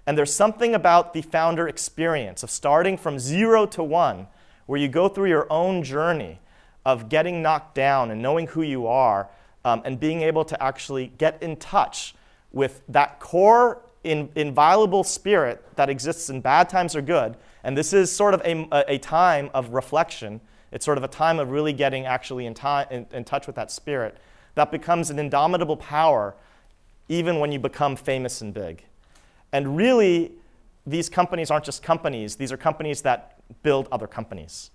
And 0.05 0.17
there's 0.17 0.33
something 0.33 0.73
about 0.73 1.13
the 1.13 1.21
founder 1.21 1.67
experience 1.67 2.43
of 2.43 2.49
starting 2.49 2.97
from 2.97 3.19
zero 3.19 3.65
to 3.67 3.83
one, 3.83 4.27
where 4.65 4.79
you 4.79 4.87
go 4.87 5.07
through 5.07 5.29
your 5.29 5.51
own 5.51 5.83
journey 5.83 6.39
of 6.85 7.09
getting 7.09 7.41
knocked 7.41 7.75
down 7.75 8.09
and 8.09 8.21
knowing 8.21 8.47
who 8.47 8.63
you 8.63 8.87
are 8.87 9.29
um, 9.63 9.81
and 9.85 9.99
being 9.99 10.21
able 10.21 10.43
to 10.45 10.61
actually 10.61 11.07
get 11.17 11.41
in 11.43 11.55
touch 11.55 12.15
with 12.51 12.81
that 12.87 13.19
core 13.19 13.81
in, 14.03 14.29
inviolable 14.35 15.03
spirit 15.03 15.63
that 15.75 15.89
exists 15.89 16.29
in 16.29 16.41
bad 16.41 16.69
times 16.69 16.95
or 16.95 17.01
good. 17.01 17.37
And 17.63 17.77
this 17.77 17.93
is 17.93 18.11
sort 18.11 18.33
of 18.33 18.41
a, 18.43 18.67
a 18.87 18.97
time 18.97 19.49
of 19.53 19.69
reflection. 19.69 20.41
It's 20.71 20.85
sort 20.85 20.97
of 20.97 21.03
a 21.03 21.07
time 21.07 21.39
of 21.39 21.51
really 21.51 21.73
getting 21.73 22.05
actually 22.05 22.45
in, 22.45 22.53
time, 22.53 22.87
in, 22.89 23.05
in 23.11 23.23
touch 23.23 23.47
with 23.47 23.55
that 23.55 23.71
spirit 23.71 24.17
that 24.55 24.71
becomes 24.71 25.09
an 25.09 25.19
indomitable 25.19 25.77
power 25.77 26.35
even 27.07 27.39
when 27.39 27.51
you 27.51 27.59
become 27.59 27.95
famous 27.95 28.41
and 28.41 28.53
big. 28.53 28.83
And 29.51 29.75
really, 29.75 30.31
these 30.85 31.09
companies 31.09 31.51
aren't 31.51 31.65
just 31.65 31.83
companies, 31.83 32.35
these 32.35 32.51
are 32.51 32.57
companies 32.57 33.01
that 33.01 33.39
build 33.63 33.87
other 33.91 34.07
companies. 34.07 34.71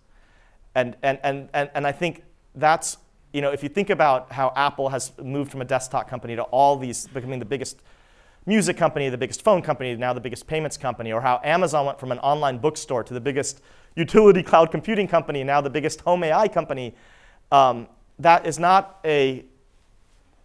And, 0.74 0.96
and, 1.02 1.18
and, 1.22 1.48
and, 1.54 1.70
and 1.74 1.86
I 1.86 1.92
think 1.92 2.22
that's, 2.54 2.98
you 3.32 3.40
know, 3.40 3.50
if 3.50 3.62
you 3.62 3.68
think 3.68 3.90
about 3.90 4.32
how 4.32 4.52
Apple 4.54 4.90
has 4.90 5.12
moved 5.22 5.50
from 5.50 5.62
a 5.62 5.64
desktop 5.64 6.08
company 6.08 6.36
to 6.36 6.42
all 6.42 6.76
these 6.76 7.06
becoming 7.08 7.38
the 7.38 7.46
biggest 7.46 7.80
music 8.46 8.76
company, 8.76 9.08
the 9.08 9.18
biggest 9.18 9.42
phone 9.42 9.60
company, 9.60 9.94
now 9.96 10.12
the 10.12 10.20
biggest 10.20 10.46
payments 10.46 10.76
company, 10.76 11.12
or 11.12 11.20
how 11.20 11.40
Amazon 11.44 11.84
went 11.84 11.98
from 11.98 12.12
an 12.12 12.18
online 12.20 12.58
bookstore 12.58 13.02
to 13.04 13.12
the 13.12 13.20
biggest 13.20 13.60
utility 13.96 14.42
cloud 14.42 14.70
computing 14.70 15.08
company, 15.08 15.42
now 15.42 15.60
the 15.60 15.70
biggest 15.70 16.00
home 16.02 16.22
AI 16.22 16.46
company, 16.46 16.94
um, 17.50 17.88
that 18.18 18.46
is 18.46 18.58
not 18.58 19.00
a 19.04 19.44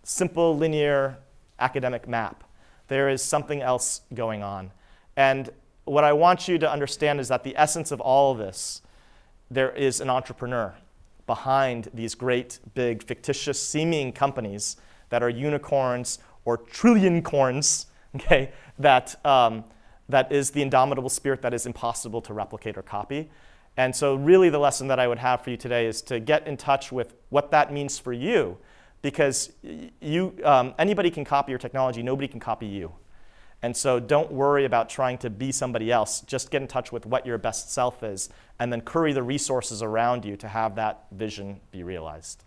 simple 0.04 0.58
linear 0.58 1.18
academic 1.60 2.08
map. 2.08 2.44
There 2.88 3.10
is 3.10 3.22
something 3.22 3.62
else 3.62 4.02
going 4.14 4.44
on. 4.44 4.72
And 5.16 5.50
what 5.86 6.04
I 6.04 6.14
want 6.14 6.48
you 6.48 6.58
to 6.58 6.70
understand 6.70 7.20
is 7.20 7.28
that 7.28 7.44
the 7.44 7.56
essence 7.56 7.92
of 7.92 8.02
all 8.02 8.32
of 8.32 8.38
this, 8.38 8.82
there 9.50 9.72
is 9.72 10.02
an 10.02 10.10
entrepreneur 10.10 10.74
behind 11.28 11.90
these 11.94 12.16
great, 12.16 12.60
big, 12.74 13.04
fictitious 13.04 13.62
seeming 13.62 14.12
companies 14.12 14.78
that 15.10 15.22
are 15.22 15.30
unicorns 15.30 16.20
or 16.46 16.58
trillion 16.58 17.22
corns, 17.22 17.88
okay, 18.16 18.52
that, 18.80 19.24
um, 19.26 19.64
that 20.10 20.32
is 20.32 20.52
the 20.52 20.62
indomitable 20.62 21.10
spirit 21.10 21.42
that 21.42 21.54
is 21.54 21.66
impossible 21.66 22.22
to 22.22 22.34
replicate 22.34 22.78
or 22.78 22.82
copy. 22.82 23.30
And 23.78 23.96
so, 23.96 24.16
really, 24.16 24.50
the 24.50 24.60
lesson 24.60 24.88
that 24.88 25.00
I 25.00 25.08
would 25.08 25.20
have 25.20 25.42
for 25.42 25.50
you 25.50 25.58
today 25.58 25.86
is 25.88 26.02
to 26.04 26.20
get 26.20 26.46
in 26.46 26.58
touch 26.58 26.92
with 26.92 27.16
what 27.30 27.52
that 27.52 27.72
means 27.72 27.98
for 27.98 28.12
you 28.12 28.58
because 29.02 29.54
you, 30.00 30.36
um, 30.44 30.74
anybody 30.78 31.10
can 31.10 31.26
copy 31.26 31.52
your 31.52 31.60
technology, 31.60 32.04
nobody 32.04 32.28
can 32.28 32.40
copy 32.40 32.68
you. 32.68 32.92
And 33.64 33.78
so 33.78 34.00
don't 34.00 34.32
worry 34.32 34.66
about 34.66 34.90
trying 34.90 35.20
to 35.20 35.30
be 35.30 35.52
somebody 35.52 35.92
else. 35.92 36.22
Just 36.22 36.50
get 36.50 36.62
in 36.62 36.68
touch 36.68 36.92
with 36.92 37.06
what 37.06 37.26
your 37.26 37.38
best 37.38 37.72
self 37.72 38.04
is, 38.04 38.30
and 38.60 38.74
then 38.74 38.82
curry 38.82 39.14
the 39.14 39.24
resources 39.24 39.84
around 39.84 40.26
you 40.26 40.36
to 40.38 40.48
have 40.48 40.76
that 40.76 41.06
vision 41.12 41.62
be 41.72 41.84
realized. 41.84 42.44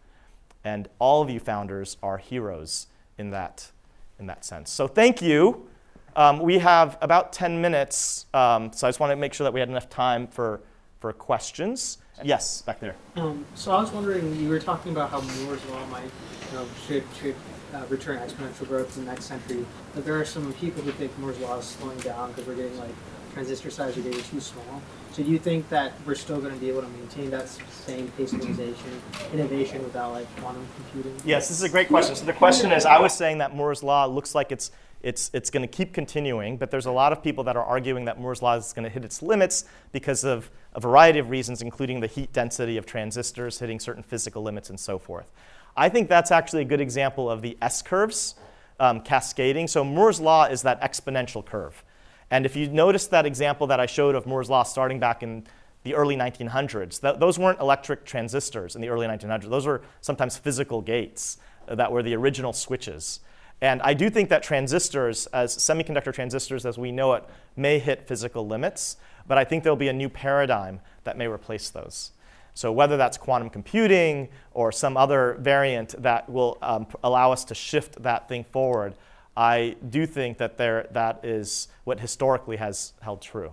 And 0.65 0.89
all 0.99 1.23
of 1.23 1.31
you 1.31 1.39
founders 1.39 1.97
are 2.03 2.19
heroes 2.19 2.89
in 3.17 3.31
that, 3.31 3.71
in 4.19 4.27
that 4.27 4.45
sense. 4.45 4.71
So 4.71 4.87
thank 4.87 5.21
you. 5.21 5.69
Um, 6.17 6.39
we 6.39 6.59
have 6.59 6.97
about 7.01 7.33
10 7.33 7.61
minutes, 7.61 8.27
um, 8.35 8.73
so 8.73 8.87
I 8.87 8.91
just 8.91 9.01
want 9.01 9.11
to 9.11 9.17
make 9.17 9.35
sure 9.35 9.45
that 9.45 9.53
we 9.53 9.59
had 9.59 9.69
enough 9.69 9.91
time 9.91 10.29
for, 10.29 10.61
for 11.01 11.13
questions. 11.13 11.99
Yes, 12.23 12.63
back 12.63 12.79
there. 12.79 12.95
Um, 13.17 13.45
so 13.57 13.73
I 13.73 13.81
was 13.81 13.91
wondering, 13.91 14.37
you 14.37 14.49
were 14.49 14.61
talking 14.61 14.93
about 14.93 15.11
how 15.11 15.21
Moore's 15.21 15.65
law 15.67 15.85
might, 15.87 16.05
you 16.05 16.59
know, 16.59 16.67
should 16.87 17.03
should 17.21 17.35
uh, 17.75 17.85
return 17.89 18.19
exponential 18.19 18.69
growth 18.69 18.97
in 18.97 19.05
the 19.05 19.11
next 19.11 19.25
century. 19.25 19.67
But 19.95 20.05
there 20.05 20.19
are 20.21 20.25
some 20.25 20.53
people 20.55 20.83
who 20.83 20.93
think 20.93 21.17
Moore's 21.19 21.39
law 21.41 21.59
is 21.59 21.65
slowing 21.65 21.99
down 21.99 22.31
because 22.31 22.47
we're 22.47 22.55
getting 22.55 22.79
like 22.79 22.95
transistor 23.33 23.71
size 23.71 23.99
are 23.99 24.03
getting 24.03 24.23
too 24.23 24.41
small. 24.41 24.81
So 25.15 25.23
do 25.23 25.31
you 25.31 25.39
think 25.39 25.69
that 25.69 25.93
we're 26.05 26.17
still 26.17 26.41
going 26.41 26.53
to 26.53 26.59
be 26.59 26.69
able 26.69 26.83
to 26.83 26.89
maintain 26.89 27.31
that 27.31 27.49
same 27.49 28.09
pace 28.17 28.33
of 28.33 28.41
innovation, 28.41 29.01
innovation 29.33 29.85
without 29.85 30.11
like 30.11 30.27
quantum 30.39 30.67
computing? 30.75 31.17
Yes, 31.25 31.47
this 31.47 31.59
is 31.59 31.63
a 31.63 31.69
great 31.69 31.87
question. 31.87 32.17
So 32.17 32.25
the 32.25 32.33
question 32.33 32.73
is, 32.73 32.85
I 32.85 32.99
was 32.99 33.15
saying 33.17 33.39
that 33.39 33.55
Moore's 33.55 33.85
law 33.85 34.07
looks 34.07 34.35
like 34.35 34.51
it's 34.51 34.73
it's, 35.03 35.31
it's 35.35 35.51
going 35.51 35.61
to 35.61 35.69
keep 35.69 35.93
continuing, 35.93 36.57
but 36.57 36.71
there's 36.71 36.87
a 36.87 36.91
lot 36.91 37.13
of 37.13 37.23
people 37.23 37.45
that 37.45 37.57
are 37.57 37.63
arguing 37.63 38.07
that 38.07 38.19
Moore's 38.19 38.41
law 38.41 38.57
is 38.57 38.73
going 38.73 38.85
to 38.85 38.89
hit 38.89 39.05
its 39.05 39.21
limits 39.23 39.67
because 39.93 40.25
of 40.25 40.51
a 40.73 40.81
variety 40.81 41.19
of 41.19 41.29
reasons, 41.29 41.61
including 41.61 42.01
the 42.01 42.07
heat 42.07 42.33
density 42.33 42.79
of 42.79 42.87
transistors 42.87 43.59
hitting 43.59 43.79
certain 43.79 44.03
physical 44.03 44.43
limits 44.43 44.71
and 44.71 44.81
so 44.81 44.99
forth. 44.99 45.31
I 45.77 45.91
think 45.91 46.09
that's 46.09 46.31
actually 46.33 46.63
a 46.63 46.65
good 46.65 46.81
example 46.81 47.31
of 47.31 47.43
the 47.43 47.57
S 47.61 47.83
curves 47.83 48.35
um, 48.81 49.01
cascading. 49.01 49.69
So 49.69 49.85
Moore's 49.85 50.21
law 50.21 50.47
is 50.47 50.63
that 50.63 50.81
exponential 50.81 51.45
curve. 51.45 51.85
And 52.31 52.47
if 52.47 52.57
you 52.57 52.69
notice 52.69 53.07
that 53.09 53.27
example 53.27 53.67
that 53.69 53.81
I 53.81 53.87
showed 53.87 54.15
of 54.15 54.27
Moore's 54.27 54.51
law 54.51 54.63
starting 54.63 54.99
back 54.99 55.23
in 55.23 55.47
the 55.83 55.95
early 55.95 56.17
1900s, 56.17 57.01
th- 57.01 57.17
those 57.19 57.39
weren't 57.39 57.61
electric 57.61 58.05
transistors 58.05 58.75
in 58.75 58.81
the 58.81 58.89
early 58.89 59.07
1900s. 59.07 59.49
Those 59.49 59.67
were 59.67 59.83
sometimes 60.01 60.37
physical 60.37 60.81
gates 60.81 61.39
that 61.67 61.93
were 61.93 62.03
the 62.03 62.15
original 62.15 62.53
switches. 62.53 63.21
And 63.61 63.81
I 63.83 63.95
do 63.95 64.11
think 64.11 64.29
that 64.31 64.43
transistors, 64.43 65.27
as 65.29 65.57
semiconductor 65.57 66.13
transistors 66.13 66.67
as 66.67 66.77
we 66.77 66.93
know 66.93 67.15
it, 67.15 67.25
may 67.57 67.79
hit 67.79 68.07
physical 68.07 68.47
limits, 68.47 68.97
but 69.27 69.39
I 69.39 69.45
think 69.45 69.63
there'll 69.63 69.77
be 69.77 69.89
a 69.89 69.93
new 69.93 70.09
paradigm 70.09 70.81
that 71.05 71.17
may 71.17 71.27
replace 71.27 71.71
those. 71.71 72.13
So 72.55 72.71
whether 72.71 72.97
that's 72.97 73.19
quantum 73.19 73.51
computing 73.51 74.29
or 74.53 74.71
some 74.71 74.97
other 74.97 75.37
variant 75.41 76.01
that 76.03 76.29
will 76.29 76.59
um, 76.63 76.87
allow 77.03 77.33
us 77.33 77.45
to 77.47 77.55
shift 77.55 78.03
that 78.03 78.29
thing 78.29 78.45
forward, 78.45 78.95
I 79.37 79.77
do 79.89 80.07
think 80.07 80.39
that 80.39 80.59
there, 80.59 80.87
that 80.93 81.25
is 81.25 81.69
what 81.85 82.01
historically 82.01 82.57
has 82.57 82.93
held 83.01 83.21
true. 83.21 83.53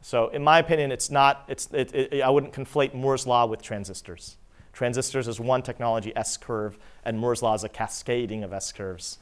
So 0.00 0.28
in 0.28 0.42
my 0.42 0.58
opinion, 0.58 0.92
it's 0.92 1.10
not, 1.10 1.44
it's, 1.48 1.68
it, 1.72 1.94
it, 1.94 2.22
I 2.22 2.30
wouldn't 2.30 2.52
conflate 2.52 2.94
Moore's 2.94 3.26
law 3.26 3.46
with 3.46 3.62
transistors. 3.62 4.36
Transistors 4.72 5.28
is 5.28 5.38
one 5.38 5.62
technology, 5.62 6.14
S 6.16 6.36
curve, 6.36 6.78
and 7.04 7.18
Moore's 7.18 7.42
law 7.42 7.54
is 7.54 7.64
a 7.64 7.68
cascading 7.68 8.42
of 8.42 8.52
S 8.52 8.72
curves 8.72 9.18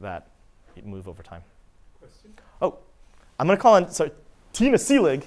that 0.00 0.28
move 0.84 1.08
over 1.08 1.22
time. 1.22 1.42
Question? 2.00 2.34
Oh, 2.60 2.78
I'm 3.38 3.46
going 3.46 3.56
to 3.56 3.62
call 3.62 3.74
on 3.74 3.90
so 3.90 4.10
Tina 4.52 4.76
Seelig. 4.76 5.24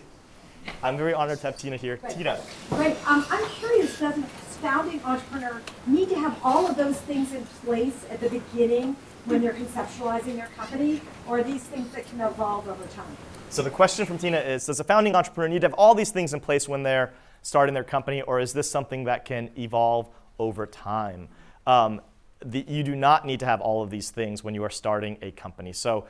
I'm 0.84 0.98
very 0.98 1.14
honored 1.14 1.40
to 1.40 1.48
have 1.48 1.58
Tina 1.58 1.78
here. 1.78 2.00
Right. 2.02 2.18
Tina. 2.18 2.40
Right. 2.72 2.98
Um, 3.08 3.26
I'm 3.30 3.50
curious, 3.52 4.00
doesn't 4.00 4.24
a 4.24 4.28
founding 4.60 5.02
entrepreneur 5.04 5.62
need 5.86 6.10
to 6.10 6.16
have 6.16 6.38
all 6.44 6.68
of 6.68 6.76
those 6.76 6.98
things 7.02 7.34
in 7.34 7.46
place 7.64 8.06
at 8.10 8.20
the 8.20 8.30
beginning 8.30 8.96
when 9.28 9.42
they're 9.42 9.54
conceptualizing 9.54 10.36
their 10.36 10.50
company, 10.58 11.02
or 11.28 11.44
these 11.44 11.64
things 11.64 11.92
that 11.94 12.08
can 12.10 12.22
evolve 12.22 12.68
over 12.68 12.86
time? 12.88 13.18
So 13.50 13.62
the 13.62 13.70
question 13.70 14.06
from 14.06 14.18
Tina 14.18 14.38
is, 14.38 14.66
does 14.66 14.80
a 14.80 14.84
founding 14.84 15.16
entrepreneur 15.16 15.50
need 15.50 15.62
to 15.62 15.68
have 15.68 15.74
all 15.74 15.96
these 15.96 16.12
things 16.12 16.34
in 16.34 16.40
place 16.40 16.68
when 16.68 16.84
they're 16.84 17.14
starting 17.42 17.74
their 17.74 17.84
company, 17.84 18.22
or 18.22 18.40
is 18.40 18.54
this 18.54 18.70
something 18.70 19.06
that 19.06 19.26
can 19.26 19.50
evolve 19.58 20.10
over 20.40 20.66
time? 20.66 21.30
Um, 21.66 22.02
the, 22.46 22.66
you 22.68 22.84
do 22.84 22.96
not 22.96 23.26
need 23.26 23.40
to 23.40 23.46
have 23.46 23.62
all 23.62 23.82
of 23.82 23.90
these 23.90 24.12
things 24.12 24.44
when 24.44 24.54
you 24.54 24.64
are 24.64 24.70
starting 24.70 25.18
a 25.22 25.32
company. 25.32 25.74
So 25.74 26.06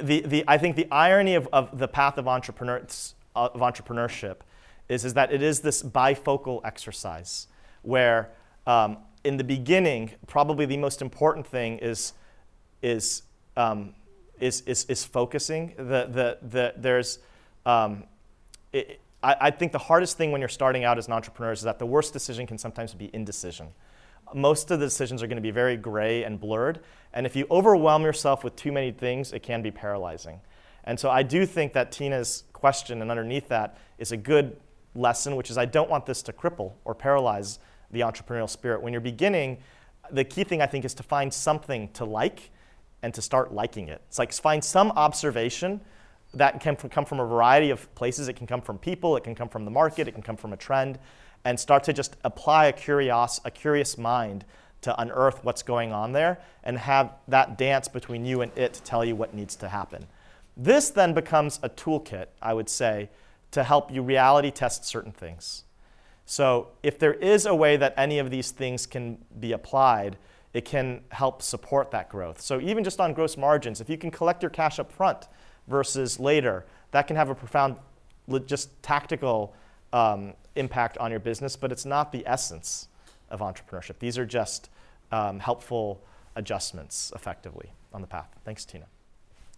the, 0.00 0.20
the, 0.20 0.44
I 0.46 0.58
think 0.58 0.76
the 0.76 0.90
irony 0.90 1.34
of, 1.34 1.48
of 1.52 1.78
the 1.78 1.88
path 1.88 2.18
of, 2.18 2.28
entrepreneur, 2.28 2.86
of 3.34 3.54
entrepreneurship 3.54 4.36
is, 4.88 5.04
is 5.04 5.14
that 5.14 5.32
it 5.32 5.42
is 5.42 5.60
this 5.60 5.82
bifocal 5.82 6.60
exercise 6.64 7.46
where 7.82 8.30
um, 8.66 8.98
in 9.24 9.36
the 9.36 9.44
beginning, 9.44 10.10
probably 10.26 10.66
the 10.66 10.76
most 10.76 11.00
important 11.00 11.46
thing 11.46 11.78
is, 11.78 12.12
is, 12.82 13.22
um, 13.56 13.94
is, 14.40 14.62
is, 14.62 14.84
is, 14.86 15.04
focusing. 15.04 15.74
The, 15.76 16.08
the, 16.10 16.38
the, 16.42 16.74
there's, 16.76 17.18
um, 17.64 18.04
it, 18.72 19.00
I, 19.22 19.36
I 19.40 19.50
think 19.50 19.72
the 19.72 19.78
hardest 19.78 20.18
thing 20.18 20.32
when 20.32 20.40
you're 20.40 20.48
starting 20.48 20.84
out 20.84 20.98
as 20.98 21.06
an 21.06 21.12
entrepreneur 21.12 21.52
is 21.52 21.62
that 21.62 21.78
the 21.78 21.86
worst 21.86 22.12
decision 22.12 22.46
can 22.46 22.58
sometimes 22.58 22.94
be 22.94 23.10
indecision 23.14 23.68
most 24.34 24.70
of 24.70 24.80
the 24.80 24.86
decisions 24.86 25.22
are 25.22 25.26
going 25.26 25.36
to 25.36 25.42
be 25.42 25.50
very 25.50 25.76
gray 25.76 26.24
and 26.24 26.40
blurred. 26.40 26.80
And 27.12 27.26
if 27.26 27.36
you 27.36 27.46
overwhelm 27.50 28.02
yourself 28.02 28.44
with 28.44 28.56
too 28.56 28.72
many 28.72 28.90
things, 28.92 29.32
it 29.32 29.42
can 29.42 29.62
be 29.62 29.70
paralyzing. 29.70 30.40
And 30.84 30.98
so 30.98 31.10
I 31.10 31.22
do 31.22 31.46
think 31.46 31.72
that 31.74 31.92
Tina's 31.92 32.44
question 32.52 33.02
and 33.02 33.10
underneath 33.10 33.48
that 33.48 33.78
is 33.98 34.12
a 34.12 34.16
good 34.16 34.56
lesson, 34.94 35.36
which 35.36 35.50
is 35.50 35.58
I 35.58 35.64
don't 35.64 35.90
want 35.90 36.06
this 36.06 36.22
to 36.22 36.32
cripple 36.32 36.72
or 36.84 36.94
paralyze 36.94 37.58
the 37.90 38.00
entrepreneurial 38.00 38.48
spirit. 38.48 38.82
When 38.82 38.92
you're 38.92 39.00
beginning, 39.00 39.58
the 40.10 40.24
key 40.24 40.44
thing 40.44 40.60
I 40.60 40.66
think 40.66 40.84
is 40.84 40.94
to 40.94 41.02
find 41.02 41.32
something 41.32 41.88
to 41.92 42.04
like 42.04 42.50
and 43.02 43.12
to 43.14 43.22
start 43.22 43.52
liking 43.52 43.88
it. 43.88 44.00
It's 44.08 44.18
like 44.18 44.32
find 44.32 44.62
some 44.62 44.90
observation 44.92 45.80
that 46.34 46.60
can 46.60 46.76
come 46.76 47.04
from 47.04 47.20
a 47.20 47.26
variety 47.26 47.70
of 47.70 47.92
places. 47.94 48.28
It 48.28 48.34
can 48.34 48.46
come 48.46 48.60
from 48.60 48.78
people, 48.78 49.16
it 49.16 49.24
can 49.24 49.34
come 49.34 49.48
from 49.48 49.64
the 49.64 49.70
market, 49.70 50.08
it 50.08 50.12
can 50.12 50.22
come 50.22 50.36
from 50.36 50.52
a 50.52 50.56
trend 50.56 50.98
and 51.44 51.58
start 51.58 51.84
to 51.84 51.92
just 51.92 52.16
apply 52.24 52.66
a 52.66 52.72
curious, 52.72 53.40
a 53.44 53.50
curious 53.50 53.98
mind 53.98 54.44
to 54.82 55.00
unearth 55.00 55.44
what's 55.44 55.62
going 55.62 55.92
on 55.92 56.12
there 56.12 56.40
and 56.64 56.78
have 56.78 57.12
that 57.28 57.58
dance 57.58 57.88
between 57.88 58.24
you 58.24 58.40
and 58.40 58.56
it 58.56 58.74
to 58.74 58.82
tell 58.82 59.04
you 59.04 59.14
what 59.14 59.34
needs 59.34 59.56
to 59.56 59.68
happen. 59.68 60.06
This 60.56 60.90
then 60.90 61.14
becomes 61.14 61.58
a 61.62 61.68
toolkit, 61.68 62.26
I 62.40 62.54
would 62.54 62.68
say, 62.68 63.10
to 63.52 63.64
help 63.64 63.92
you 63.92 64.02
reality 64.02 64.50
test 64.50 64.84
certain 64.84 65.12
things. 65.12 65.64
So 66.24 66.68
if 66.82 66.98
there 66.98 67.14
is 67.14 67.46
a 67.46 67.54
way 67.54 67.76
that 67.76 67.94
any 67.96 68.18
of 68.18 68.30
these 68.30 68.50
things 68.50 68.86
can 68.86 69.18
be 69.38 69.52
applied, 69.52 70.16
it 70.54 70.64
can 70.64 71.02
help 71.10 71.42
support 71.42 71.90
that 71.90 72.08
growth. 72.08 72.40
So 72.40 72.60
even 72.60 72.84
just 72.84 73.00
on 73.00 73.14
gross 73.14 73.36
margins, 73.36 73.80
if 73.80 73.88
you 73.88 73.96
can 73.96 74.10
collect 74.10 74.42
your 74.42 74.50
cash 74.50 74.78
up 74.78 74.92
front 74.92 75.28
versus 75.66 76.20
later, 76.20 76.66
that 76.90 77.06
can 77.06 77.16
have 77.16 77.30
a 77.30 77.34
profound, 77.34 77.76
just 78.46 78.82
tactical 78.82 79.54
um, 79.92 80.34
impact 80.56 80.98
on 80.98 81.10
your 81.10 81.20
business, 81.20 81.56
but 81.56 81.72
it's 81.72 81.86
not 81.86 82.12
the 82.12 82.26
essence 82.26 82.88
of 83.30 83.40
entrepreneurship. 83.40 83.98
These 83.98 84.18
are 84.18 84.26
just 84.26 84.68
um, 85.10 85.38
helpful 85.38 86.02
adjustments 86.36 87.12
effectively 87.14 87.72
on 87.92 88.00
the 88.00 88.06
path. 88.06 88.28
Thanks, 88.44 88.64
Tina. 88.64 88.86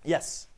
Yes? 0.05 0.49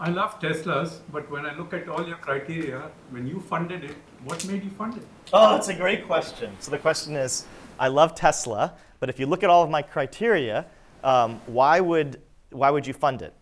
I 0.00 0.10
love 0.10 0.40
Teslas, 0.40 1.00
but 1.12 1.30
when 1.30 1.44
I 1.44 1.54
look 1.54 1.74
at 1.74 1.88
all 1.88 2.06
your 2.06 2.16
criteria, 2.16 2.90
when 3.10 3.26
you 3.26 3.40
funded 3.40 3.84
it, 3.84 3.96
what 4.24 4.44
made 4.46 4.64
you 4.64 4.70
fund 4.70 4.96
it? 4.96 5.02
Oh, 5.32 5.50
that's 5.50 5.68
a 5.68 5.74
great 5.74 6.06
question. 6.06 6.56
So 6.60 6.70
the 6.70 6.78
question 6.78 7.14
is, 7.14 7.44
I 7.78 7.88
love 7.88 8.14
Tesla, 8.14 8.74
but 9.00 9.08
if 9.08 9.20
you 9.20 9.26
look 9.26 9.42
at 9.42 9.50
all 9.50 9.62
of 9.62 9.70
my 9.70 9.82
criteria, 9.82 10.66
um, 11.04 11.40
why 11.46 11.80
would 11.80 12.20
why 12.50 12.70
would 12.70 12.86
you 12.86 12.94
fund 12.94 13.22
it? 13.22 13.34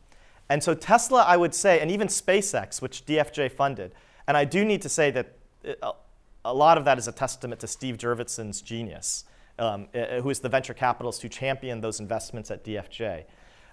And 0.49 0.63
so 0.63 0.75
Tesla, 0.75 1.23
I 1.23 1.37
would 1.37 1.55
say, 1.55 1.81
and 1.81 1.91
even 1.91 2.09
SpaceX, 2.09 2.83
which 2.83 3.07
DFJ 3.07 3.53
funded, 3.53 3.95
and 4.27 4.37
I 4.37 4.45
do 4.45 4.65
need 4.65 4.83
to 4.83 4.89
say 4.89 5.11
that 5.11 5.37
a 6.45 6.55
lot 6.55 6.77
of 6.77 6.85
that 6.85 6.99
is 6.99 7.09
a 7.09 7.13
testament 7.13 7.61
to 7.61 7.67
Steve 7.67 7.97
Jurvetson's 7.97 8.61
genius, 8.61 9.25
um, 9.59 9.89
who 10.23 10.31
is 10.31 10.41
the 10.41 10.49
venture 10.49 10.75
capitalist 10.75 11.23
who 11.23 11.29
championed 11.29 11.83
those 11.83 12.01
investments 12.01 12.51
at 12.51 12.65
DFJ. 12.65 13.25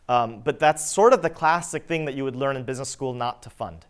Um, 0.07 0.41
but 0.41 0.59
that's 0.59 0.89
sort 0.89 1.13
of 1.13 1.21
the 1.21 1.29
classic 1.29 1.85
thing 1.85 2.05
that 2.05 2.15
you 2.15 2.23
would 2.23 2.35
learn 2.35 2.55
in 2.55 2.63
business 2.63 2.89
school 2.89 3.13
not 3.13 3.43
to 3.43 3.49
fund. 3.49 3.85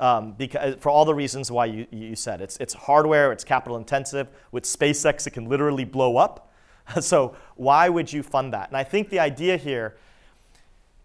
Um, 0.00 0.32
because, 0.32 0.76
for 0.80 0.88
all 0.88 1.04
the 1.04 1.14
reasons 1.14 1.50
why 1.50 1.66
you, 1.66 1.86
you 1.90 2.16
said. 2.16 2.40
It's, 2.40 2.56
it's 2.56 2.72
hardware, 2.72 3.32
it's 3.32 3.44
capital 3.44 3.76
intensive. 3.76 4.28
With 4.50 4.64
SpaceX, 4.64 5.26
it 5.26 5.32
can 5.32 5.46
literally 5.46 5.84
blow 5.84 6.16
up. 6.16 6.50
so 7.00 7.36
why 7.56 7.88
would 7.88 8.12
you 8.12 8.22
fund 8.22 8.52
that? 8.54 8.68
And 8.68 8.76
I 8.76 8.82
think 8.82 9.10
the 9.10 9.20
idea 9.20 9.58
here 9.58 9.96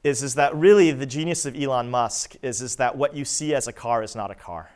is, 0.03 0.23
is 0.23 0.35
that 0.35 0.55
really 0.55 0.91
the 0.91 1.05
genius 1.05 1.45
of 1.45 1.55
Elon 1.55 1.89
Musk 1.89 2.35
is, 2.41 2.61
is 2.61 2.77
that 2.77 2.95
what 2.95 3.15
you 3.15 3.25
see 3.25 3.53
as 3.53 3.67
a 3.67 3.73
car 3.73 4.01
is 4.01 4.15
not 4.15 4.31
a 4.31 4.35
car. 4.35 4.69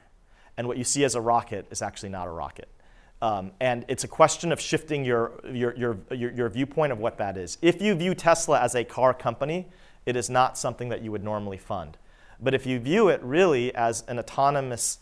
And 0.57 0.67
what 0.67 0.77
you 0.77 0.83
see 0.83 1.05
as 1.05 1.15
a 1.15 1.21
rocket 1.21 1.67
is 1.71 1.81
actually 1.81 2.09
not 2.09 2.27
a 2.27 2.31
rocket. 2.31 2.67
Um, 3.21 3.51
and 3.59 3.85
it's 3.87 4.03
a 4.03 4.07
question 4.07 4.51
of 4.51 4.59
shifting 4.59 5.05
your, 5.05 5.39
your, 5.51 5.75
your, 5.75 5.97
your, 6.11 6.31
your 6.31 6.49
viewpoint 6.49 6.91
of 6.91 6.99
what 6.99 7.17
that 7.19 7.37
is. 7.37 7.57
If 7.61 7.81
you 7.81 7.93
view 7.95 8.15
Tesla 8.15 8.59
as 8.59 8.75
a 8.75 8.83
car 8.83 9.13
company, 9.13 9.67
it 10.05 10.15
is 10.15 10.29
not 10.29 10.57
something 10.57 10.89
that 10.89 11.01
you 11.01 11.11
would 11.11 11.23
normally 11.23 11.57
fund. 11.57 11.97
But 12.41 12.53
if 12.53 12.65
you 12.65 12.79
view 12.79 13.09
it 13.09 13.21
really 13.21 13.73
as 13.75 14.03
an 14.07 14.19
autonomous 14.19 14.99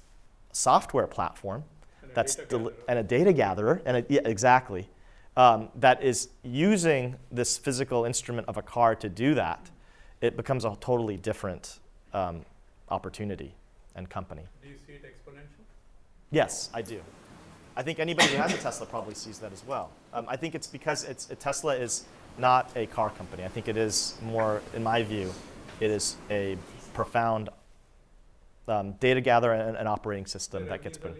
software 0.52 1.08
platform, 1.08 1.64
And 2.02 2.12
a 2.12 2.16
that's 2.16 2.36
gatherer. 2.36 2.74
and 2.88 3.00
a 3.00 3.04
data 3.04 3.34
gatherer, 3.34 3.82
and 3.86 3.98
a, 3.98 4.06
yeah, 4.10 4.22
exactly, 4.26 4.90
um, 5.36 5.70
that 5.76 6.04
is 6.04 6.30
using 6.44 7.16
this 7.32 7.58
physical 7.58 8.06
instrument 8.06 8.48
of 8.48 8.58
a 8.58 8.62
car 8.62 8.96
to 8.96 9.08
do 9.10 9.36
that, 9.36 9.70
it 10.20 10.36
becomes 10.36 10.66
a 10.66 10.76
totally 10.80 11.18
different 11.18 11.80
um, 12.14 12.44
opportunity 12.90 13.54
and 13.96 14.10
company. 14.10 14.42
Do 14.64 14.70
you 14.70 14.76
see 14.88 14.94
it 14.94 15.04
exponential? 15.04 15.64
Yes, 16.32 16.72
I 16.74 16.82
do. 16.82 17.02
I 17.76 17.84
think 17.84 18.00
anybody 18.00 18.30
who 18.30 18.38
has 18.38 18.52
a 18.52 18.58
Tesla 18.58 18.88
probably 18.88 19.14
sees 19.14 19.38
that 19.40 19.54
as 19.54 19.64
well. 19.64 19.92
Um, 20.12 20.26
I 20.28 20.36
think 20.36 20.56
it's 20.56 20.66
because 20.66 21.04
it's, 21.04 21.30
Tesla 21.40 21.76
is 21.76 22.06
not 22.40 22.72
a 22.76 22.88
car 22.88 23.12
company. 23.12 23.44
I 23.44 23.48
think 23.48 23.68
it 23.68 23.78
is 23.78 24.18
more, 24.24 24.64
in 24.74 24.84
my 24.84 25.04
view, 25.04 25.32
it 25.80 25.92
is 25.92 26.18
a 26.32 26.58
profound 26.98 27.50
um, 28.68 28.94
data 28.94 29.22
gatherer 29.22 29.54
and, 29.54 29.78
and 29.78 29.88
operating 29.88 30.26
system 30.26 30.64
The 30.64 30.70
that 30.72 30.84
gets 30.84 30.98
put. 30.98 31.16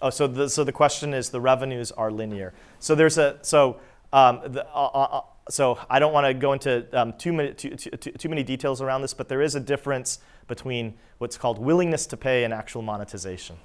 Oh, 0.00 0.10
so 0.10 0.28
the, 0.28 0.48
so 0.48 0.62
the 0.62 0.72
question 0.72 1.12
is 1.12 1.30
the 1.30 1.40
revenues 1.40 1.90
are 1.90 2.12
linear. 2.12 2.54
So 2.78 2.94
there's 2.94 3.18
a 3.18 3.38
so 3.42 3.80
um, 4.12 4.40
the, 4.44 4.64
uh, 4.66 4.90
uh, 4.94 4.98
uh, 5.00 5.20
so 5.50 5.78
I 5.90 5.98
don't 5.98 6.12
want 6.12 6.26
to 6.26 6.34
go 6.34 6.52
into 6.52 6.86
um, 6.92 7.14
too 7.14 7.32
many 7.32 7.52
too, 7.54 7.70
too, 7.70 7.90
too 7.90 8.12
too 8.12 8.28
many 8.28 8.44
details 8.44 8.80
around 8.80 9.02
this, 9.02 9.14
but 9.14 9.28
there 9.28 9.42
is 9.42 9.56
a 9.56 9.60
difference 9.60 10.20
between 10.46 10.94
what's 11.18 11.36
called 11.36 11.58
willingness 11.58 12.06
to 12.06 12.16
pay 12.16 12.44
and 12.44 12.54
actual 12.54 12.82
monetization. 12.82 13.56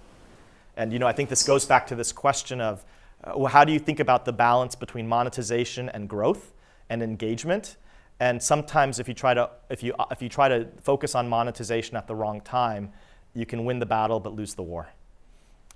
And 0.75 0.91
you 0.91 0.97
know, 0.97 1.07
I 1.07 1.13
think 1.13 1.29
this 1.29 1.43
goes 1.43 1.65
back 1.65 1.85
to 1.87 1.95
this 1.95 2.11
question 2.11 2.61
of 2.61 2.83
uh, 3.23 3.33
well, 3.35 3.51
how 3.51 3.63
do 3.63 3.71
you 3.71 3.79
think 3.79 3.99
about 3.99 4.25
the 4.25 4.33
balance 4.33 4.75
between 4.75 5.07
monetization 5.07 5.87
and 5.89 6.09
growth 6.09 6.53
and 6.89 7.03
engagement? 7.03 7.77
And 8.23 8.41
sometimes, 8.41 8.99
if 8.99 9.09
you 9.09 9.13
try 9.13 9.33
to 9.33 9.49
if 9.69 9.83
you 9.83 9.93
if 10.09 10.21
you 10.21 10.29
try 10.29 10.47
to 10.47 10.69
focus 10.81 11.13
on 11.13 11.27
monetization 11.27 11.97
at 11.97 12.07
the 12.07 12.15
wrong 12.15 12.39
time, 12.39 12.93
you 13.33 13.45
can 13.45 13.65
win 13.65 13.79
the 13.79 13.85
battle 13.85 14.21
but 14.21 14.33
lose 14.33 14.53
the 14.53 14.63
war. 14.63 14.87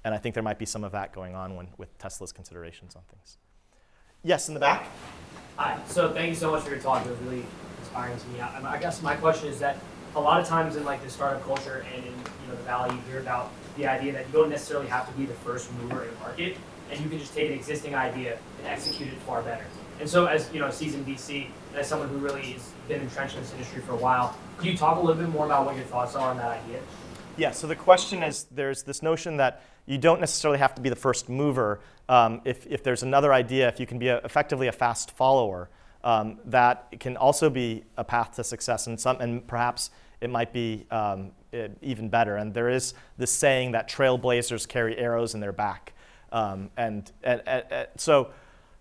And 0.05 0.15
I 0.15 0.17
think 0.17 0.33
there 0.33 0.43
might 0.43 0.57
be 0.57 0.65
some 0.65 0.85
of 0.85 0.93
that 0.93 1.11
going 1.11 1.35
on 1.35 1.57
when, 1.57 1.67
with 1.77 1.97
Tesla's 1.97 2.31
considerations 2.31 2.95
on 2.95 3.01
things. 3.11 3.37
Yes, 4.23 4.47
in 4.47 4.53
the 4.53 4.61
back. 4.61 4.87
Hi. 5.57 5.77
So 5.87 6.13
thank 6.13 6.29
you 6.29 6.35
so 6.35 6.49
much 6.49 6.63
for 6.63 6.69
your 6.69 6.79
talk. 6.79 7.05
It 7.05 7.09
was 7.09 7.19
really 7.19 7.43
inspiring 7.81 8.17
to 8.17 8.27
me. 8.29 8.39
I, 8.39 8.75
I 8.75 8.77
guess 8.79 9.01
my 9.01 9.17
question 9.17 9.49
is 9.49 9.59
that 9.59 9.75
a 10.15 10.21
lot 10.21 10.39
of 10.39 10.47
times 10.47 10.77
in 10.77 10.85
like 10.85 11.03
the 11.03 11.09
startup 11.09 11.43
culture 11.43 11.85
and 11.93 12.05
in 12.05 12.13
you 12.13 12.47
know 12.47 12.55
the 12.55 12.63
valley, 12.63 12.95
you 12.95 13.01
hear 13.11 13.19
about 13.19 13.51
the 13.75 13.87
idea 13.87 14.13
that 14.13 14.25
you 14.25 14.31
don't 14.31 14.49
necessarily 14.49 14.87
have 14.87 15.05
to 15.05 15.13
be 15.19 15.25
the 15.25 15.33
first 15.33 15.69
mover 15.81 16.03
in 16.03 16.09
a 16.15 16.19
market, 16.21 16.55
and 16.91 17.01
you 17.01 17.09
can 17.09 17.19
just 17.19 17.33
take 17.33 17.51
an 17.51 17.57
existing 17.57 17.93
idea 17.93 18.39
and 18.59 18.67
execute 18.67 19.09
it 19.09 19.19
far 19.23 19.41
better. 19.41 19.65
And 19.99 20.09
so, 20.09 20.25
as 20.25 20.51
you 20.53 20.59
know, 20.59 20.69
seasoned 20.69 21.07
VC, 21.07 21.47
as 21.75 21.87
someone 21.87 22.09
who 22.09 22.17
really 22.17 22.41
has 22.53 22.71
been 22.87 23.01
entrenched 23.01 23.35
in 23.35 23.41
this 23.41 23.51
industry 23.53 23.81
for 23.81 23.93
a 23.93 23.97
while, 23.97 24.35
could 24.57 24.67
you 24.67 24.77
talk 24.77 24.97
a 24.97 24.99
little 24.99 25.19
bit 25.21 25.29
more 25.29 25.45
about 25.45 25.65
what 25.65 25.75
your 25.75 25.85
thoughts 25.85 26.15
are 26.15 26.29
on 26.29 26.37
that 26.37 26.61
idea? 26.63 26.79
Yeah, 27.35 27.51
so 27.51 27.67
the 27.67 27.75
question 27.75 28.23
is 28.23 28.45
there's 28.51 28.83
this 28.83 29.01
notion 29.01 29.37
that 29.37 29.61
you 29.85 29.97
don't 29.97 30.19
necessarily 30.19 30.59
have 30.59 30.75
to 30.75 30.81
be 30.81 30.89
the 30.89 30.95
first 30.95 31.29
mover. 31.29 31.79
Um, 32.09 32.41
if, 32.45 32.65
if 32.67 32.83
there's 32.83 33.03
another 33.03 33.33
idea, 33.33 33.67
if 33.67 33.79
you 33.79 33.85
can 33.85 33.99
be 33.99 34.07
a, 34.07 34.17
effectively 34.17 34.67
a 34.67 34.71
fast 34.71 35.11
follower, 35.11 35.69
um, 36.03 36.39
that 36.45 36.99
can 36.99 37.17
also 37.17 37.49
be 37.49 37.83
a 37.97 38.03
path 38.03 38.35
to 38.35 38.43
success, 38.43 38.87
and, 38.87 38.99
some, 38.99 39.19
and 39.19 39.45
perhaps 39.47 39.89
it 40.21 40.29
might 40.29 40.53
be 40.53 40.85
um, 40.91 41.31
e- 41.53 41.67
even 41.81 42.09
better. 42.09 42.37
And 42.37 42.53
there 42.53 42.69
is 42.69 42.93
this 43.17 43.31
saying 43.31 43.71
that 43.73 43.89
trailblazers 43.89 44.67
carry 44.67 44.97
arrows 44.97 45.33
in 45.33 45.39
their 45.39 45.51
back. 45.51 45.93
Um, 46.31 46.69
and, 46.77 47.11
and- 47.23 47.41
and 47.45 47.87
so 47.97 48.31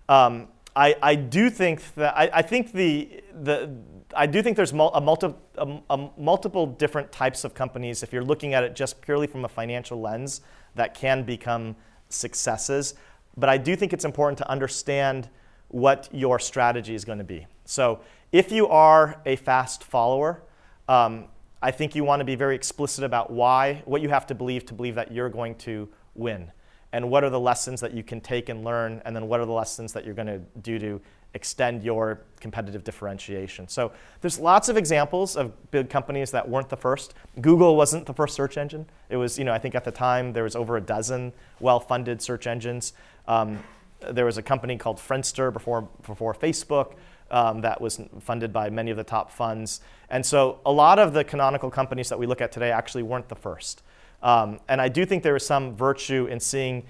um, 0.08 0.48
I, 0.76 0.94
I 1.02 1.14
do 1.14 1.48
think 1.48 1.94
that 1.94 2.16
I, 2.16 2.30
I 2.34 2.42
think 2.42 2.72
the, 2.72 3.22
the 3.42 3.74
I 4.14 4.26
do 4.26 4.42
think 4.42 4.56
there's 4.56 4.74
mul- 4.74 4.94
a, 4.94 5.00
multi, 5.00 5.34
a, 5.56 5.80
a 5.88 6.10
multiple 6.18 6.66
different 6.66 7.10
types 7.10 7.44
of 7.44 7.54
companies 7.54 8.02
if 8.02 8.12
you're 8.12 8.24
looking 8.24 8.52
at 8.52 8.62
it 8.62 8.76
just 8.76 9.00
purely 9.00 9.26
from 9.26 9.46
a 9.46 9.48
financial 9.48 10.00
lens 10.00 10.42
that 10.74 10.94
can 10.94 11.22
become 11.22 11.76
successes. 12.10 12.94
But 13.38 13.48
I 13.48 13.56
do 13.56 13.74
think 13.74 13.94
it's 13.94 14.04
important 14.04 14.38
to 14.38 14.50
understand 14.50 15.30
what 15.68 16.08
your 16.12 16.38
strategy 16.38 16.94
is 16.94 17.04
going 17.04 17.18
to 17.18 17.24
be. 17.24 17.46
So 17.64 18.00
if 18.30 18.52
you 18.52 18.68
are 18.68 19.20
a 19.24 19.36
fast 19.36 19.82
follower, 19.82 20.42
um, 20.88 21.26
I 21.62 21.70
think 21.70 21.94
you 21.94 22.04
want 22.04 22.20
to 22.20 22.24
be 22.24 22.36
very 22.36 22.54
explicit 22.54 23.02
about 23.02 23.30
why, 23.30 23.82
what 23.86 24.02
you 24.02 24.10
have 24.10 24.26
to 24.26 24.34
believe 24.34 24.66
to 24.66 24.74
believe 24.74 24.94
that 24.96 25.10
you're 25.10 25.30
going 25.30 25.54
to 25.56 25.88
win. 26.14 26.52
And 26.96 27.10
what 27.10 27.22
are 27.24 27.28
the 27.28 27.38
lessons 27.38 27.82
that 27.82 27.92
you 27.92 28.02
can 28.02 28.22
take 28.22 28.48
and 28.48 28.64
learn, 28.64 29.02
and 29.04 29.14
then 29.14 29.28
what 29.28 29.38
are 29.38 29.44
the 29.44 29.52
lessons 29.52 29.92
that 29.92 30.06
you're 30.06 30.14
going 30.14 30.28
to 30.28 30.38
do 30.62 30.78
to 30.78 30.98
extend 31.34 31.84
your 31.84 32.22
competitive 32.40 32.84
differentiation. 32.84 33.68
So 33.68 33.92
there's 34.22 34.38
lots 34.38 34.70
of 34.70 34.78
examples 34.78 35.36
of 35.36 35.52
big 35.70 35.90
companies 35.90 36.30
that 36.30 36.48
weren't 36.48 36.70
the 36.70 36.76
first. 36.78 37.12
Google 37.42 37.76
wasn't 37.76 38.06
the 38.06 38.14
first 38.14 38.34
search 38.34 38.56
engine. 38.56 38.86
It 39.10 39.18
was, 39.18 39.38
you 39.38 39.44
know, 39.44 39.52
I 39.52 39.58
think 39.58 39.74
at 39.74 39.84
the 39.84 39.90
time 39.90 40.32
there 40.32 40.44
was 40.44 40.56
over 40.56 40.78
a 40.78 40.80
dozen 40.80 41.34
well-funded 41.60 42.22
search 42.22 42.46
engines. 42.46 42.94
Um, 43.28 43.62
there 44.00 44.24
was 44.24 44.38
a 44.38 44.42
company 44.42 44.78
called 44.78 44.96
Friendster 44.96 45.52
before, 45.52 45.82
before 46.06 46.32
Facebook 46.32 46.94
um, 47.30 47.60
that 47.60 47.78
was 47.78 48.00
funded 48.20 48.54
by 48.54 48.70
many 48.70 48.90
of 48.90 48.96
the 48.96 49.04
top 49.04 49.30
funds. 49.30 49.82
And 50.08 50.24
so 50.24 50.60
a 50.64 50.72
lot 50.72 50.98
of 50.98 51.12
the 51.12 51.24
canonical 51.24 51.70
companies 51.70 52.08
that 52.08 52.18
we 52.18 52.24
look 52.24 52.40
at 52.40 52.52
today 52.52 52.70
actually 52.70 53.02
weren't 53.02 53.28
the 53.28 53.36
first. 53.36 53.82
Um, 54.26 54.58
and 54.66 54.80
I 54.80 54.88
do 54.88 55.06
think 55.06 55.22
there 55.22 55.36
is 55.36 55.46
some 55.46 55.76
virtue 55.76 56.26
in 56.26 56.40
seeing, 56.40 56.82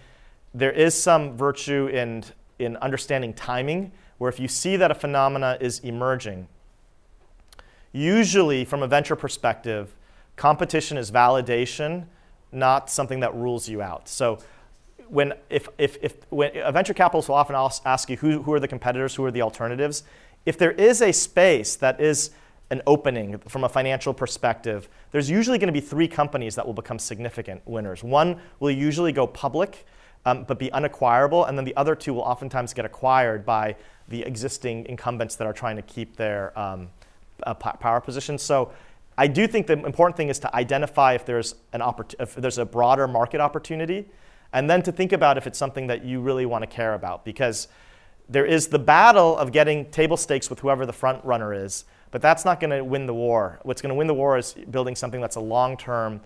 there 0.54 0.72
is 0.72 0.94
some 0.94 1.36
virtue 1.36 1.86
in, 1.88 2.24
in 2.58 2.78
understanding 2.78 3.34
timing, 3.34 3.92
where 4.16 4.30
if 4.30 4.40
you 4.40 4.48
see 4.48 4.76
that 4.76 4.90
a 4.90 4.94
phenomena 4.94 5.58
is 5.60 5.80
emerging, 5.80 6.48
usually 7.92 8.64
from 8.64 8.82
a 8.82 8.86
venture 8.86 9.16
perspective, 9.16 9.94
competition 10.36 10.96
is 10.96 11.10
validation, 11.10 12.06
not 12.52 12.88
something 12.88 13.20
that 13.20 13.34
rules 13.34 13.68
you 13.68 13.82
out. 13.82 14.08
So 14.08 14.38
when, 15.06 15.34
if, 15.50 15.68
if, 15.76 15.98
if, 16.00 16.14
when 16.30 16.56
a 16.56 16.72
venture 16.72 16.94
capitalist 16.94 17.28
will 17.28 17.36
often 17.36 17.54
ask, 17.84 18.08
you 18.08 18.16
who, 18.16 18.42
who 18.44 18.52
are 18.54 18.60
the 18.60 18.68
competitors, 18.68 19.14
who 19.14 19.24
are 19.26 19.30
the 19.30 19.42
alternatives. 19.42 20.04
If 20.46 20.56
there 20.56 20.72
is 20.72 21.02
a 21.02 21.12
space 21.12 21.76
that 21.76 22.00
is 22.00 22.30
an 22.70 22.82
opening 22.86 23.38
from 23.38 23.64
a 23.64 23.68
financial 23.68 24.12
perspective, 24.12 24.88
there's 25.12 25.30
usually 25.30 25.58
going 25.58 25.68
to 25.68 25.72
be 25.72 25.80
three 25.80 26.08
companies 26.08 26.54
that 26.56 26.66
will 26.66 26.74
become 26.74 26.98
significant 26.98 27.62
winners. 27.64 28.02
One 28.02 28.40
will 28.58 28.72
usually 28.72 29.12
go 29.12 29.26
public, 29.26 29.86
um, 30.24 30.44
but 30.44 30.58
be 30.58 30.68
unacquirable, 30.70 31.48
and 31.48 31.56
then 31.56 31.64
the 31.64 31.76
other 31.76 31.94
two 31.94 32.12
will 32.12 32.22
oftentimes 32.22 32.74
get 32.74 32.84
acquired 32.84 33.46
by 33.46 33.76
the 34.08 34.22
existing 34.22 34.86
incumbents 34.86 35.36
that 35.36 35.46
are 35.46 35.52
trying 35.52 35.76
to 35.76 35.82
keep 35.82 36.16
their 36.16 36.56
um, 36.58 36.88
uh, 37.44 37.54
power 37.54 38.00
position. 38.00 38.36
So 38.36 38.72
I 39.18 39.28
do 39.28 39.46
think 39.46 39.66
the 39.66 39.74
important 39.84 40.16
thing 40.16 40.28
is 40.28 40.38
to 40.40 40.54
identify 40.54 41.14
if 41.14 41.24
there's 41.24 41.54
an 41.72 41.82
if 42.18 42.34
there's 42.34 42.58
a 42.58 42.64
broader 42.64 43.06
market 43.06 43.40
opportunity, 43.40 44.08
and 44.52 44.68
then 44.68 44.82
to 44.82 44.92
think 44.92 45.12
about 45.12 45.38
if 45.38 45.46
it's 45.46 45.58
something 45.58 45.86
that 45.86 46.04
you 46.04 46.20
really 46.20 46.46
want 46.46 46.62
to 46.62 46.66
care 46.66 46.94
about 46.94 47.24
because 47.24 47.68
there 48.28 48.44
is 48.44 48.68
the 48.68 48.78
battle 48.78 49.36
of 49.36 49.52
getting 49.52 49.88
table 49.90 50.16
stakes 50.16 50.50
with 50.50 50.60
whoever 50.60 50.84
the 50.84 50.92
front 50.92 51.24
runner 51.24 51.54
is, 51.54 51.84
but 52.10 52.22
that's 52.22 52.44
not 52.44 52.60
going 52.60 52.70
to 52.70 52.82
win 52.82 53.06
the 53.06 53.14
war. 53.14 53.58
What's 53.62 53.82
going 53.82 53.90
to 53.90 53.94
win 53.94 54.06
the 54.06 54.14
war 54.14 54.38
is 54.38 54.54
building 54.70 54.94
something 54.94 55.20
that's 55.20 55.36
a 55.36 55.40
long-term 55.40 56.20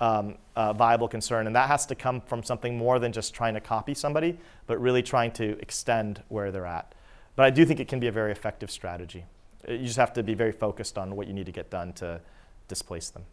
um, 0.00 0.36
uh, 0.56 0.72
viable 0.72 1.08
concern, 1.08 1.46
and 1.46 1.56
that 1.56 1.68
has 1.68 1.86
to 1.86 1.94
come 1.94 2.20
from 2.20 2.42
something 2.42 2.76
more 2.76 2.98
than 2.98 3.12
just 3.12 3.34
trying 3.34 3.54
to 3.54 3.60
copy 3.60 3.94
somebody, 3.94 4.38
but 4.66 4.80
really 4.80 5.02
trying 5.02 5.32
to 5.32 5.58
extend 5.60 6.22
where 6.28 6.50
they're 6.50 6.66
at. 6.66 6.94
But 7.36 7.44
I 7.46 7.50
do 7.50 7.64
think 7.64 7.80
it 7.80 7.88
can 7.88 8.00
be 8.00 8.06
a 8.06 8.12
very 8.12 8.32
effective 8.32 8.70
strategy. 8.70 9.24
Uh, 9.68 9.72
you 9.72 9.86
just 9.86 9.96
have 9.96 10.12
to 10.14 10.22
be 10.22 10.34
very 10.34 10.52
focused 10.52 10.98
on 10.98 11.16
what 11.16 11.26
you 11.26 11.32
need 11.32 11.46
to 11.46 11.52
get 11.52 11.70
done 11.70 11.92
to 11.94 12.20
displace 12.68 13.10
them. 13.10 13.24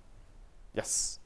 Yes. 0.74 1.20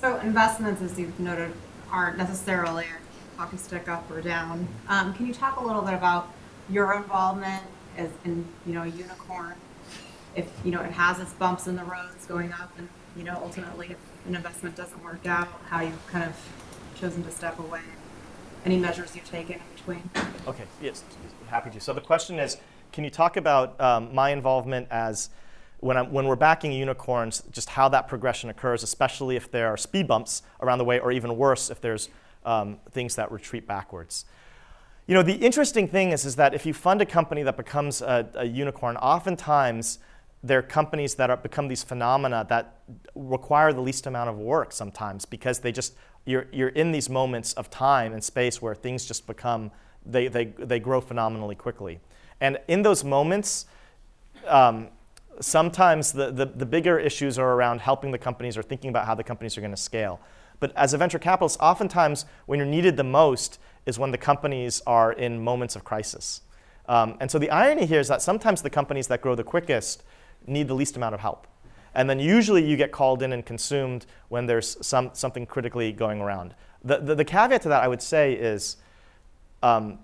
So 0.00 0.18
investments, 0.20 0.82
as 0.82 0.98
you've 0.98 1.18
noted, 1.18 1.52
aren't 1.90 2.18
necessarily 2.18 2.84
a 2.84 3.40
hockey 3.40 3.56
stick 3.56 3.88
up 3.88 4.10
or 4.10 4.20
down. 4.20 4.68
Um, 4.88 5.14
can 5.14 5.26
you 5.26 5.34
talk 5.34 5.60
a 5.60 5.64
little 5.64 5.82
bit 5.82 5.94
about 5.94 6.32
your 6.68 6.94
involvement 6.94 7.62
as 7.96 8.10
in 8.24 8.44
you 8.66 8.74
know 8.74 8.84
unicorn? 8.84 9.54
If 10.34 10.50
you 10.64 10.70
know 10.70 10.82
it 10.82 10.92
has 10.92 11.18
its 11.18 11.32
bumps 11.32 11.66
in 11.66 11.76
the 11.76 11.84
roads 11.84 12.26
going 12.26 12.52
up, 12.52 12.72
and 12.78 12.88
you 13.16 13.24
know 13.24 13.38
ultimately 13.42 13.88
if 13.90 13.98
an 14.26 14.36
investment 14.36 14.76
doesn't 14.76 15.02
work 15.02 15.26
out, 15.26 15.48
how 15.68 15.80
you've 15.80 16.06
kind 16.06 16.24
of 16.24 16.36
chosen 16.94 17.24
to 17.24 17.30
step 17.30 17.58
away. 17.58 17.80
Any 18.64 18.76
measures 18.76 19.16
you've 19.16 19.28
taken 19.28 19.54
in 19.54 19.60
between? 19.74 20.10
Okay. 20.46 20.64
Yes. 20.82 21.02
Happy 21.48 21.70
to. 21.70 21.80
So 21.80 21.92
the 21.92 22.00
question 22.00 22.38
is, 22.38 22.58
can 22.92 23.04
you 23.04 23.10
talk 23.10 23.36
about 23.36 23.80
um, 23.80 24.14
my 24.14 24.30
involvement 24.30 24.86
as 24.90 25.30
when, 25.78 25.96
I'm, 25.96 26.12
when 26.12 26.26
we're 26.26 26.36
backing 26.36 26.72
unicorns, 26.72 27.42
just 27.50 27.70
how 27.70 27.88
that 27.88 28.06
progression 28.06 28.50
occurs, 28.50 28.82
especially 28.82 29.36
if 29.36 29.50
there 29.50 29.68
are 29.68 29.76
speed 29.76 30.06
bumps 30.06 30.42
around 30.60 30.78
the 30.78 30.84
way, 30.84 31.00
or 31.00 31.10
even 31.10 31.36
worse, 31.36 31.70
if 31.70 31.80
there's 31.80 32.10
um, 32.44 32.78
things 32.90 33.16
that 33.16 33.32
retreat 33.32 33.66
backwards. 33.66 34.26
You 35.06 35.14
know, 35.14 35.22
the 35.22 35.34
interesting 35.34 35.88
thing 35.88 36.12
is, 36.12 36.24
is 36.24 36.36
that 36.36 36.54
if 36.54 36.66
you 36.66 36.74
fund 36.74 37.00
a 37.00 37.06
company 37.06 37.42
that 37.42 37.56
becomes 37.56 38.02
a, 38.02 38.28
a 38.34 38.44
unicorn, 38.44 38.96
oftentimes 38.98 39.98
they're 40.42 40.62
companies 40.62 41.14
that 41.16 41.30
are, 41.30 41.36
become 41.36 41.68
these 41.68 41.82
phenomena 41.82 42.46
that 42.48 42.78
require 43.14 43.72
the 43.72 43.80
least 43.80 44.06
amount 44.06 44.30
of 44.30 44.38
work 44.38 44.72
sometimes 44.72 45.24
because 45.24 45.60
they 45.60 45.72
just, 45.72 45.94
you're, 46.24 46.46
you're 46.52 46.70
in 46.70 46.92
these 46.92 47.10
moments 47.10 47.52
of 47.54 47.68
time 47.70 48.12
and 48.12 48.24
space 48.24 48.62
where 48.62 48.74
things 48.74 49.04
just 49.04 49.26
become, 49.26 49.70
they, 50.04 50.28
they, 50.28 50.46
they 50.46 50.80
grow 50.80 51.00
phenomenally 51.00 51.54
quickly. 51.54 52.00
And 52.40 52.58
in 52.68 52.82
those 52.82 53.04
moments, 53.04 53.66
um, 54.46 54.88
sometimes 55.40 56.12
the, 56.12 56.30
the, 56.30 56.46
the, 56.46 56.66
bigger 56.66 56.98
issues 56.98 57.38
are 57.38 57.52
around 57.52 57.80
helping 57.80 58.10
the 58.10 58.18
companies 58.18 58.56
or 58.56 58.62
thinking 58.62 58.88
about 58.88 59.06
how 59.06 59.14
the 59.14 59.24
companies 59.24 59.58
are 59.58 59.60
going 59.60 59.72
to 59.72 59.76
scale. 59.76 60.20
But 60.58 60.74
as 60.76 60.94
a 60.94 60.98
venture 60.98 61.18
capitalist, 61.18 61.58
oftentimes 61.60 62.24
when 62.46 62.58
you're 62.58 62.68
needed 62.68 62.96
the 62.96 63.04
most 63.04 63.58
is 63.86 63.98
when 63.98 64.10
the 64.10 64.18
companies 64.18 64.82
are 64.86 65.12
in 65.12 65.42
moments 65.42 65.76
of 65.76 65.84
crisis. 65.84 66.42
Um, 66.88 67.16
and 67.20 67.30
so 67.30 67.38
the 67.38 67.50
irony 67.50 67.86
here 67.86 68.00
is 68.00 68.08
that 68.08 68.22
sometimes 68.22 68.62
the 68.62 68.70
companies 68.70 69.06
that 69.08 69.20
grow 69.20 69.34
the 69.34 69.44
quickest 69.44 70.02
need 70.50 70.68
the 70.68 70.74
least 70.74 70.96
amount 70.96 71.14
of 71.14 71.20
help. 71.20 71.46
And 71.94 72.08
then 72.08 72.20
usually 72.20 72.64
you 72.64 72.76
get 72.76 72.92
called 72.92 73.22
in 73.22 73.32
and 73.32 73.44
consumed 73.44 74.06
when 74.28 74.46
there's 74.46 74.76
some, 74.86 75.10
something 75.12 75.46
critically 75.46 75.92
going 75.92 76.20
around. 76.20 76.54
The, 76.84 76.98
the, 76.98 77.14
the 77.14 77.24
caveat 77.24 77.62
to 77.62 77.68
that 77.68 77.82
I 77.82 77.88
would 77.88 78.02
say 78.02 78.34
is 78.34 78.76
um, 79.62 79.98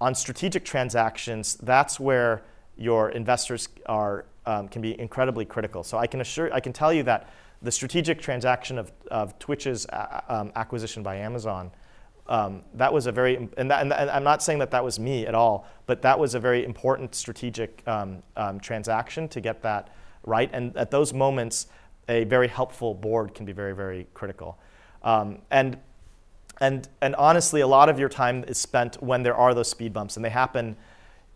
on 0.00 0.14
strategic 0.14 0.64
transactions, 0.64 1.56
that's 1.56 1.98
where 1.98 2.42
your 2.76 3.10
investors 3.10 3.68
are, 3.86 4.26
um, 4.46 4.68
can 4.68 4.82
be 4.82 4.98
incredibly 5.00 5.44
critical. 5.44 5.82
So 5.82 5.96
I 5.98 6.06
can, 6.06 6.20
assure, 6.20 6.52
I 6.52 6.60
can 6.60 6.72
tell 6.72 6.92
you 6.92 7.02
that 7.04 7.30
the 7.62 7.70
strategic 7.70 8.20
transaction 8.20 8.78
of, 8.78 8.92
of 9.10 9.38
Twitch's 9.38 9.86
uh, 9.86 10.20
um, 10.28 10.52
acquisition 10.56 11.02
by 11.02 11.16
Amazon, 11.16 11.70
um, 12.26 12.62
that 12.74 12.92
was 12.92 13.06
a 13.06 13.12
very, 13.12 13.48
and, 13.56 13.70
that, 13.70 13.82
and, 13.82 13.92
I'm 13.92 14.24
not 14.24 14.42
saying 14.42 14.58
that 14.60 14.70
that 14.70 14.82
was 14.82 14.98
me 14.98 15.26
at 15.26 15.34
all, 15.34 15.66
but 15.86 16.02
that 16.02 16.18
was 16.18 16.34
a 16.34 16.40
very 16.40 16.64
important 16.64 17.14
strategic 17.14 17.82
um, 17.86 18.22
um, 18.36 18.58
transaction 18.60 19.28
to 19.28 19.40
get 19.40 19.62
that 19.62 19.94
right. 20.24 20.48
And 20.52 20.76
at 20.76 20.90
those 20.90 21.12
moments, 21.12 21.66
a 22.08 22.24
very 22.24 22.48
helpful 22.48 22.94
board 22.94 23.34
can 23.34 23.44
be 23.44 23.52
very, 23.52 23.74
very 23.74 24.06
critical. 24.14 24.58
Um, 25.02 25.38
and 25.50 25.78
and, 26.60 26.88
and 27.00 27.14
honestly, 27.16 27.60
a 27.60 27.66
lot 27.66 27.88
of 27.88 27.98
your 27.98 28.08
time 28.08 28.44
is 28.44 28.58
spent 28.58 29.02
when 29.02 29.22
there 29.22 29.34
are 29.34 29.54
those 29.54 29.68
speed 29.68 29.92
bumps, 29.92 30.16
and 30.16 30.24
they 30.24 30.30
happen 30.30 30.76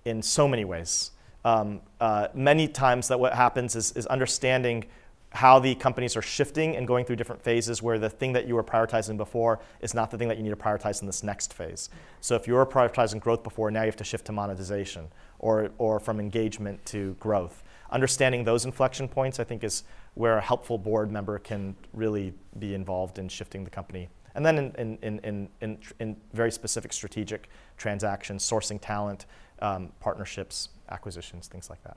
in 0.04 0.22
so 0.22 0.46
many 0.46 0.64
ways. 0.64 1.10
Um, 1.44 1.80
uh, 2.00 2.28
many 2.34 2.68
times 2.68 3.08
that 3.08 3.18
what 3.18 3.34
happens 3.34 3.74
is, 3.74 3.92
is 3.92 4.06
understanding 4.06 4.84
how 5.30 5.58
the 5.58 5.74
companies 5.74 6.16
are 6.16 6.22
shifting 6.22 6.76
and 6.76 6.86
going 6.86 7.04
through 7.04 7.16
different 7.16 7.42
phases 7.42 7.82
where 7.82 7.98
the 7.98 8.08
thing 8.08 8.32
that 8.32 8.46
you 8.46 8.54
were 8.54 8.64
prioritizing 8.64 9.16
before 9.16 9.60
is 9.80 9.94
not 9.94 10.10
the 10.10 10.16
thing 10.16 10.28
that 10.28 10.38
you 10.38 10.42
need 10.42 10.50
to 10.50 10.56
prioritize 10.56 11.00
in 11.00 11.06
this 11.06 11.22
next 11.22 11.52
phase. 11.52 11.90
So 12.20 12.34
if 12.34 12.46
you 12.46 12.54
were 12.54 12.64
prioritizing 12.64 13.20
growth 13.20 13.42
before, 13.42 13.70
now 13.70 13.82
you 13.82 13.86
have 13.86 13.96
to 13.96 14.04
shift 14.04 14.24
to 14.26 14.32
monetization 14.32 15.08
or, 15.38 15.70
or 15.78 16.00
from 16.00 16.18
engagement 16.18 16.84
to 16.86 17.14
growth. 17.20 17.62
Understanding 17.90 18.44
those 18.44 18.64
inflection 18.64 19.06
points, 19.08 19.38
I 19.38 19.44
think, 19.44 19.64
is 19.64 19.84
where 20.14 20.38
a 20.38 20.42
helpful 20.42 20.78
board 20.78 21.10
member 21.10 21.38
can 21.38 21.76
really 21.92 22.32
be 22.58 22.74
involved 22.74 23.18
in 23.18 23.28
shifting 23.28 23.64
the 23.64 23.70
company 23.70 24.08
and 24.38 24.46
then 24.46 24.56
in, 24.56 24.98
in, 25.02 25.18
in, 25.24 25.48
in, 25.60 25.78
in 25.98 26.16
very 26.32 26.52
specific 26.52 26.92
strategic 26.92 27.48
transactions, 27.76 28.48
sourcing 28.48 28.78
talent, 28.80 29.26
um, 29.60 29.90
partnerships, 29.98 30.68
acquisitions, 30.90 31.48
things 31.48 31.68
like 31.68 31.82
that. 31.82 31.96